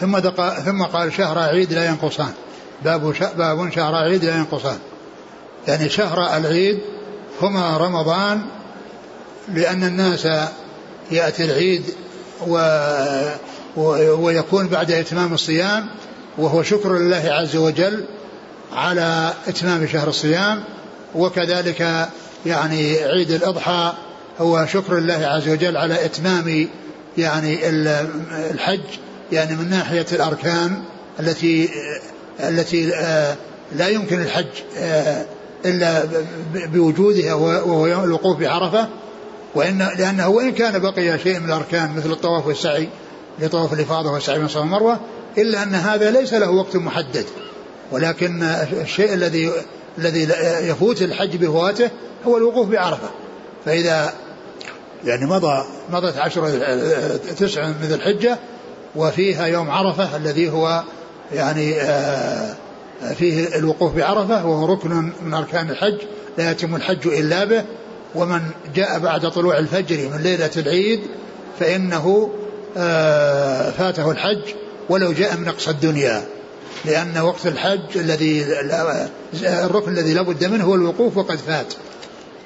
ثم 0.00 0.20
ثم 0.64 0.82
قال 0.82 1.12
شهر 1.12 1.38
عيد 1.38 1.72
لا 1.72 1.86
ينقصان. 1.86 2.34
باب 2.84 3.14
باب 3.36 3.72
شهر 3.72 3.94
عيد 3.94 4.24
لا 4.24 4.36
ينقصان. 4.36 4.78
يعني 5.68 5.88
شهر 5.88 6.36
العيد 6.36 6.78
هما 7.42 7.76
رمضان 7.76 8.42
لأن 9.54 9.84
الناس 9.84 10.28
يأتي 11.10 11.44
العيد 11.44 11.82
و 12.46 12.58
ويكون 14.24 14.68
بعد 14.68 14.90
إتمام 14.90 15.34
الصيام 15.34 15.86
وهو 16.38 16.62
شكر 16.62 16.98
لله 16.98 17.24
عز 17.30 17.56
وجل 17.56 18.04
على 18.72 19.32
إتمام 19.48 19.86
شهر 19.86 20.08
الصيام. 20.08 20.64
وكذلك 21.14 22.08
يعني 22.46 22.96
عيد 22.98 23.30
الأضحى 23.30 23.92
هو 24.40 24.66
شكر 24.66 24.98
الله 24.98 25.26
عز 25.26 25.48
وجل 25.48 25.76
على 25.76 26.04
إتمام 26.04 26.68
يعني 27.18 27.68
الحج 28.50 28.80
يعني 29.32 29.56
من 29.56 29.70
ناحية 29.70 30.06
الأركان 30.12 30.82
التي 31.20 31.68
التي 32.40 32.94
آه، 32.94 33.36
لا 33.72 33.88
يمكن 33.88 34.20
الحج 34.20 34.46
آه، 34.78 35.24
إلا 35.64 36.04
بوجودها 36.54 37.34
وهو 37.34 38.04
الوقوف 38.04 38.38
بعرفة 38.38 38.88
وإن 39.54 39.78
لأنه 39.98 40.28
وإن 40.28 40.52
كان 40.52 40.78
بقي 40.78 41.18
شيء 41.18 41.38
من 41.40 41.46
الأركان 41.46 41.96
مثل 41.96 42.10
الطواف 42.10 42.46
والسعي 42.46 42.88
لطواف 43.38 43.72
الإفاضة 43.72 44.12
والسعي 44.12 44.38
من 44.38 44.48
صلى 44.48 44.62
المروة 44.62 45.00
إلا 45.38 45.62
أن 45.62 45.74
هذا 45.74 46.10
ليس 46.10 46.34
له 46.34 46.50
وقت 46.50 46.76
محدد. 46.76 47.24
ولكن 47.92 48.42
الشيء 48.82 49.14
الذي 49.14 49.52
الذي 49.98 50.28
يفوت 50.68 51.02
الحج 51.02 51.36
بفواته 51.36 51.90
هو 52.26 52.36
الوقوف 52.36 52.68
بعرفة. 52.68 53.08
فإذا 53.64 54.12
يعني 55.04 55.26
مضى 55.26 55.64
مضت 55.92 56.18
عشر 56.18 56.48
تسع 57.38 57.66
من 57.66 57.74
ذي 57.82 57.94
الحجة 57.94 58.38
وفيها 58.96 59.46
يوم 59.46 59.70
عرفة 59.70 60.16
الذي 60.16 60.50
هو 60.50 60.82
يعني 61.32 61.80
آه، 61.80 62.54
فيه 63.18 63.56
الوقوف 63.56 63.94
بعرفة 63.94 64.46
وهو 64.46 64.66
ركن 64.66 65.12
من 65.22 65.34
أركان 65.34 65.70
الحج 65.70 65.98
لا 66.38 66.50
يتم 66.50 66.76
الحج 66.76 67.06
إلا 67.06 67.44
به. 67.44 67.64
ومن 68.14 68.40
جاء 68.74 68.98
بعد 68.98 69.30
طلوع 69.30 69.58
الفجر 69.58 69.96
من 69.96 70.22
ليلة 70.22 70.50
العيد 70.56 71.00
فإنه 71.60 72.30
آه، 72.76 73.70
فاته 73.70 74.10
الحج 74.10 74.42
ولو 74.88 75.12
جاء 75.12 75.36
من 75.36 75.48
أقصى 75.48 75.70
الدنيا. 75.70 76.22
لأن 76.84 77.18
وقت 77.18 77.46
الحج 77.46 77.96
الذي 77.96 78.46
الركن 79.44 79.92
الذي 79.92 80.14
لا 80.14 80.22
بد 80.22 80.44
منه 80.44 80.64
هو 80.64 80.74
الوقوف 80.74 81.16
وقد 81.16 81.36
فات. 81.36 81.74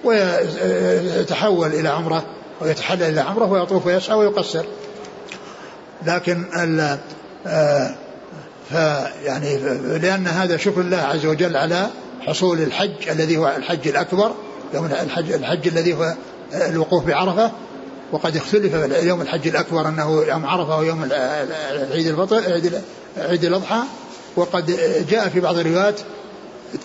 ويتحول 0.05 1.69
إلى 1.69 1.89
عمرة 1.89 2.25
ويتحلل 2.61 3.03
إلى 3.03 3.21
عمرة 3.21 3.45
ويطوف 3.45 3.87
ويسعى 3.87 4.17
ويقصر. 4.17 4.65
لكن 6.07 6.45
ال 6.57 6.99
آه، 7.47 7.95
فيعني 8.71 9.57
لأن 9.99 10.27
هذا 10.27 10.57
شكر 10.57 10.81
الله 10.81 10.97
عز 10.97 11.27
وجل 11.27 11.57
على 11.57 11.87
حصول 12.21 12.61
الحج 12.61 13.09
الذي 13.11 13.37
هو 13.37 13.55
الحج 13.57 13.89
الأكبر 13.89 14.35
يوم 14.75 14.87
الحج, 14.87 15.33
الحج 15.33 15.69
الذي 15.69 15.95
هو 15.95 16.15
الوقوف 16.53 17.07
بعرفة 17.07 17.53
وقد 18.13 18.37
اختلف 18.37 18.75
يوم 19.03 19.21
الحج 19.21 19.49
الأكبر 19.49 19.89
أنه 19.89 20.23
يوم 20.23 20.47
عرفة 20.47 20.79
ويوم 20.79 21.09
عيد 21.93 22.07
الفطر 22.07 22.43
عيد, 23.19 23.45
الأضحى 23.45 23.81
وقد 24.37 24.67
جاء 25.11 25.29
في 25.29 25.41
بعض 25.41 25.59
الروايات 25.59 26.01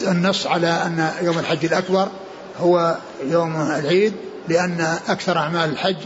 النص 0.02 0.48
على 0.48 0.68
أن 0.68 1.10
يوم 1.22 1.40
الحج 1.40 1.66
الأكبر 1.66 2.08
هو 2.60 2.98
يوم 3.28 3.62
العيد 3.62 4.14
لأن 4.48 4.98
أكثر 5.08 5.38
أعمال 5.38 5.70
الحج 5.70 5.98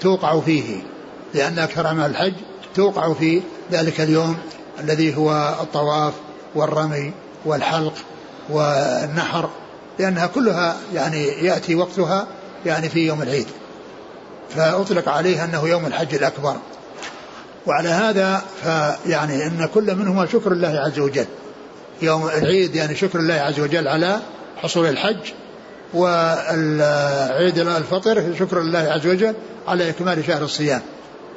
توقع 0.00 0.40
فيه 0.40 0.82
لأن 1.34 1.58
أكثر 1.58 1.86
أعمال 1.86 2.10
الحج 2.10 2.34
توقع 2.74 3.14
في 3.14 3.42
ذلك 3.72 4.00
اليوم 4.00 4.36
الذي 4.82 5.16
هو 5.16 5.54
الطواف 5.60 6.12
والرمي 6.54 7.12
والحلق 7.44 7.94
والنحر 8.50 9.50
لأنها 9.98 10.26
كلها 10.26 10.76
يعني 10.94 11.26
يأتي 11.26 11.74
وقتها 11.74 12.26
يعني 12.66 12.88
في 12.88 13.06
يوم 13.06 13.22
العيد. 13.22 13.46
فأطلق 14.56 15.08
عليه 15.08 15.44
أنه 15.44 15.68
يوم 15.68 15.86
الحج 15.86 16.14
الأكبر. 16.14 16.56
وعلى 17.66 17.88
هذا 17.88 18.42
فيعني 18.62 19.46
أن 19.46 19.68
كل 19.74 19.94
منهما 19.94 20.26
شكر 20.26 20.52
الله 20.52 20.80
عز 20.80 20.98
وجل. 20.98 21.26
يوم 22.02 22.28
العيد 22.28 22.74
يعني 22.74 22.96
شكر 22.96 23.18
الله 23.18 23.34
عز 23.34 23.60
وجل 23.60 23.88
على 23.88 24.20
حصول 24.56 24.86
الحج 24.86 25.32
والعيد 25.94 27.58
الفطر 27.58 28.34
شكر 28.38 28.58
الله 28.58 28.78
عز 28.78 29.06
وجل 29.06 29.34
على 29.68 29.88
إكمال 29.88 30.24
شهر 30.26 30.42
الصيام 30.42 30.82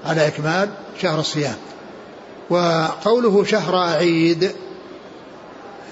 على 0.06 0.28
إكمال 0.28 0.70
شهر 1.02 1.20
الصيام. 1.20 1.56
وقوله 2.50 3.44
شهر 3.44 3.76
عيد 3.76 4.52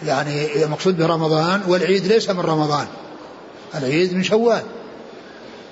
يعني 0.05 0.47
مقصود 0.65 0.97
برمضان 0.97 1.61
والعيد 1.67 2.07
ليس 2.07 2.29
من 2.29 2.39
رمضان. 2.39 2.87
العيد 3.75 4.13
من 4.13 4.23
شوال 4.23 4.63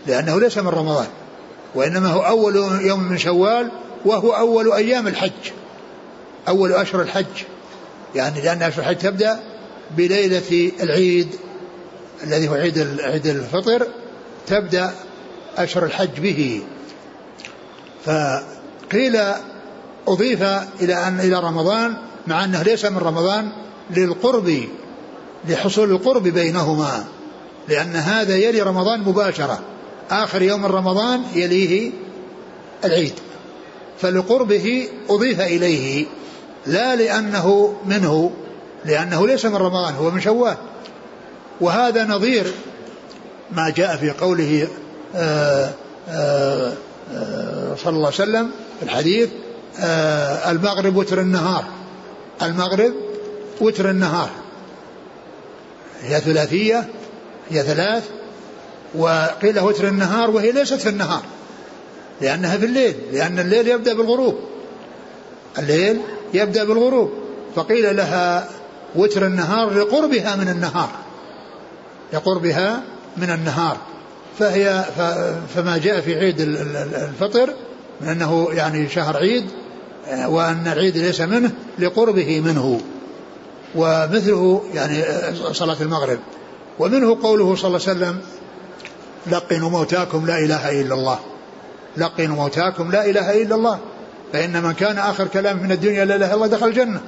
لأنه 0.08 0.40
ليس 0.40 0.58
من 0.58 0.68
رمضان 0.68 1.08
وإنما 1.76 2.10
هو 2.10 2.22
أول 2.22 2.56
يوم 2.82 3.04
من 3.04 3.18
شوال 3.18 3.72
وهو 4.06 4.32
أول 4.32 4.72
أيام 4.72 5.08
الحج 5.08 5.52
أول 6.48 6.74
أشهر 6.74 7.02
الحج. 7.02 7.44
يعني 8.16 8.42
لأن 8.42 8.62
أشهر 8.62 8.80
الحج 8.80 8.98
تبدأ 8.98 9.40
بليلة 9.98 10.72
العيد 10.84 11.28
الذي 12.24 12.48
هو 12.48 12.54
عيد 12.54 13.00
عيد 13.00 13.28
الفطر 13.28 13.88
تبدأ 14.48 14.94
أشهر 15.58 15.86
الحج 15.86 16.20
به. 16.20 16.62
فقيل 18.06 19.18
أضيف 20.08 20.44
إلى 20.82 21.08
أن 21.08 21.20
إلى 21.20 21.40
رمضان 21.40 21.94
مع 22.28 22.44
أنه 22.44 22.64
ليس 22.64 22.86
من 22.86 22.98
رمضان 22.98 23.52
للقرب 23.90 24.64
لحصول 25.50 25.92
القرب 25.92 26.24
بينهما. 26.24 27.06
لأن 27.68 27.96
هذا 27.96 28.36
يلي 28.36 28.62
رمضان 28.62 29.00
مباشرة. 29.00 29.60
آخر 30.12 30.42
يوم 30.42 30.66
رمضان 30.66 31.24
يليه 31.36 31.92
العيد. 32.86 33.14
فلقربه 34.02 34.88
أضيف 35.10 35.42
إليه 35.42 36.06
لا 36.66 36.96
لأنه 36.96 37.74
منه 37.86 38.32
لأنه 38.86 39.28
ليس 39.28 39.46
من 39.46 39.56
رمضان 39.56 39.94
هو 39.94 40.12
من 40.12 40.22
شوال. 40.22 40.58
وهذا 41.62 42.06
نظير 42.06 42.54
ما 43.52 43.70
جاء 43.70 43.98
في 43.98 44.10
قوله 44.10 44.68
آآ 45.16 45.72
آآ 46.10 46.74
آآ 47.14 47.76
صلى 47.84 47.96
الله 47.96 48.06
عليه 48.06 48.16
وسلم 48.16 48.52
الحديث 48.84 49.30
المغرب 50.52 50.96
وتر 50.96 51.22
النهار. 51.22 51.66
المغرب 52.42 52.94
وتر 53.62 53.90
النهار. 53.90 54.30
هي 56.02 56.20
ثلاثية 56.20 56.90
هي 57.50 57.64
ثلاث 57.64 58.10
وقيل 58.96 59.60
وتر 59.60 59.88
النهار 59.88 60.30
وهي 60.30 60.52
ليست 60.52 60.74
في 60.74 60.90
النهار 60.90 61.22
لأنها 62.22 62.58
في 62.58 62.66
الليل 62.66 62.96
لأن 63.12 63.40
الليل 63.40 63.68
يبدأ 63.68 63.94
بالغروب. 63.94 64.40
الليل 65.58 66.02
يبدأ 66.34 66.64
بالغروب. 66.64 67.12
فقيل 67.56 67.96
لها 67.98 68.50
وتر 68.96 69.26
النهار 69.26 69.74
لقربها 69.74 70.36
من 70.36 70.50
النهار. 70.50 70.90
لقربها 72.14 72.82
من 73.18 73.30
النهار. 73.30 73.78
فهي 74.40 74.86
فما 75.56 75.78
جاء 75.78 76.02
في 76.02 76.16
عيد 76.16 76.40
الفطر 76.40 77.54
من 78.02 78.08
أنه 78.08 78.48
يعني 78.52 78.90
شهر 78.90 79.18
عيد 79.18 79.46
وأن 80.10 80.68
العيد 80.68 80.98
ليس 80.98 81.22
منه 81.22 81.52
لقربه 81.80 82.42
منه. 82.42 82.82
ومثله 83.76 84.64
يعني 84.74 85.04
صلاة 85.52 85.78
المغرب. 85.82 86.20
ومنه 86.80 87.18
قوله 87.24 87.56
صلى 87.56 87.68
الله 87.68 87.82
عليه 87.88 87.92
وسلم 87.98 88.22
لقنوا 89.28 89.70
موتاكم 89.70 90.26
لا 90.28 90.40
إله 90.40 90.82
إلا 90.82 90.94
الله. 90.94 91.20
لقنوا 91.98 92.36
موتاكم 92.36 92.92
لا 92.92 93.06
إله 93.06 93.42
إلا 93.42 93.56
الله. 93.56 93.80
فإن 94.34 94.64
من 94.64 94.74
كان 94.74 94.98
آخر 94.98 95.28
كلام 95.28 95.64
من 95.64 95.72
الدنيا 95.72 96.06
لا 96.06 96.16
إله 96.16 96.26
إلا 96.26 96.36
الله 96.36 96.48
دخل 96.48 96.68
الجنة. 96.68 97.02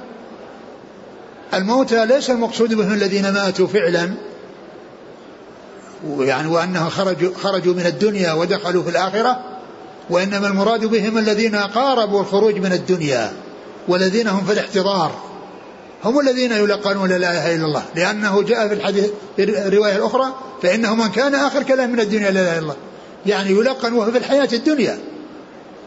الموتى 1.54 2.06
ليس 2.06 2.30
المقصود 2.30 2.74
بهم 2.74 2.92
الذين 2.92 3.32
ماتوا 3.32 3.66
فعلا 3.66 4.14
يعني 6.18 6.48
وأنهم 6.48 6.88
خرجوا, 6.88 7.34
خرجوا 7.42 7.74
من 7.74 7.86
الدنيا 7.86 8.32
ودخلوا 8.32 8.82
في 8.82 8.90
الآخرة. 8.90 9.53
وإنما 10.10 10.46
المراد 10.46 10.84
بهم 10.84 11.18
الذين 11.18 11.56
قاربوا 11.56 12.20
الخروج 12.20 12.54
من 12.54 12.72
الدنيا 12.72 13.32
والذين 13.88 14.28
هم 14.28 14.44
في 14.44 14.52
الاحتضار. 14.52 15.12
هم 16.04 16.20
الذين 16.20 16.52
يلقنون 16.52 17.08
لا 17.08 17.16
إله 17.16 17.54
إلا 17.54 17.64
الله. 17.64 17.82
لأنه 17.94 18.42
جاء 18.42 18.68
في 18.68 18.74
الحديث 18.74 19.10
في 19.36 19.44
الروايه 19.44 19.96
الاخرى 19.96 20.34
فإنه 20.62 20.94
من 20.94 21.08
كان 21.08 21.34
آخر 21.34 21.62
كلام 21.62 21.92
من 21.92 22.00
الدنيا 22.00 22.30
لا 22.30 22.40
إله 22.40 22.52
إلا 22.52 22.58
الله. 22.58 22.76
يعني 23.26 23.50
يلقن 23.50 23.92
وهو 23.92 24.10
في 24.10 24.18
الحياة 24.18 24.48
الدنيا. 24.52 24.98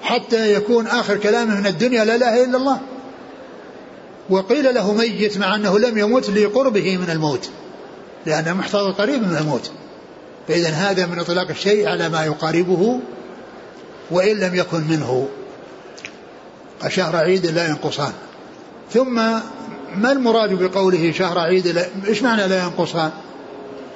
حتى 0.01 0.53
يكون 0.53 0.88
آخر 0.88 1.18
كلامه 1.18 1.59
من 1.59 1.68
الدنيا 1.68 2.05
لا 2.05 2.15
إله 2.15 2.43
إلا 2.43 2.57
الله. 2.57 2.80
وقيل 4.30 4.76
له 4.76 4.93
ميت 4.93 5.38
مع 5.38 5.55
أنه 5.55 5.80
لم 5.80 5.97
يمت 5.97 6.30
لقربه 6.30 6.97
من 6.97 7.09
الموت. 7.09 7.49
لأنه 8.26 8.53
محتضر 8.53 8.91
قريب 8.91 9.28
من 9.28 9.38
الموت. 9.38 9.72
فاذا 10.47 10.70
هذا 10.70 11.05
من 11.05 11.20
إطلاق 11.20 11.49
الشيء 11.49 11.88
على 11.88 12.09
ما 12.09 12.26
يقاربه 12.26 12.99
وإن 14.12 14.39
لم 14.39 14.55
يكن 14.55 14.82
منه. 14.82 15.30
شهر 16.88 17.16
عيد 17.16 17.45
لا 17.45 17.68
ينقصان. 17.68 18.14
ثم 18.93 19.16
ما 19.95 20.12
المراد 20.12 20.53
بقوله 20.53 21.12
شهر 21.12 21.39
عيد 21.39 21.78
إيش 22.08 22.24
معنى 22.24 22.47
لا 22.47 22.64
ينقصان؟ 22.64 23.12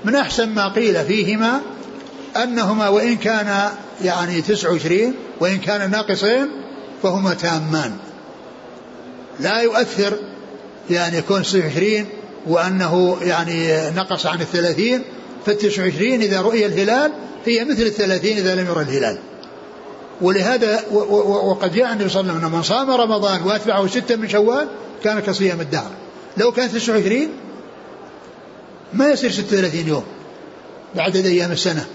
من 0.05 0.16
أحسن 0.16 0.49
ما 0.49 0.68
قيل 0.68 1.05
فيهما 1.05 1.62
أنهما 2.43 2.89
وإن 2.89 3.18
كان 3.18 3.70
يعني 4.03 4.41
تسع 4.41 4.70
وعشرين 4.70 5.14
وإن 5.39 5.57
كان 5.57 5.91
ناقصين 5.91 6.47
فهما 7.03 7.34
تامان. 7.34 7.97
لا 9.39 9.62
يؤثر 9.62 10.18
يعني 10.89 11.18
يكون 11.18 11.43
تسع 11.43 11.66
وعشرين 11.66 12.05
وأنه 12.47 13.18
يعني 13.22 13.89
نقص 13.95 14.26
عن 14.26 14.41
الثلاثين 14.41 15.01
فالتسع 15.45 15.84
وعشرين 15.84 16.22
إذا 16.22 16.41
رؤي 16.41 16.66
الهلال 16.66 17.12
هي 17.45 17.66
مثل 17.66 17.82
الثلاثين 17.82 18.38
إذا 18.38 18.55
لم 18.55 18.68
يرى 18.68 18.82
الهلال. 18.82 19.18
ولهذا 20.22 20.84
وقد 20.91 21.74
جاء 21.74 21.93
النبي 21.93 22.09
صلى 22.09 22.22
الله 22.22 22.32
عليه 22.32 22.41
وسلم 22.41 22.57
من 22.57 22.63
صام 22.63 22.91
رمضان 22.91 23.41
وأتبعه 23.41 23.88
ستا 23.88 24.15
من 24.15 24.30
شوال 24.30 24.67
كان 25.03 25.19
كصيام 25.19 25.61
الدهر. 25.61 25.91
لو 26.38 26.51
كان 26.51 26.69
29 26.69 27.30
ما 28.93 29.09
يصير 29.09 29.32
36 29.32 29.88
يوم 29.88 30.03
بعدد 30.95 31.26
أيام 31.26 31.51
السنة 31.51 31.86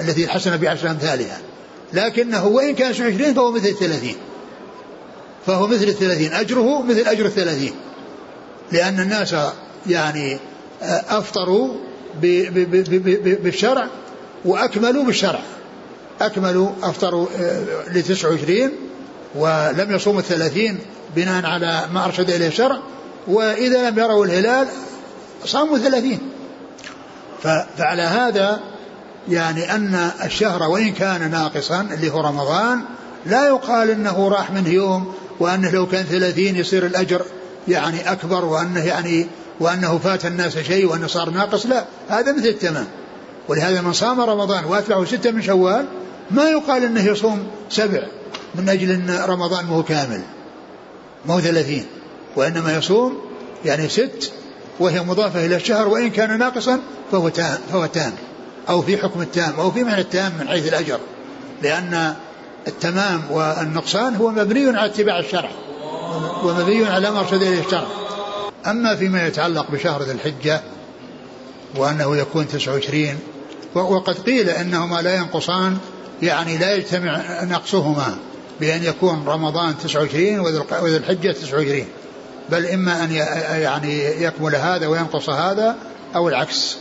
التي 0.00 0.24
الحسنة 0.24 0.56
بعشر 0.56 0.90
أمثالها. 0.90 1.38
لكنه 1.92 2.46
وإن 2.46 2.74
كان 2.74 2.92
29 2.92 3.34
فهو 3.34 3.50
مثل 3.50 3.66
الثلاثين. 3.66 4.16
فهو 5.46 5.66
مثل 5.66 5.84
الثلاثين. 5.84 6.32
أجره 6.32 6.82
مثل 6.82 7.00
أجر 7.00 7.26
الثلاثين. 7.26 7.72
لأن 8.72 9.00
الناس 9.00 9.34
يعني 9.86 10.38
أفطروا 11.08 11.68
بالشرع 13.42 13.86
وأكملوا 14.44 15.04
بالشرع. 15.04 15.42
أكملوا 16.20 16.70
أفطروا 16.82 17.26
ل 17.92 18.02
29 18.02 18.70
ولم 19.34 19.92
يصوموا 19.92 20.20
الثلاثين 20.20 20.78
بناء 21.16 21.46
على 21.46 21.82
ما 21.92 22.04
أرشد 22.04 22.30
إليه 22.30 22.48
الشرع 22.48 22.78
وإذا 23.26 23.90
لم 23.90 23.98
يروا 23.98 24.24
الهلال 24.24 24.68
صاموا 25.44 25.78
ثلاثين 25.78 26.18
فعلى 27.76 28.02
هذا 28.02 28.60
يعني 29.28 29.74
أن 29.74 30.10
الشهر 30.24 30.62
وإن 30.62 30.92
كان 30.92 31.30
ناقصا 31.30 31.80
اللي 31.80 32.10
هو 32.10 32.20
رمضان 32.20 32.80
لا 33.26 33.46
يقال 33.46 33.90
أنه 33.90 34.28
راح 34.28 34.50
منه 34.50 34.68
يوم 34.68 35.14
وأنه 35.40 35.70
لو 35.70 35.86
كان 35.86 36.04
ثلاثين 36.04 36.56
يصير 36.56 36.86
الأجر 36.86 37.22
يعني 37.68 38.12
أكبر 38.12 38.44
وأنه 38.44 38.84
يعني 38.84 39.26
وأنه 39.60 39.98
فات 39.98 40.26
الناس 40.26 40.58
شيء 40.58 40.86
وأنه 40.86 41.06
صار 41.06 41.30
ناقص 41.30 41.66
لا 41.66 41.84
هذا 42.08 42.32
مثل 42.32 42.46
التمام. 42.46 42.86
ولهذا 43.48 43.80
من 43.80 43.92
صام 43.92 44.20
رمضان 44.20 44.64
وأتبعه 44.64 45.04
ستة 45.04 45.30
من 45.30 45.42
شوال 45.42 45.86
ما 46.30 46.50
يقال 46.50 46.84
إنه 46.84 47.06
يصوم 47.06 47.46
سبع 47.70 48.02
من 48.54 48.68
أجل 48.68 48.90
إن 48.90 49.10
رمضان 49.26 49.64
مو 49.64 49.82
كامل 49.82 50.22
مو 51.26 51.40
ثلاثين 51.40 51.86
وإنما 52.36 52.76
يصوم 52.76 53.20
يعني 53.64 53.88
ست 53.88 54.32
وهي 54.80 55.00
مضافة 55.00 55.46
إلى 55.46 55.56
الشهر 55.56 55.88
وإن 55.88 56.10
كان 56.10 56.38
ناقصا 56.38 56.80
فهو 57.12 57.28
تام 57.28 57.58
فهو 57.72 57.86
تام 57.86 58.12
أو 58.68 58.82
في 58.82 58.96
حكم 58.96 59.20
التام 59.22 59.52
أو 59.58 59.70
في 59.70 59.84
معنى 59.84 60.00
التام 60.00 60.32
من 60.40 60.48
حيث 60.48 60.68
الأجر 60.68 60.98
لأن 61.62 62.14
التمام 62.66 63.22
والنقصان 63.30 64.16
هو 64.16 64.30
مبني 64.30 64.78
على 64.78 64.86
اتباع 64.86 65.18
الشرع 65.18 65.50
ومبني 66.44 66.86
على 66.86 67.10
ما 67.10 67.20
أرشد 67.20 67.42
إليه 67.42 67.60
الشرع. 67.60 67.86
أما 68.66 68.96
فيما 68.96 69.26
يتعلق 69.26 69.70
بشهر 69.70 70.02
ذي 70.02 70.12
الحجة 70.12 70.60
وأنه 71.76 72.16
يكون 72.16 72.48
29 72.48 73.18
وقد 73.74 74.18
قيل 74.18 74.50
أنهما 74.50 75.02
لا 75.02 75.16
ينقصان 75.16 75.78
يعني 76.22 76.58
لا 76.58 76.74
يجتمع 76.74 77.44
نقصهما 77.44 78.16
بأن 78.60 78.84
يكون 78.84 79.24
رمضان 79.26 79.74
29 79.78 80.40
وذي 80.82 80.96
الحجة 80.96 81.32
29 81.32 81.84
بل 82.50 82.66
إما 82.66 83.04
أن 83.04 83.12
يعني 83.60 84.22
يكمل 84.22 84.56
هذا 84.56 84.86
وينقص 84.86 85.30
هذا 85.30 85.76
أو 86.14 86.28
العكس. 86.28 86.76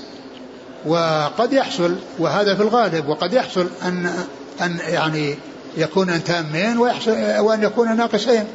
وقد 0.85 1.53
يحصل 1.53 1.95
وهذا 2.19 2.55
في 2.55 2.61
الغالب 2.61 3.09
وقد 3.09 3.33
يحصل 3.33 3.67
أن 3.83 4.13
أن 4.61 4.79
يعني 4.87 5.35
يكون 5.77 6.23
تامين 6.23 6.77
ويحصل 6.77 7.11
وأن 7.39 7.63
يكون 7.63 7.97
ناقصين. 7.97 8.45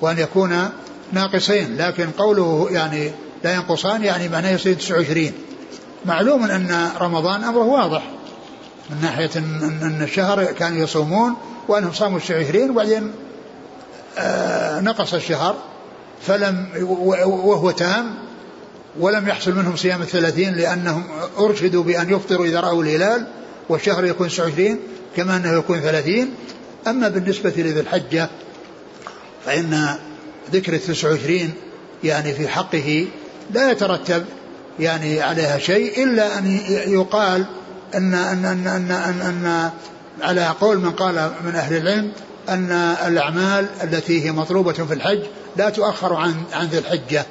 وأن 0.00 0.18
يكون 0.18 0.68
ناقصين 1.12 1.76
لكن 1.76 2.10
قوله 2.18 2.68
يعني 2.70 3.10
لا 3.44 3.54
ينقصان 3.54 4.04
يعني 4.04 4.28
معناه 4.28 4.50
يصير 4.50 4.74
29 4.74 5.32
معلوم 6.04 6.42
أن 6.44 6.90
رمضان 7.00 7.44
أمره 7.44 7.64
واضح. 7.64 8.02
من 8.90 9.00
ناحية 9.02 9.30
أن 9.36 10.02
الشهر 10.02 10.44
كانوا 10.44 10.78
يصومون 10.78 11.34
وأنهم 11.68 11.92
صاموا 11.92 12.18
29 12.18 12.70
وبعدين 12.70 13.12
آه، 14.18 14.80
نقص 14.80 15.14
الشهر 15.14 15.56
فلم 16.26 16.66
وهو 17.26 17.70
تام 17.70 18.14
ولم 19.00 19.28
يحصل 19.28 19.52
منهم 19.52 19.76
صيام 19.76 20.02
الثلاثين 20.02 20.54
لأنهم 20.54 21.04
أرشدوا 21.38 21.82
بأن 21.82 22.10
يفطروا 22.10 22.46
إذا 22.46 22.60
رأوا 22.60 22.82
الهلال 22.82 23.26
والشهر 23.68 24.04
يكون 24.04 24.28
29 24.28 24.78
كما 25.16 25.36
أنه 25.36 25.58
يكون 25.58 25.80
ثلاثين. 25.80 26.34
أما 26.86 27.08
بالنسبة 27.08 27.52
لذي 27.56 27.80
الحجة 27.80 28.28
فإن 29.46 29.96
ذكر 30.52 30.74
التسع 30.74 31.10
وعشرين 31.10 31.52
يعني 32.04 32.32
في 32.32 32.48
حقه 32.48 33.06
لا 33.50 33.70
يترتب 33.70 34.24
يعني 34.78 35.20
عليها 35.20 35.58
شيء 35.58 36.04
إلا 36.04 36.38
أن 36.38 36.60
يقال 36.86 37.44
أن 37.94 38.14
أن 38.14 38.44
أن 38.44 38.66
أن, 38.66 38.90
أن, 38.90 39.20
أن 39.20 39.70
على 40.22 40.46
قول 40.60 40.78
من 40.78 40.90
قال 40.90 41.30
من 41.44 41.54
أهل 41.54 41.76
العلم 41.76 42.12
أن 42.48 42.70
الأعمال 43.06 43.66
التي 43.82 44.24
هي 44.24 44.32
مطلوبة 44.32 44.72
في 44.72 44.94
الحج 44.94 45.20
لا 45.56 45.70
تؤخر 45.70 46.14
عن 46.14 46.34
عن 46.52 46.66
ذي 46.66 46.78
الحجة. 46.78 47.26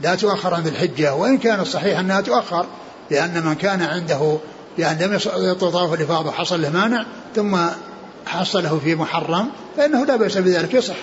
لا 0.00 0.14
تؤخر 0.14 0.54
عن 0.54 0.62
ذي 0.62 0.68
الحجة 0.68 1.14
وإن 1.14 1.38
كان 1.38 1.60
الصحيح 1.60 1.98
أنها 1.98 2.20
تؤخر 2.20 2.66
لأن 3.10 3.46
من 3.46 3.54
كان 3.54 3.82
عنده 3.82 4.38
يعني 4.78 5.06
لم 5.06 5.14
يطلب 5.36 5.70
طواف 5.70 5.94
الإفاضة 5.94 6.30
حصل 6.30 6.62
له 6.62 6.70
مانع 6.70 7.06
ثم 7.36 7.56
حصله 8.26 8.80
في 8.84 8.94
محرم 8.94 9.48
فإنه 9.76 10.04
لا 10.04 10.16
بأس 10.16 10.38
بذلك 10.38 10.74
يصح. 10.74 10.96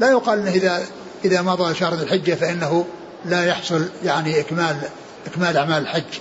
لا 0.00 0.10
يقال 0.10 0.38
أنه 0.38 0.50
إذا 0.50 0.82
إذا 1.24 1.42
مضى 1.42 1.74
شهر 1.74 1.94
ذي 1.94 2.02
الحجة 2.02 2.34
فإنه 2.34 2.84
لا 3.24 3.46
يحصل 3.46 3.88
يعني 4.04 4.40
إكمال 4.40 4.76
إكمال 5.26 5.56
أعمال 5.56 5.82
الحج 5.82 6.18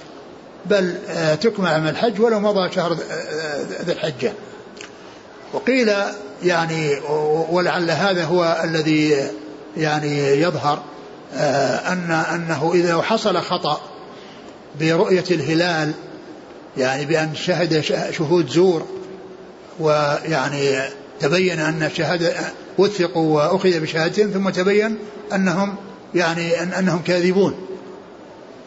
بل 0.66 0.96
آه، 1.10 1.36
تكمل 1.36 1.68
أعمال 1.68 1.90
الحج 1.90 2.22
ولو 2.22 2.40
مضى 2.40 2.72
شهر 2.72 2.92
آه، 2.92 3.62
ذي 3.84 3.92
الحجة. 3.92 4.34
وقيل 5.54 5.92
يعني 6.44 7.00
ولعل 7.50 7.92
هذا 7.92 8.26
هو 8.26 8.62
الذي 8.64 9.30
يعني 9.78 10.42
يظهر 10.42 10.84
آه، 11.36 11.94
أن 11.94 12.12
أنه 12.12 12.72
إذا 12.74 13.02
حصل 13.02 13.38
خطأ 13.38 13.82
برؤية 14.80 15.24
الهلال 15.32 15.92
يعني 16.78 17.06
بأن 17.06 17.36
شهد 17.36 17.82
شهود 18.12 18.50
زور 18.50 18.86
ويعني 19.80 20.80
تبين 21.20 21.60
أن 21.60 21.84
الشهادة 21.84 22.34
وثقوا 22.78 23.36
وأخذ 23.36 23.80
بشهادتهم 23.80 24.32
ثم 24.32 24.50
تبين 24.50 24.98
أنهم 25.34 25.76
يعني 26.16 26.64
أن 26.64 26.74
أنهم 26.74 27.02
كاذبون. 27.02 27.54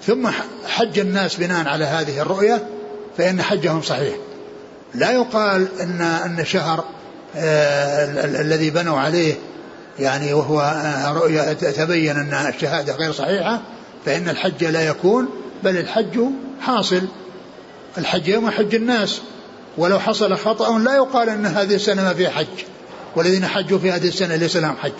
ثم 0.07 0.29
حج 0.67 0.99
الناس 0.99 1.37
بناء 1.37 1.69
على 1.69 1.85
هذه 1.85 2.21
الرؤية 2.21 2.67
فإن 3.19 3.43
حجهم 3.43 3.83
صحيح. 3.83 4.15
لا 4.95 5.11
يقال 5.11 5.69
أن 5.81 6.01
أن 6.01 6.45
شهر 6.45 6.85
آه 7.37 8.05
الذي 8.25 8.71
بنوا 8.71 9.01
عليه 9.01 9.35
يعني 9.99 10.33
وهو 10.33 10.61
آه 10.61 11.13
رؤية 11.13 11.53
تبين 11.53 12.17
أن 12.17 12.53
الشهادة 12.55 12.93
غير 12.93 13.13
صحيحة 13.13 13.63
فإن 14.07 14.29
الحج 14.29 14.65
لا 14.65 14.89
يكون 14.89 15.29
بل 15.65 15.77
الحج 15.77 16.21
حاصل. 16.61 17.03
الحج 17.99 18.29
يوم 18.29 18.51
حج 18.51 18.75
الناس. 18.75 19.21
ولو 19.79 19.99
حصل 19.99 20.37
خطأ 20.37 20.79
لا 20.79 20.97
يقال 20.97 21.29
أن 21.29 21.47
هذه 21.47 21.75
السنة 21.75 22.03
ما 22.03 22.15
فيها 22.15 22.31
حج. 22.31 22.65
والذين 23.17 23.47
حجوا 23.47 23.79
في 23.79 23.93
هذه 23.93 24.09
السنة 24.09 24.37
ليس 24.37 24.57
لهم 24.57 24.77
حج. 24.77 24.93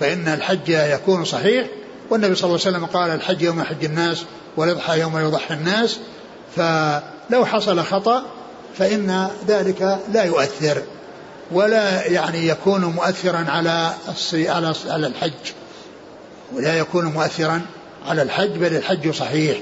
فإن 0.00 0.28
الحج 0.28 0.68
يكون 0.68 1.24
صحيح. 1.24 1.66
والنبي 2.10 2.34
صلى 2.34 2.44
الله 2.44 2.60
عليه 2.66 2.76
وسلم 2.76 2.86
قال 2.86 3.10
الحج 3.10 3.42
يوم 3.42 3.62
حج 3.62 3.84
الناس 3.84 4.24
والإضحى 4.56 5.00
يوم 5.00 5.18
يضحي 5.18 5.54
الناس. 5.54 5.98
فلو 6.56 7.46
حصل 7.46 7.84
خطأ 7.84 8.24
فإن 8.78 9.28
ذلك 9.48 9.98
لا 10.12 10.24
يؤثر 10.24 10.82
ولا 11.52 12.06
يعني 12.06 12.48
يكون 12.48 12.84
مؤثرا 12.84 13.46
على 13.48 13.92
على 14.32 14.74
على 14.86 15.06
الحج. 15.06 15.52
ولا 16.54 16.78
يكون 16.78 17.04
مؤثرا 17.04 17.62
على 18.06 18.22
الحج 18.22 18.50
بل 18.50 18.76
الحج 18.76 19.10
صحيح. 19.10 19.58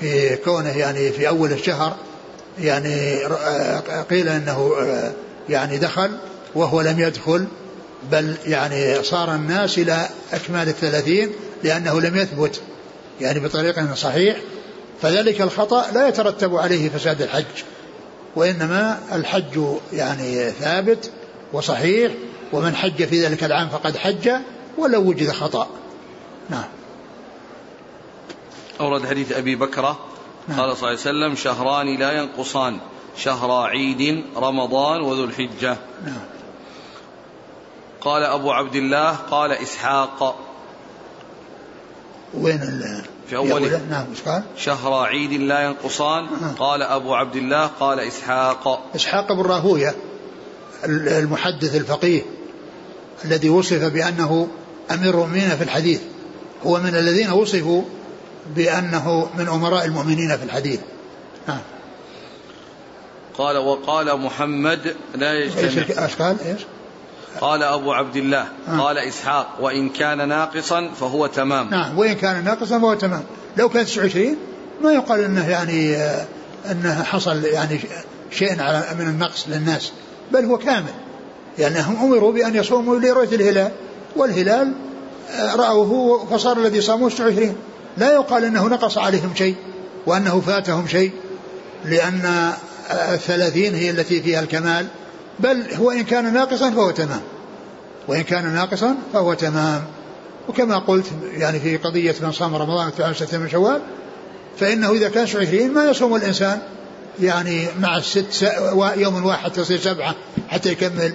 في 0.00 0.36
كونه 0.36 0.78
يعني 0.78 1.10
في 1.10 1.28
أول 1.28 1.52
الشهر 1.52 1.96
يعني 2.58 3.16
قيل 4.10 4.28
أنه 4.28 4.72
يعني 5.48 5.78
دخل 5.78 6.10
وهو 6.54 6.80
لم 6.80 7.00
يدخل. 7.00 7.46
بل 8.10 8.36
يعني 8.46 9.02
صار 9.02 9.34
الناس 9.34 9.78
إلى 9.78 10.08
أكمال 10.32 10.68
الثلاثين 10.68 11.30
لأنه 11.64 12.00
لم 12.00 12.16
يثبت 12.16 12.60
يعني 13.20 13.40
بطريقة 13.40 13.94
صحيح. 13.94 14.36
فذلك 15.02 15.40
الخطأ 15.40 15.90
لا 15.92 16.08
يترتب 16.08 16.56
عليه 16.56 16.88
فساد 16.88 17.22
الحج 17.22 17.62
وإنما 18.36 18.98
الحج 19.12 19.60
يعني 19.92 20.50
ثابت 20.50 21.10
وصحيح 21.52 22.12
ومن 22.52 22.76
حج 22.76 23.04
في 23.04 23.26
ذلك 23.26 23.44
العام 23.44 23.68
فقد 23.68 23.96
حج 23.96 24.30
ولو 24.78 25.00
وجد 25.00 25.30
خطأ. 25.30 25.68
نعم. 26.50 26.64
أورد 28.80 29.06
حديث 29.06 29.32
أبي 29.32 29.56
بكرة. 29.56 29.98
نعم. 30.48 30.60
قال 30.60 30.76
صلى 30.76 30.90
الله 30.90 31.00
عليه 31.00 31.10
وسلم 31.10 31.34
شهران 31.34 31.98
لا 31.98 32.12
ينقصان 32.12 32.78
شهر 33.16 33.66
عيد 33.66 34.24
رمضان 34.36 35.00
وذو 35.00 35.24
الحجة. 35.24 35.76
نعم. 36.04 36.41
قال 38.04 38.22
أبو 38.22 38.52
عبد 38.52 38.74
الله 38.74 39.10
قال 39.10 39.52
إسحاق. 39.52 40.38
وين 42.34 42.58
في 43.28 43.36
أول 43.36 43.70
نعم 43.90 44.06
قال؟ 44.26 44.42
شهر 44.56 44.94
عيد 44.94 45.32
لا 45.32 45.64
ينقصان. 45.64 46.24
آه. 46.24 46.54
قال 46.58 46.82
أبو 46.82 47.14
عبد 47.14 47.36
الله 47.36 47.66
قال 47.66 48.00
إسحاق. 48.00 48.90
إسحاق 48.96 49.32
بن 49.32 49.42
راهوية 49.42 49.94
المحدث 50.84 51.76
الفقيه 51.76 52.22
الذي 53.24 53.48
وصف 53.48 53.84
بأنه 53.84 54.48
أمير 54.90 55.14
المؤمنين 55.14 55.48
في 55.48 55.64
الحديث. 55.64 56.00
هو 56.66 56.78
من 56.78 56.94
الذين 56.94 57.30
وصفوا 57.30 57.82
بأنه 58.56 59.30
من 59.38 59.48
أمراء 59.48 59.84
المؤمنين 59.84 60.36
في 60.36 60.44
الحديث. 60.44 60.80
نعم. 61.48 61.60
قال 63.38 63.56
وقال 63.56 64.20
محمد 64.20 64.96
لا 65.14 65.32
يجتمع. 65.32 66.04
إيش 66.04 66.16
قال؟ 66.16 66.36
إيش؟ 66.40 66.60
قال 67.40 67.62
أبو 67.62 67.92
عبد 67.92 68.16
الله 68.16 68.46
آه. 68.68 68.78
قال 68.80 68.98
إسحاق 68.98 69.48
وإن 69.60 69.88
كان 69.88 70.28
ناقصا 70.28 70.90
فهو 71.00 71.26
تمام. 71.26 71.70
نعم 71.70 71.98
وإن 71.98 72.12
كان 72.12 72.44
ناقصا 72.44 72.78
فهو 72.78 72.94
تمام. 72.94 73.22
لو 73.56 73.68
كان 73.68 73.86
29 73.86 74.36
ما 74.82 74.92
يقال 74.92 75.24
أنه 75.24 75.48
يعني 75.48 75.96
آه 75.96 76.26
أنه 76.70 77.02
حصل 77.02 77.44
يعني 77.44 77.80
شيء 78.30 78.62
على 78.62 78.84
من 78.98 79.06
النقص 79.06 79.46
للناس 79.48 79.92
بل 80.32 80.44
هو 80.44 80.58
كامل. 80.58 80.92
لأنهم 81.58 81.94
يعني 81.94 82.04
أمروا 82.04 82.32
بأن 82.32 82.54
يصوموا 82.54 82.98
لرؤية 82.98 83.36
الهلال 83.36 83.70
والهلال 84.16 84.72
آه 85.30 85.56
رأوه 85.56 86.24
فصار 86.30 86.58
الذي 86.58 86.80
صاموه 86.80 87.10
29 87.10 87.56
لا 87.96 88.12
يقال 88.12 88.44
أنه 88.44 88.68
نقص 88.68 88.98
عليهم 88.98 89.34
شيء 89.34 89.56
وأنه 90.06 90.40
فاتهم 90.40 90.86
شيء 90.86 91.10
لأن 91.84 92.52
الثلاثين 92.90 93.74
هي 93.74 93.90
التي 93.90 94.22
فيها 94.22 94.40
الكمال. 94.40 94.86
بل 95.40 95.74
هو 95.74 95.90
إن 95.90 96.04
كان 96.04 96.32
ناقصا 96.32 96.70
فهو 96.70 96.90
تمام. 96.90 97.20
وإن 98.08 98.22
كان 98.22 98.54
ناقصا 98.54 98.96
فهو 99.12 99.34
تمام. 99.34 99.84
وكما 100.48 100.78
قلت 100.78 101.06
يعني 101.32 101.60
في 101.60 101.76
قضية 101.76 102.14
من 102.20 102.32
صام 102.32 102.54
رمضان 102.54 102.90
في 102.90 103.14
ستة 103.14 103.38
من 103.38 103.48
شوال 103.48 103.80
فإنه 104.58 104.92
إذا 104.92 105.08
كان 105.08 105.22
عشرين 105.22 105.72
ما 105.72 105.84
يصوم 105.84 106.16
الإنسان 106.16 106.62
يعني 107.20 107.66
مع 107.80 107.96
الست 107.96 108.52
يوم 108.96 109.24
واحد 109.24 109.52
تصير 109.52 109.80
سبعة 109.80 110.14
حتى 110.48 110.72
يكمل 110.72 111.14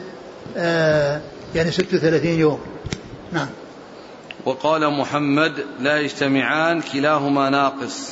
آه 0.58 1.22
يعني 1.56 1.72
36 1.72 2.26
يوم. 2.26 2.60
نعم. 3.32 3.48
وقال 4.46 5.00
محمد 5.00 5.54
لا 5.80 5.98
يجتمعان 5.98 6.82
كلاهما 6.82 7.50
ناقص. 7.50 8.12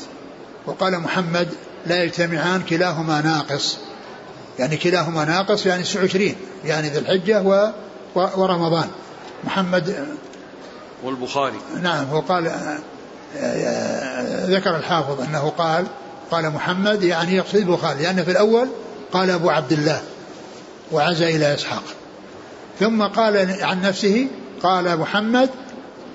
وقال 0.65 0.99
محمد 0.99 1.47
لا 1.87 2.03
يجتمعان 2.03 2.61
كلاهما 2.61 3.21
ناقص. 3.21 3.77
يعني 4.59 4.77
كلاهما 4.77 5.25
ناقص 5.25 5.65
يعني 5.65 5.83
29 5.83 6.35
يعني 6.65 6.89
ذي 6.89 6.99
الحجة 6.99 7.41
و 7.41 7.71
ورمضان. 8.15 8.87
محمد 9.43 10.07
والبخاري. 11.03 11.57
نعم 11.81 12.05
هو 12.05 12.19
قال 12.19 12.51
ذكر 14.49 14.77
الحافظ 14.77 15.21
أنه 15.21 15.49
قال 15.49 15.85
قال 16.31 16.49
محمد 16.49 17.03
يعني 17.03 17.35
يقصد 17.35 17.55
البخاري 17.55 18.03
لأن 18.03 18.23
في 18.23 18.31
الأول 18.31 18.69
قال 19.11 19.29
أبو 19.29 19.49
عبد 19.49 19.71
الله 19.71 20.01
وعزى 20.91 21.35
إلى 21.35 21.53
إسحاق. 21.53 21.83
ثم 22.79 23.03
قال 23.03 23.63
عن 23.63 23.81
نفسه 23.81 24.27
قال 24.63 24.99
محمد 24.99 25.49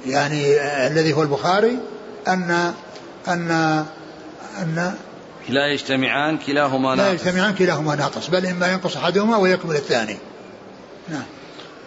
يعني 0.07 0.61
الذي 0.87 1.13
هو 1.13 1.23
البخاري 1.23 1.79
أن 2.29 2.73
أن 3.29 3.51
أن 4.59 4.95
لا 5.49 5.67
يجتمعان 5.67 6.39
كلاهما 6.39 6.95
ناقص. 6.95 7.09
لا 7.09 7.13
يجتمعان 7.13 7.55
كلاهما 7.55 7.95
ناقص 7.95 8.31
بل 8.31 8.47
إما 8.47 8.73
ينقص 8.73 8.97
أحدهما 8.97 9.37
ويكمل 9.37 9.77
الثاني. 9.77 10.17
نعم. 11.09 11.23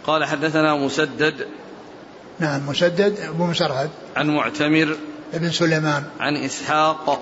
قال 0.07 0.25
حدثنا 0.25 0.75
مسدد 0.75 1.47
نعم 2.39 2.69
مسدد 2.69 3.19
أبو 3.19 3.45
مسرهد. 3.45 3.89
عن 4.15 4.27
معتمر 4.27 4.97
ابن 5.33 5.51
سليمان. 5.51 6.03
عن 6.19 6.35
إسحاق 6.35 7.19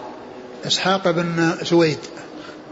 إسحاق 0.66 1.12
بن 1.12 1.54
سويد. 1.64 2.00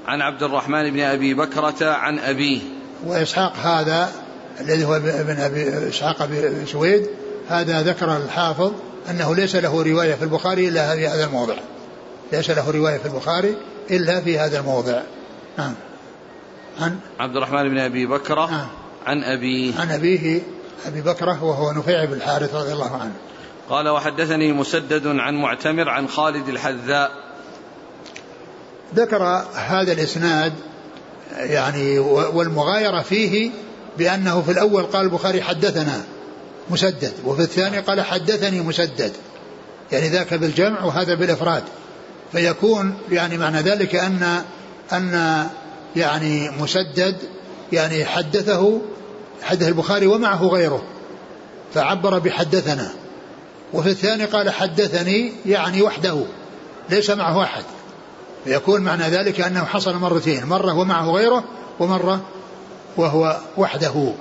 عن 0.08 0.22
عبد 0.22 0.44
الرحمن 0.44 0.92
بن 0.92 1.00
أبي 1.00 1.34
بكرة 1.34 1.86
عن 1.92 2.20
أبيه. 2.20 2.62
وإسحاق 3.06 3.54
هذا 3.64 4.12
الذي 4.60 4.86
هو 4.86 4.96
ابن 4.96 5.40
أبي 5.40 5.90
إسحاق 5.90 6.26
بن 6.26 6.66
سويد 6.66 7.08
هذا 7.50 7.82
ذكر 7.82 8.18
الحافظ 8.18 8.74
أنه 9.10 9.36
ليس 9.36 9.56
له 9.56 9.84
رواية 9.84 10.16
في 10.16 10.24
البخاري 10.24 10.68
إلا 10.68 10.94
هذا 10.94 11.26
الموضع. 11.26 11.56
ليس 12.32 12.50
له 12.50 12.72
رواية 12.72 12.98
في 12.98 13.06
البخاري 13.06 13.56
إلا 13.92 14.22
في 14.22 14.40
هذا 14.40 14.60
الموضع. 14.60 15.02
نعم. 15.58 15.74
عن 16.80 17.00
عبد 17.20 17.36
الرحمن 17.36 17.70
بن 17.70 17.80
أبي 17.80 18.06
بكرة 18.06 18.52
نعم. 18.52 18.68
عن 19.06 19.24
أبيه 19.24 19.80
عن 19.80 19.92
أبيه 19.92 20.42
أبي 20.86 21.02
بكرة 21.02 21.44
وهو 21.44 21.72
نفيع 21.72 22.06
بن 22.06 22.14
الحارث 22.14 22.56
رضي 22.56 22.74
الله 22.74 22.98
عنه. 22.98 23.14
قال 23.70 23.90
وحدثني 23.90 24.54
مسدد 24.54 25.08
عن 25.08 25.36
معتمر 25.36 25.90
عن 25.90 26.08
خالد 26.08 26.50
الحذاء. 26.50 27.12
ذكر 28.96 29.24
هذا 29.56 29.92
الإسناد 29.92 30.54
يعني 31.38 32.00
والمغايرة 32.00 33.02
فيه 33.02 33.52
بأنه 33.98 34.42
في 34.42 34.52
الأول 34.52 34.84
قال 34.84 35.06
البخاري 35.06 35.42
حدثنا 35.42 36.04
مسدد 36.70 37.14
وفي 37.26 37.42
الثاني 37.42 37.80
قال 37.80 38.02
حدثني 38.02 38.62
مسدد. 38.62 39.12
يعني 39.92 40.08
ذاك 40.08 40.34
بالجمع 40.34 40.84
وهذا 40.84 41.16
بالإفراد. 41.16 41.64
فيكون 42.32 42.94
يعني 43.12 43.38
معنى 43.38 43.62
ذلك 43.62 43.96
أن 43.96 44.44
أن 44.94 45.46
يعني 45.96 46.50
مسدد 46.50 47.16
يعني 47.72 48.06
حدثه 48.06 48.82
حدث 49.42 49.68
البخاري 49.68 50.08
ومعه 50.08 50.48
غيره 50.48 50.84
فعبر 51.74 52.20
بحدثنا. 52.20 52.90
وفي 53.74 53.90
الثاني 53.90 54.26
قال 54.26 54.50
حدثني 54.50 55.34
يعني 55.46 55.82
وحده 55.82 56.24
ليس 56.90 57.10
معه 57.10 57.44
أحد. 57.44 57.64
فيكون 58.44 58.82
معنى 58.82 59.04
ذلك 59.04 59.42
أنه 59.42 59.66
حصل 59.66 59.96
مرتين 59.96 60.46
مرة 60.46 60.74
ومعه 60.74 61.12
غيره 61.12 61.44
ومرة 61.80 62.22
وهو 62.98 63.38
وحده. 63.58 64.14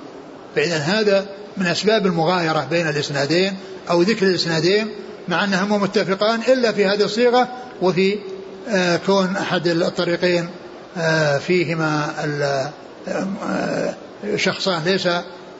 فإذا 0.55 0.77
هذا 0.77 1.25
من 1.57 1.65
أسباب 1.65 2.05
المغايرة 2.05 2.67
بين 2.69 2.87
الإسنادين 2.87 3.57
أو 3.89 4.01
ذكر 4.01 4.25
الإسنادين 4.25 4.87
مع 5.29 5.43
أنهما 5.43 5.77
متفقان 5.77 6.41
إلا 6.41 6.71
في 6.71 6.85
هذه 6.85 7.03
الصيغة 7.03 7.47
وفي 7.81 8.19
آه 8.69 8.99
كون 9.05 9.35
أحد 9.37 9.67
الطريقين 9.67 10.49
آه 10.97 11.37
فيهما 11.37 12.13
آه 13.07 13.95
شخصان. 14.35 14.83
ليس 14.83 15.07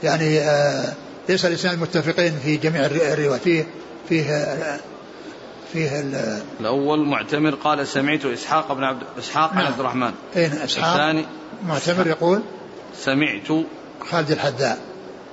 يعني 0.03 0.41
ليس 1.29 1.45
الإسناد 1.45 1.79
متفقين 1.79 2.39
في 2.43 2.57
جميع 2.57 2.85
الروايات. 2.85 3.41
فيه 3.41 3.67
فيه 4.09 4.53
فيه 5.73 6.03
الأول 6.59 7.07
معتمر 7.07 7.55
قال 7.55 7.87
سمعت 7.87 8.25
إسحاق 8.25 8.73
بن 8.73 8.83
عبد 8.83 9.03
إسحاق 9.19 9.53
نعم. 9.53 9.65
عبد 9.65 9.79
الرحمن. 9.79 10.11
أين 10.35 10.51
إسحاق 10.51 10.93
الثاني 10.93 11.25
معتمر 11.67 12.07
يقول 12.07 12.41
سمعت 12.97 13.65
خالد 14.09 14.31
الحذاء. 14.31 14.77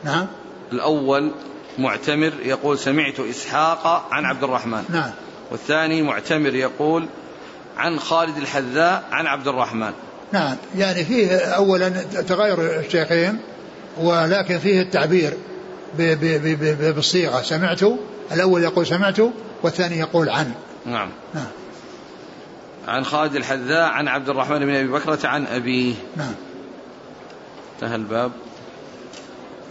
نعم. 0.05 0.27
الأول 0.73 1.33
معتمر 1.79 2.33
يقول 2.45 2.79
سمعت 2.79 3.21
إسحاق 3.21 4.09
عن 4.11 4.25
عبد 4.25 4.45
الرحمن. 4.45 4.85
نعم. 4.89 5.11
والثاني 5.51 6.03
معتمر 6.03 6.55
يقول 6.55 7.09
عن 7.77 7.99
خالد 7.99 8.37
الحذاء 8.37 9.05
عن 9.11 9.27
عبد 9.27 9.49
الرحمن. 9.49 9.93
نعم. 10.33 10.57
يعني 10.77 11.05
فيه 11.05 11.37
أولا 11.37 11.89
تغير 12.29 12.81
الشيخين 12.81 13.39
ولكن 13.99 14.59
فيه 14.59 14.81
التعبير 14.83 15.33
بالصيغة. 16.95 17.43
سمعت 17.43 17.81
الأول 18.33 18.63
يقول 18.63 18.87
سمعت 18.87 19.17
والثاني 19.63 19.99
يقول 19.99 20.29
عن. 20.29 20.53
نعم. 20.87 21.11
نعم. 21.35 21.47
عن 22.89 23.05
خالد 23.05 23.37
الحذاء 23.37 23.89
عن 23.89 24.09
عبد 24.09 24.29
الرحمن 24.29 24.59
بن 24.59 24.75
أبي 24.75 24.89
بكرة 24.89 25.19
عن 25.25 25.47
أبيه. 25.47 25.95
نعم. 26.17 26.35
انتهى 27.75 27.97
الباب. 27.97 28.33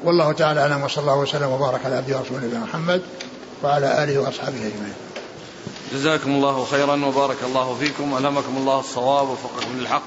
والله 0.05 0.31
تعالى 0.31 0.61
أعلم 0.61 0.83
وصلى 0.83 1.01
الله 1.01 1.17
وسلم 1.17 1.51
وبارك 1.51 1.85
على 1.85 1.95
عبده 1.95 2.17
ورسوله 2.17 2.39
نبينا 2.45 2.59
محمد 2.59 3.01
وعلى 3.63 4.03
آله 4.03 4.19
وأصحابه 4.19 4.57
أجمعين. 4.57 4.93
جزاكم 5.93 6.29
الله 6.31 6.65
خيرا 6.65 7.05
وبارك 7.05 7.37
الله 7.45 7.75
فيكم 7.79 8.17
ألهمكم 8.17 8.57
الله 8.57 8.79
الصواب 8.79 9.29
وفقكم 9.29 9.79
للحق 9.79 10.01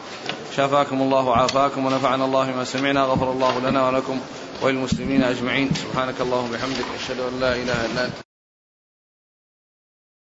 شافاكم 0.56 1.02
الله 1.02 1.22
وعافاكم 1.24 1.86
ونفعنا 1.86 2.24
الله 2.24 2.50
ما 2.50 2.64
سمعنا 2.64 3.00
غفر 3.04 3.32
الله 3.32 3.58
لنا 3.58 3.88
ولكم 3.88 4.20
وللمسلمين 4.62 5.22
أجمعين 5.22 5.70
سبحانك 5.74 6.20
اللهم 6.20 6.50
وبحمدك 6.50 6.84
أشهد 7.00 7.20
أن 7.20 7.40
لا 7.40 7.52
إله 7.52 7.86
إلا 7.86 8.04
أنت 8.04 8.27